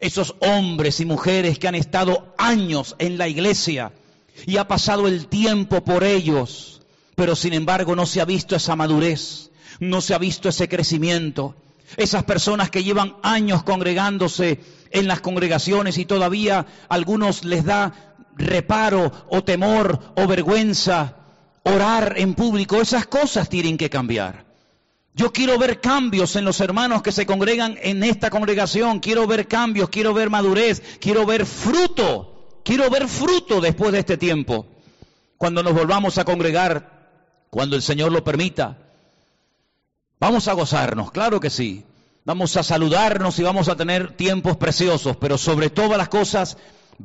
Esos 0.00 0.34
hombres 0.40 1.00
y 1.00 1.04
mujeres 1.04 1.58
que 1.58 1.68
han 1.68 1.74
estado 1.74 2.34
años 2.38 2.96
en 2.98 3.18
la 3.18 3.28
iglesia 3.28 3.92
y 4.46 4.56
ha 4.56 4.66
pasado 4.66 5.06
el 5.06 5.26
tiempo 5.26 5.84
por 5.84 6.04
ellos, 6.04 6.80
pero 7.16 7.36
sin 7.36 7.52
embargo 7.52 7.94
no 7.94 8.06
se 8.06 8.22
ha 8.22 8.24
visto 8.24 8.56
esa 8.56 8.74
madurez, 8.74 9.50
no 9.78 10.00
se 10.00 10.14
ha 10.14 10.18
visto 10.18 10.48
ese 10.48 10.70
crecimiento. 10.70 11.54
Esas 11.98 12.24
personas 12.24 12.70
que 12.70 12.82
llevan 12.82 13.16
años 13.22 13.62
congregándose 13.62 14.58
en 14.90 15.06
las 15.06 15.20
congregaciones 15.20 15.98
y 15.98 16.06
todavía 16.06 16.60
a 16.88 16.94
algunos 16.94 17.44
les 17.44 17.62
da 17.62 18.16
reparo 18.38 19.12
o 19.28 19.44
temor 19.44 20.14
o 20.16 20.26
vergüenza 20.26 21.18
orar 21.64 22.14
en 22.16 22.34
público, 22.34 22.80
esas 22.80 23.06
cosas 23.06 23.48
tienen 23.48 23.76
que 23.76 23.90
cambiar. 23.90 24.44
Yo 25.14 25.32
quiero 25.32 25.58
ver 25.58 25.80
cambios 25.80 26.36
en 26.36 26.44
los 26.44 26.60
hermanos 26.60 27.02
que 27.02 27.12
se 27.12 27.26
congregan 27.26 27.78
en 27.82 28.02
esta 28.02 28.30
congregación, 28.30 29.00
quiero 29.00 29.26
ver 29.26 29.46
cambios, 29.46 29.90
quiero 29.90 30.14
ver 30.14 30.30
madurez, 30.30 30.82
quiero 31.00 31.26
ver 31.26 31.44
fruto, 31.44 32.60
quiero 32.64 32.88
ver 32.88 33.08
fruto 33.08 33.60
después 33.60 33.92
de 33.92 33.98
este 33.98 34.16
tiempo, 34.16 34.66
cuando 35.36 35.62
nos 35.62 35.74
volvamos 35.74 36.16
a 36.16 36.24
congregar, 36.24 37.10
cuando 37.50 37.76
el 37.76 37.82
Señor 37.82 38.10
lo 38.10 38.24
permita. 38.24 38.78
Vamos 40.18 40.48
a 40.48 40.54
gozarnos, 40.54 41.10
claro 41.10 41.40
que 41.40 41.50
sí. 41.50 41.84
Vamos 42.24 42.56
a 42.56 42.62
saludarnos 42.62 43.38
y 43.40 43.42
vamos 43.42 43.68
a 43.68 43.76
tener 43.76 44.16
tiempos 44.16 44.56
preciosos, 44.56 45.16
pero 45.16 45.36
sobre 45.36 45.68
todas 45.68 45.98
las 45.98 46.08
cosas 46.08 46.56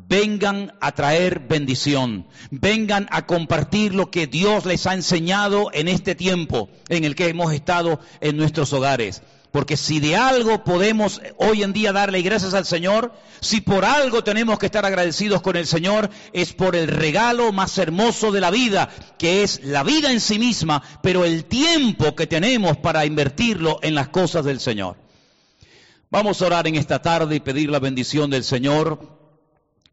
vengan 0.07 0.73
a 0.79 0.91
traer 0.91 1.39
bendición, 1.39 2.27
vengan 2.51 3.07
a 3.11 3.25
compartir 3.25 3.95
lo 3.95 4.11
que 4.11 4.27
Dios 4.27 4.65
les 4.65 4.85
ha 4.85 4.93
enseñado 4.93 5.69
en 5.73 5.87
este 5.87 6.15
tiempo 6.15 6.69
en 6.89 7.03
el 7.03 7.15
que 7.15 7.29
hemos 7.29 7.53
estado 7.53 7.99
en 8.21 8.37
nuestros 8.37 8.71
hogares. 8.73 9.21
Porque 9.51 9.77
si 9.77 9.99
de 9.99 10.15
algo 10.15 10.63
podemos 10.63 11.21
hoy 11.37 11.63
en 11.63 11.73
día 11.73 11.93
darle 11.93 12.21
gracias 12.21 12.53
al 12.53 12.65
Señor, 12.65 13.13
si 13.39 13.61
por 13.61 13.85
algo 13.85 14.23
tenemos 14.23 14.59
que 14.59 14.67
estar 14.67 14.85
agradecidos 14.85 15.41
con 15.41 15.55
el 15.55 15.65
Señor, 15.65 16.09
es 16.33 16.53
por 16.53 16.75
el 16.75 16.87
regalo 16.89 17.51
más 17.53 17.77
hermoso 17.77 18.31
de 18.31 18.41
la 18.41 18.51
vida, 18.51 18.89
que 19.17 19.43
es 19.43 19.63
la 19.63 19.83
vida 19.83 20.11
en 20.11 20.19
sí 20.19 20.37
misma, 20.37 20.83
pero 21.01 21.25
el 21.25 21.45
tiempo 21.45 22.15
que 22.15 22.27
tenemos 22.27 22.77
para 22.77 23.05
invertirlo 23.05 23.79
en 23.81 23.95
las 23.95 24.09
cosas 24.09 24.45
del 24.45 24.59
Señor. 24.59 24.97
Vamos 26.11 26.41
a 26.41 26.45
orar 26.45 26.67
en 26.67 26.75
esta 26.75 27.01
tarde 27.01 27.35
y 27.35 27.39
pedir 27.39 27.69
la 27.69 27.79
bendición 27.79 28.29
del 28.29 28.43
Señor 28.43 29.16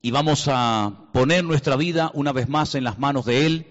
y 0.04 0.10
vamos 0.10 0.48
a 0.48 0.92
poner 1.14 1.44
nuestra 1.44 1.76
vida 1.76 2.10
una 2.12 2.30
vez 2.30 2.46
más 2.46 2.74
en 2.74 2.84
las 2.84 2.98
manos 2.98 3.24
de 3.24 3.46
Él 3.46 3.66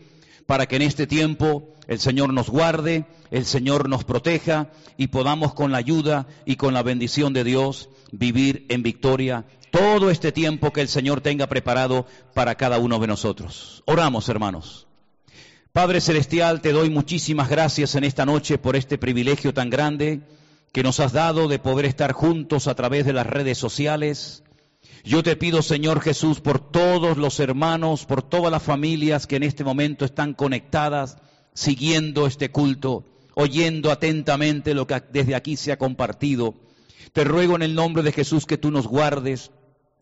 para 0.48 0.66
que 0.66 0.78
en 0.78 0.82
este 0.82 1.06
tiempo 1.06 1.76
el 1.88 2.00
Señor 2.00 2.34
nos 2.34 2.50
guarde, 2.50 3.06
el 3.30 3.46
Señor 3.46 3.88
nos 3.88 4.04
proteja 4.04 4.72
y 4.98 5.10
podamos 5.10 5.54
con 5.54 5.72
la 5.72 5.78
ayuda 5.78 6.26
y 6.44 6.56
con 6.56 6.74
la 6.74 6.82
bendición 6.82 7.34
de 7.34 7.44
Dios 7.44 7.88
vivir 8.12 8.66
en 8.70 8.82
victoria 8.82 9.46
todo 9.70 10.10
este 10.10 10.32
tiempo 10.32 10.74
que 10.74 10.82
el 10.82 10.88
Señor 10.88 11.22
tenga 11.22 11.46
preparado 11.46 12.08
para 12.34 12.56
cada 12.56 12.80
uno 12.80 12.98
de 12.98 13.06
nosotros. 13.06 13.84
Oramos, 13.86 14.28
hermanos. 14.28 14.88
Padre 15.72 16.02
Celestial, 16.02 16.62
te 16.62 16.72
doy 16.72 16.90
muchísimas 16.90 17.48
gracias 17.48 17.94
en 17.94 18.06
esta 18.06 18.26
noche 18.26 18.58
por 18.58 18.76
este 18.76 18.98
privilegio 18.98 19.54
tan 19.54 19.70
grande 19.70 20.22
que 20.72 20.82
nos 20.82 21.00
has 21.00 21.14
dado 21.14 21.48
de 21.48 21.60
poder 21.60 21.86
estar 21.86 22.12
juntos 22.12 22.68
a 22.68 22.74
través 22.74 23.06
de 23.06 23.14
las 23.14 23.28
redes 23.28 23.60
sociales. 23.60 24.44
Yo 25.04 25.22
te 25.22 25.36
pido, 25.36 25.62
Señor 25.62 26.00
Jesús, 26.02 26.40
por 26.40 26.60
todos 26.60 27.18
los 27.18 27.40
hermanos, 27.40 28.06
por 28.06 28.24
todas 28.24 28.52
las 28.52 28.64
familias 28.64 29.28
que 29.28 29.36
en 29.36 29.44
este 29.44 29.64
momento 29.64 30.06
están 30.06 30.34
conectadas, 30.34 31.18
siguiendo 31.54 32.26
este 32.26 32.52
culto, 32.52 33.04
oyendo 33.36 33.92
atentamente 33.92 34.74
lo 34.74 34.88
que 34.88 35.04
desde 35.12 35.36
aquí 35.36 35.58
se 35.58 35.72
ha 35.72 35.78
compartido. 35.78 36.56
Te 37.12 37.24
ruego 37.26 37.56
en 37.56 37.64
el 37.64 37.76
nombre 37.76 38.02
de 38.02 38.12
Jesús 38.12 38.46
que 38.46 38.58
tú 38.58 38.72
nos 38.72 38.88
guardes, 38.88 39.52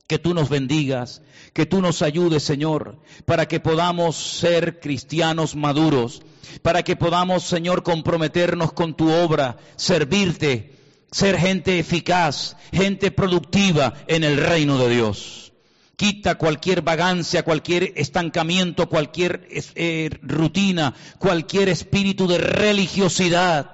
que 0.07 0.19
tú 0.19 0.33
nos 0.33 0.49
bendigas, 0.49 1.21
que 1.53 1.65
tú 1.65 1.81
nos 1.81 2.01
ayudes, 2.01 2.43
Señor, 2.43 2.99
para 3.25 3.47
que 3.47 3.59
podamos 3.59 4.15
ser 4.15 4.79
cristianos 4.79 5.55
maduros, 5.55 6.21
para 6.61 6.83
que 6.83 6.95
podamos, 6.95 7.43
Señor, 7.43 7.81
comprometernos 7.81 8.73
con 8.73 8.93
tu 8.93 9.09
obra, 9.09 9.57
servirte, 9.77 10.80
ser 11.11 11.37
gente 11.37 11.77
eficaz, 11.77 12.55
gente 12.71 13.11
productiva 13.11 13.93
en 14.07 14.23
el 14.23 14.37
reino 14.37 14.77
de 14.77 14.89
Dios. 14.89 15.51
Quita 15.97 16.35
cualquier 16.35 16.81
vagancia, 16.81 17.43
cualquier 17.43 17.93
estancamiento, 17.95 18.89
cualquier 18.89 19.47
eh, 19.51 20.09
rutina, 20.23 20.95
cualquier 21.19 21.69
espíritu 21.69 22.27
de 22.27 22.39
religiosidad 22.39 23.73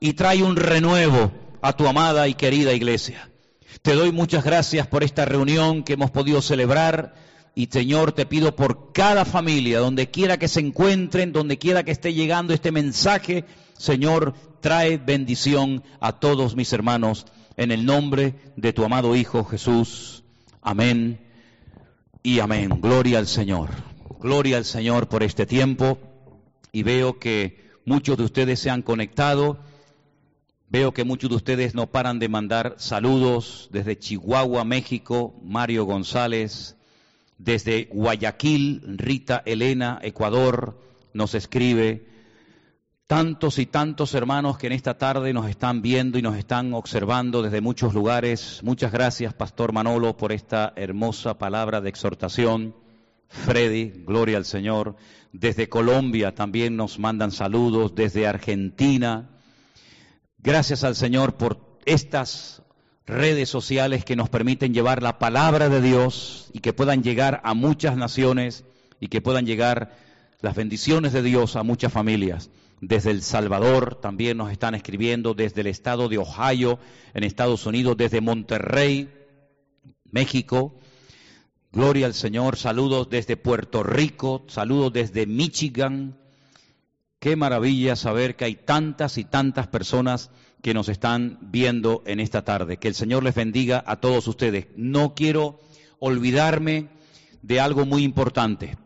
y 0.00 0.12
trae 0.12 0.42
un 0.42 0.56
renuevo 0.56 1.32
a 1.62 1.74
tu 1.74 1.86
amada 1.86 2.28
y 2.28 2.34
querida 2.34 2.74
iglesia. 2.74 3.30
Te 3.80 3.94
doy 3.94 4.12
muchas 4.12 4.44
gracias 4.44 4.86
por 4.86 5.04
esta 5.04 5.24
reunión 5.24 5.84
que 5.84 5.94
hemos 5.94 6.10
podido 6.10 6.42
celebrar 6.42 7.14
y 7.54 7.66
Señor 7.66 8.12
te 8.12 8.26
pido 8.26 8.56
por 8.56 8.92
cada 8.92 9.24
familia, 9.24 9.78
donde 9.78 10.10
quiera 10.10 10.38
que 10.38 10.48
se 10.48 10.60
encuentren, 10.60 11.32
donde 11.32 11.56
quiera 11.56 11.84
que 11.84 11.92
esté 11.92 12.12
llegando 12.12 12.52
este 12.52 12.72
mensaje, 12.72 13.44
Señor, 13.78 14.34
trae 14.64 14.96
bendición 14.96 15.84
a 16.00 16.12
todos 16.12 16.56
mis 16.56 16.72
hermanos 16.72 17.26
en 17.58 17.70
el 17.70 17.84
nombre 17.84 18.34
de 18.56 18.72
tu 18.72 18.82
amado 18.82 19.14
Hijo 19.14 19.44
Jesús. 19.44 20.24
Amén 20.62 21.20
y 22.22 22.38
amén. 22.38 22.70
Gloria 22.80 23.18
al 23.18 23.26
Señor. 23.26 23.68
Gloria 24.20 24.56
al 24.56 24.64
Señor 24.64 25.06
por 25.06 25.22
este 25.22 25.44
tiempo 25.44 25.98
y 26.72 26.82
veo 26.82 27.18
que 27.18 27.72
muchos 27.84 28.16
de 28.16 28.24
ustedes 28.24 28.58
se 28.58 28.70
han 28.70 28.80
conectado 28.80 29.58
Veo 30.70 30.94
que 30.94 31.04
muchos 31.04 31.28
de 31.28 31.36
ustedes 31.36 31.74
no 31.74 31.88
paran 31.88 32.18
de 32.18 32.30
mandar 32.30 32.74
saludos 32.78 33.68
desde 33.70 33.98
Chihuahua, 33.98 34.64
México, 34.64 35.34
Mario 35.44 35.84
González, 35.84 36.74
desde 37.36 37.84
Guayaquil, 37.92 38.82
Rita 38.96 39.42
Elena, 39.44 40.00
Ecuador, 40.02 40.80
nos 41.12 41.34
escribe. 41.34 42.13
Tantos 43.06 43.58
y 43.58 43.66
tantos 43.66 44.14
hermanos 44.14 44.58
que 44.58 44.66
en 44.66 44.72
esta 44.72 44.96
tarde 44.96 45.32
nos 45.32 45.48
están 45.48 45.82
viendo 45.82 46.18
y 46.18 46.22
nos 46.22 46.36
están 46.36 46.72
observando 46.72 47.42
desde 47.42 47.60
muchos 47.60 47.92
lugares. 47.94 48.60
Muchas 48.62 48.92
gracias, 48.92 49.34
Pastor 49.34 49.72
Manolo, 49.72 50.16
por 50.16 50.32
esta 50.32 50.72
hermosa 50.76 51.36
palabra 51.38 51.80
de 51.80 51.90
exhortación. 51.90 52.74
Freddy, 53.28 54.04
gloria 54.06 54.38
al 54.38 54.44
Señor. 54.44 54.96
Desde 55.32 55.68
Colombia 55.68 56.34
también 56.34 56.76
nos 56.76 56.98
mandan 56.98 57.30
saludos, 57.30 57.94
desde 57.94 58.26
Argentina, 58.26 59.30
Gracias 60.44 60.84
al 60.84 60.94
Señor 60.94 61.38
por 61.38 61.58
estas 61.86 62.60
redes 63.06 63.48
sociales 63.48 64.04
que 64.04 64.14
nos 64.14 64.28
permiten 64.28 64.74
llevar 64.74 65.02
la 65.02 65.18
palabra 65.18 65.70
de 65.70 65.80
Dios 65.80 66.50
y 66.52 66.58
que 66.58 66.74
puedan 66.74 67.02
llegar 67.02 67.40
a 67.44 67.54
muchas 67.54 67.96
naciones 67.96 68.66
y 69.00 69.08
que 69.08 69.22
puedan 69.22 69.46
llegar 69.46 69.96
las 70.42 70.54
bendiciones 70.54 71.14
de 71.14 71.22
Dios 71.22 71.56
a 71.56 71.62
muchas 71.62 71.94
familias. 71.94 72.50
Desde 72.80 73.10
El 73.10 73.22
Salvador 73.22 73.94
también 74.00 74.36
nos 74.36 74.50
están 74.50 74.74
escribiendo, 74.74 75.34
desde 75.34 75.62
el 75.62 75.68
estado 75.68 76.08
de 76.08 76.18
Ohio 76.18 76.78
en 77.14 77.24
Estados 77.24 77.66
Unidos, 77.66 77.96
desde 77.96 78.20
Monterrey, 78.20 79.10
México. 80.10 80.74
Gloria 81.72 82.06
al 82.06 82.14
Señor, 82.14 82.56
saludos 82.56 83.08
desde 83.10 83.36
Puerto 83.36 83.82
Rico, 83.82 84.44
saludos 84.48 84.92
desde 84.92 85.26
Michigan, 85.26 86.16
Qué 87.24 87.36
maravilla 87.36 87.96
saber 87.96 88.36
que 88.36 88.44
hay 88.44 88.54
tantas 88.54 89.16
y 89.16 89.24
tantas 89.24 89.66
personas 89.66 90.30
que 90.60 90.74
nos 90.74 90.90
están 90.90 91.38
viendo 91.40 92.02
en 92.04 92.20
esta 92.20 92.44
tarde. 92.44 92.76
Que 92.76 92.88
el 92.88 92.94
Señor 92.94 93.24
les 93.24 93.34
bendiga 93.34 93.82
a 93.86 93.96
todos 93.96 94.28
ustedes. 94.28 94.66
No 94.76 95.14
quiero 95.14 95.58
olvidarme 96.00 96.88
de 97.40 97.60
algo 97.60 97.86
muy 97.86 98.02
importante. 98.02 98.76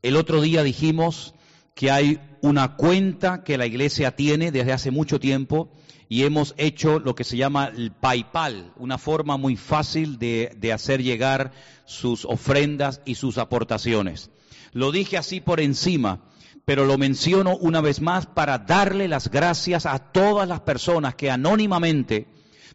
El 0.00 0.16
otro 0.16 0.40
día 0.40 0.62
dijimos 0.62 1.34
que 1.78 1.92
hay 1.92 2.18
una 2.40 2.74
cuenta 2.74 3.44
que 3.44 3.56
la 3.56 3.64
iglesia 3.64 4.16
tiene 4.16 4.50
desde 4.50 4.72
hace 4.72 4.90
mucho 4.90 5.20
tiempo 5.20 5.70
y 6.08 6.24
hemos 6.24 6.52
hecho 6.56 6.98
lo 6.98 7.14
que 7.14 7.22
se 7.22 7.36
llama 7.36 7.66
el 7.66 7.92
PayPal, 7.92 8.72
una 8.78 8.98
forma 8.98 9.36
muy 9.36 9.54
fácil 9.54 10.18
de, 10.18 10.72
hacer 10.74 11.04
llegar 11.04 11.52
sus 11.84 12.24
ofrendas 12.24 13.00
y 13.04 13.14
sus 13.14 13.38
aportaciones. 13.38 14.32
Lo 14.72 14.90
dije 14.90 15.18
así 15.18 15.40
por 15.40 15.60
encima, 15.60 16.24
pero 16.64 16.84
lo 16.84 16.98
menciono 16.98 17.56
una 17.56 17.80
vez 17.80 18.00
más 18.00 18.26
para 18.26 18.58
darle 18.58 19.06
las 19.06 19.30
gracias 19.30 19.86
a 19.86 20.00
todas 20.00 20.48
las 20.48 20.62
personas 20.62 21.14
que 21.14 21.30
anónimamente, 21.30 22.26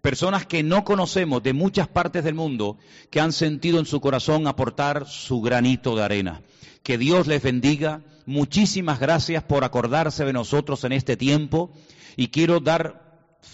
personas 0.02 0.46
que 0.46 0.64
no 0.64 0.86
conocemos 0.86 1.44
de 1.44 1.52
muchas 1.52 1.90
partes 1.90 2.24
del 2.24 2.36
mundo, 2.36 2.78
que 3.10 3.20
han 3.20 3.34
sentido 3.34 3.80
en 3.80 3.86
su 3.86 4.00
corazón 4.00 4.48
aportar 4.48 5.08
su 5.10 5.42
granito 5.42 5.94
de 5.94 6.04
arena. 6.04 6.42
Que 6.84 6.98
Dios 6.98 7.28
les 7.28 7.44
bendiga. 7.44 8.02
Muchísimas 8.26 9.00
gracias 9.00 9.44
por 9.44 9.64
acordarse 9.64 10.24
de 10.26 10.34
nosotros 10.34 10.84
en 10.84 10.94
este 10.94 11.18
tiempo 11.18 11.72
y 12.16 12.30
quiero 12.30 12.60
dar 12.60 13.04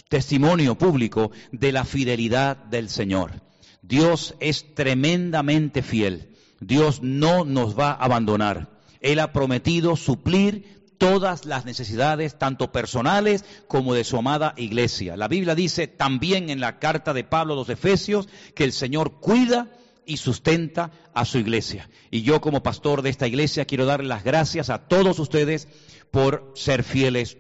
testimonio 0.10 0.76
público 0.76 1.32
de 1.52 1.72
la 1.72 1.86
fidelidad 1.86 2.58
del 2.58 2.90
Señor. 2.90 3.42
Dios 3.82 4.36
es 4.40 4.76
tremendamente 4.76 5.82
fiel. 5.82 6.36
Dios 6.60 7.02
no 7.02 7.46
nos 7.46 7.78
va 7.78 7.92
a 7.92 8.06
abandonar. 8.06 8.70
Él 9.02 9.20
ha 9.20 9.32
prometido 9.32 9.96
suplir 9.96 10.80
todas 11.00 11.46
las 11.46 11.66
necesidades, 11.66 12.38
tanto 12.38 12.72
personales 12.72 13.46
como 13.68 13.94
de 13.94 14.04
su 14.04 14.18
amada 14.18 14.54
iglesia. 14.58 15.16
La 15.16 15.30
Biblia 15.30 15.56
dice 15.56 15.88
también 15.88 16.50
en 16.50 16.60
la 16.60 16.78
carta 16.78 17.14
de 17.14 17.24
Pablo 17.24 17.54
a 17.54 17.58
los 17.58 17.70
Efesios 17.70 18.28
que 18.54 18.66
el 18.66 18.74
Señor 18.74 19.20
cuida 19.20 19.70
y 20.10 20.18
sustenta 20.18 20.92
a 21.14 21.24
su 21.24 21.38
iglesia. 21.38 21.88
Y 22.10 22.24
yo 22.24 22.42
como 22.42 22.64
pastor 22.64 23.04
de 23.04 23.12
esta 23.12 23.28
iglesia 23.28 23.66
quiero 23.66 23.86
darle 23.86 24.08
las 24.08 24.24
gracias 24.24 24.72
a 24.72 24.88
todos 24.88 25.20
ustedes 25.20 25.68
por 26.10 26.52
ser 26.56 26.84
fieles 26.84 27.38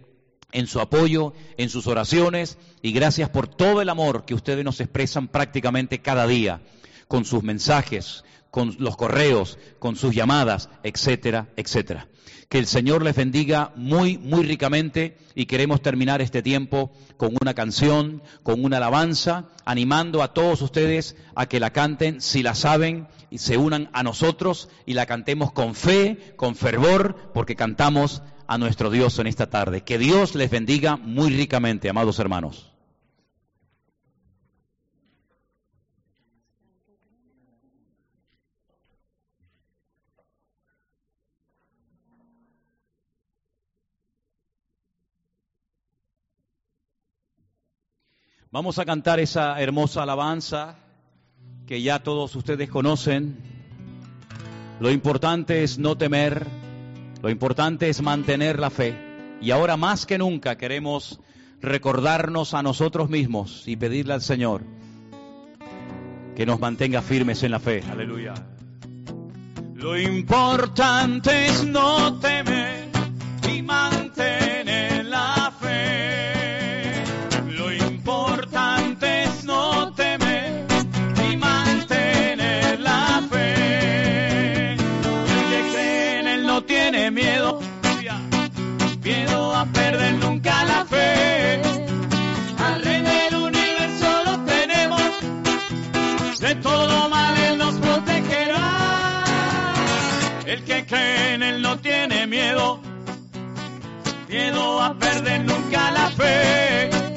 en 0.52 0.68
su 0.68 0.80
apoyo, 0.80 1.34
en 1.58 1.70
sus 1.70 1.88
oraciones 1.88 2.60
y 2.84 2.92
gracias 2.92 3.30
por 3.30 3.48
todo 3.48 3.82
el 3.82 3.90
amor 3.90 4.24
que 4.24 4.36
ustedes 4.36 4.64
nos 4.64 4.80
expresan 4.82 5.28
prácticamente 5.28 6.00
cada 6.00 6.28
día 6.28 6.62
con 7.08 7.26
sus 7.26 7.42
mensajes, 7.42 8.24
con 8.52 8.76
los 8.80 8.98
correos, 8.98 9.58
con 9.80 9.96
sus 9.96 10.14
llamadas, 10.16 10.70
etcétera, 10.84 11.50
etcétera. 11.56 12.08
Que 12.50 12.58
el 12.58 12.66
Señor 12.66 13.04
les 13.04 13.16
bendiga 13.16 13.72
muy, 13.76 14.18
muy 14.18 14.44
ricamente 14.44 15.18
y 15.36 15.46
queremos 15.46 15.84
terminar 15.84 16.20
este 16.20 16.42
tiempo 16.42 16.92
con 17.16 17.36
una 17.40 17.54
canción, 17.54 18.24
con 18.42 18.66
una 18.66 18.78
alabanza, 18.78 19.50
animando 19.66 20.24
a 20.24 20.34
todos 20.34 20.62
ustedes 20.64 21.16
a 21.36 21.46
que 21.46 21.60
la 21.60 21.72
canten 21.72 22.22
si 22.22 22.42
la 22.42 22.56
saben 22.56 23.08
y 23.30 23.38
se 23.38 23.58
unan 23.58 23.90
a 23.94 24.02
nosotros 24.02 24.70
y 24.88 24.94
la 24.94 25.06
cantemos 25.06 25.52
con 25.52 25.76
fe, 25.76 26.34
con 26.38 26.56
fervor, 26.56 27.32
porque 27.36 27.56
cantamos 27.56 28.24
a 28.48 28.58
nuestro 28.58 28.90
Dios 28.90 29.20
en 29.20 29.28
esta 29.28 29.52
tarde. 29.52 29.82
Que 29.82 30.00
Dios 30.00 30.34
les 30.34 30.50
bendiga 30.50 30.98
muy 30.98 31.30
ricamente, 31.30 31.88
amados 31.88 32.18
hermanos. 32.18 32.69
Vamos 48.52 48.80
a 48.80 48.86
cantar 48.86 49.20
esa 49.20 49.62
hermosa 49.62 50.02
alabanza 50.02 50.76
que 51.68 51.84
ya 51.84 52.00
todos 52.00 52.36
ustedes 52.36 52.68
conocen. 52.68 53.38
Lo 54.80 54.90
importante 54.90 55.64
es 55.64 55.78
no 55.78 55.96
temer, 55.96 56.48
lo 57.22 57.30
importante 57.30 57.90
es 57.90 58.02
mantener 58.02 58.58
la 58.58 58.72
fe. 58.72 58.96
Y 59.40 59.52
ahora 59.52 59.78
más 59.78 60.08
que 60.08 60.18
nunca 60.18 60.58
queremos 60.58 61.20
recordarnos 61.62 62.56
a 62.56 62.64
nosotros 62.64 63.12
mismos 63.12 63.68
y 63.68 63.76
pedirle 63.76 64.14
al 64.14 64.22
Señor 64.22 64.64
que 66.36 66.48
nos 66.48 66.60
mantenga 66.60 67.04
firmes 67.04 67.44
en 67.44 67.52
la 67.52 67.60
fe. 67.60 67.84
Aleluya. 67.92 68.34
Lo 69.76 69.96
importante 69.96 71.46
es 71.46 71.64
no 71.68 72.20
temer 72.20 72.90
y 73.48 73.62
mantener 73.62 74.39
tiene 101.82 102.28
miedo, 102.28 102.80
miedo 104.28 104.82
a 104.82 104.94
perder 104.98 105.46
nunca 105.46 105.92
la 105.92 106.10
fe. 106.10 107.09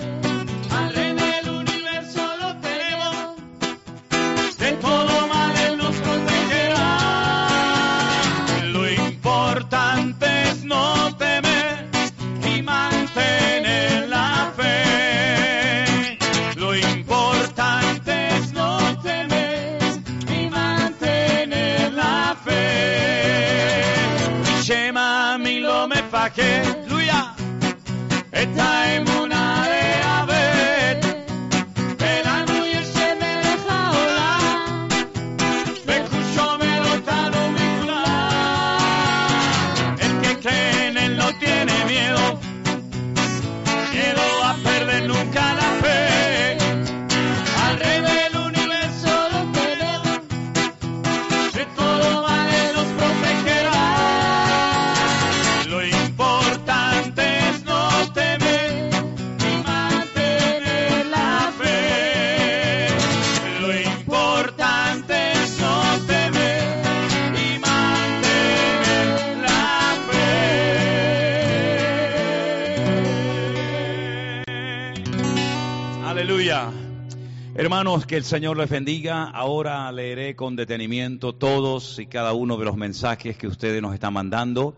Hermanos, 77.83 78.07
que 78.07 78.17
el 78.17 78.23
Señor 78.23 78.57
les 78.59 78.71
bendiga. 78.71 79.25
Ahora 79.25 79.91
leeré 79.91 80.37
con 80.37 80.55
detenimiento 80.55 81.35
todos 81.35 81.99
y 81.99 82.07
cada 82.07 82.33
uno 82.33 82.57
de 82.57 82.65
los 82.65 82.77
mensajes 82.77 83.37
que 83.37 83.49
ustedes 83.49 83.83
nos 83.83 83.93
están 83.93 84.13
mandando. 84.13 84.77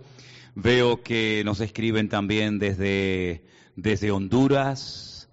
Veo 0.55 1.03
que 1.03 1.43
nos 1.45 1.61
escriben 1.61 2.09
también 2.09 2.59
desde, 2.59 3.45
desde 3.77 4.11
Honduras. 4.11 5.29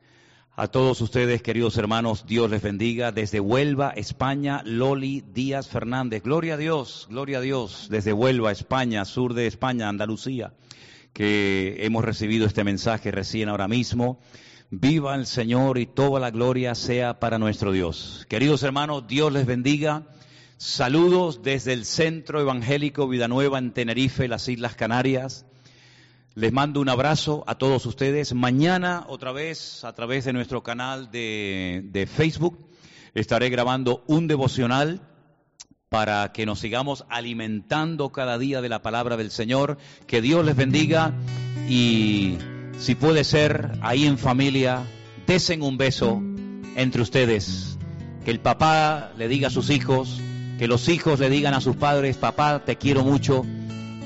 A 0.58 0.68
todos 0.68 1.00
ustedes, 1.00 1.42
queridos 1.42 1.78
hermanos, 1.78 2.26
Dios 2.28 2.52
les 2.52 2.62
bendiga. 2.62 3.14
Desde 3.14 3.40
Huelva, 3.40 3.94
España, 3.96 4.64
Loli 4.66 5.24
Díaz 5.34 5.70
Fernández. 5.70 6.24
Gloria 6.24 6.56
a 6.56 6.58
Dios, 6.58 7.08
gloria 7.10 7.38
a 7.38 7.42
Dios. 7.42 7.88
Desde 7.90 8.12
Huelva, 8.12 8.52
España, 8.52 9.06
sur 9.06 9.34
de 9.34 9.48
España, 9.48 9.88
Andalucía, 9.88 10.52
que 11.14 11.78
hemos 11.86 12.04
recibido 12.04 12.46
este 12.48 12.66
mensaje 12.66 13.12
recién 13.12 13.48
ahora 13.48 13.70
mismo. 13.70 14.20
Viva 14.74 15.16
el 15.16 15.26
Señor 15.26 15.78
y 15.80 15.86
toda 15.86 16.22
la 16.22 16.32
gloria 16.32 16.76
sea 16.76 17.20
para 17.20 17.38
nuestro 17.38 17.74
Dios. 17.74 18.26
Queridos 18.30 18.64
hermanos, 18.64 19.06
Dios 19.06 19.34
les 19.34 19.46
bendiga. 19.46 20.08
Saludos 20.56 21.44
desde 21.44 21.74
el 21.74 21.84
Centro 21.84 22.40
Evangélico 22.40 23.06
Vidanueva 23.10 23.60
en 23.60 23.74
Tenerife, 23.74 24.30
las 24.30 24.48
Islas 24.48 24.78
Canarias. 24.78 25.46
Les 26.36 26.54
mando 26.54 26.80
un 26.80 26.88
abrazo 26.88 27.44
a 27.48 27.56
todos 27.56 27.86
ustedes. 27.86 28.34
Mañana, 28.34 29.04
otra 29.10 29.34
vez, 29.34 29.84
a 29.84 29.94
través 29.94 30.24
de 30.24 30.32
nuestro 30.32 30.64
canal 30.64 31.12
de, 31.12 31.82
de 31.92 32.08
Facebook, 32.08 32.58
estaré 33.14 33.50
grabando 33.50 34.06
un 34.08 34.28
devocional 34.28 35.02
para 35.90 36.32
que 36.32 36.46
nos 36.46 36.60
sigamos 36.60 37.04
alimentando 37.10 38.14
cada 38.14 38.38
día 38.38 38.62
de 38.62 38.70
la 38.70 38.82
palabra 38.82 39.18
del 39.18 39.32
Señor. 39.32 39.78
Que 40.08 40.22
Dios 40.22 40.46
les 40.46 40.56
bendiga 40.56 41.14
y 41.68 42.38
si 42.82 42.96
puede 42.96 43.24
ser 43.24 43.72
ahí 43.82 44.06
en 44.06 44.18
familia, 44.18 44.80
desen 45.28 45.62
un 45.62 45.78
beso 45.78 46.22
entre 46.76 47.02
ustedes. 47.02 47.78
Que 48.26 48.32
el 48.32 48.40
papá 48.40 49.12
le 49.18 49.28
diga 49.28 49.48
a 49.48 49.52
sus 49.52 49.70
hijos, 49.70 50.20
que 50.58 50.68
los 50.68 50.90
hijos 50.90 51.20
le 51.20 51.30
digan 51.30 51.54
a 51.54 51.62
sus 51.62 51.76
padres, 51.76 52.18
papá, 52.18 52.64
te 52.66 52.78
quiero 52.78 53.04
mucho, 53.04 53.46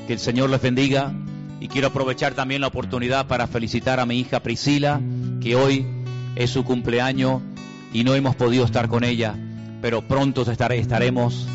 que 0.08 0.14
el 0.14 0.20
Señor 0.20 0.50
les 0.50 0.62
bendiga. 0.62 1.14
Y 1.62 1.70
quiero 1.70 1.88
aprovechar 1.88 2.34
también 2.34 2.60
la 2.62 2.68
oportunidad 2.68 3.28
para 3.28 3.48
felicitar 3.48 4.00
a 4.00 4.06
mi 4.06 4.20
hija 4.20 4.42
Priscila, 4.42 5.00
que 5.42 5.56
hoy 5.56 5.86
es 6.36 6.50
su 6.52 6.64
cumpleaños 6.66 7.42
y 7.94 8.04
no 8.04 8.14
hemos 8.14 8.36
podido 8.36 8.66
estar 8.66 8.90
con 8.90 9.04
ella, 9.06 9.36
pero 9.82 10.02
pronto 10.06 10.44
estar- 10.44 10.74
estaremos 10.74 11.48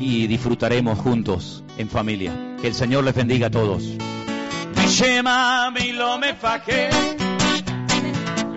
y 0.00 0.26
disfrutaremos 0.26 0.98
juntos 0.98 1.62
en 1.76 1.88
familia. 1.90 2.32
Que 2.62 2.68
el 2.68 2.74
Señor 2.74 3.04
les 3.04 3.14
bendiga 3.14 3.48
a 3.48 3.50
todos. 3.50 3.84
Shema 4.92 5.70
mi 5.70 5.92
lo 5.92 6.18
me 6.18 6.34
faque. 6.34 6.90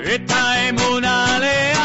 Esta 0.04 0.68
emuna 0.68 1.40
le 1.40 1.76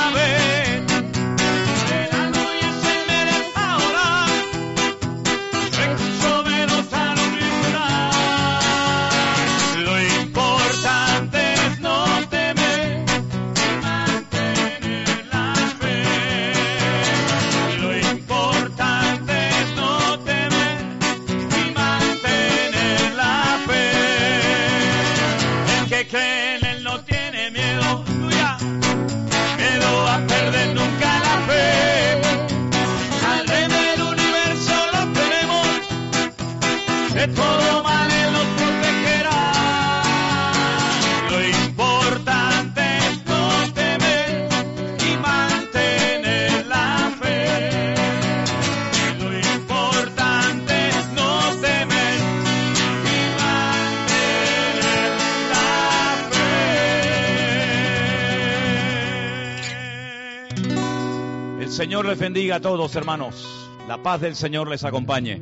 Señor 61.80 62.04
les 62.04 62.18
bendiga 62.18 62.56
a 62.56 62.60
todos, 62.60 62.94
hermanos. 62.94 63.70
La 63.88 64.02
paz 64.02 64.20
del 64.20 64.36
Señor 64.36 64.68
les 64.68 64.84
acompañe. 64.84 65.40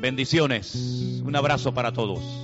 Bendiciones. 0.00 1.20
Un 1.24 1.34
abrazo 1.34 1.74
para 1.74 1.92
todos. 1.92 2.43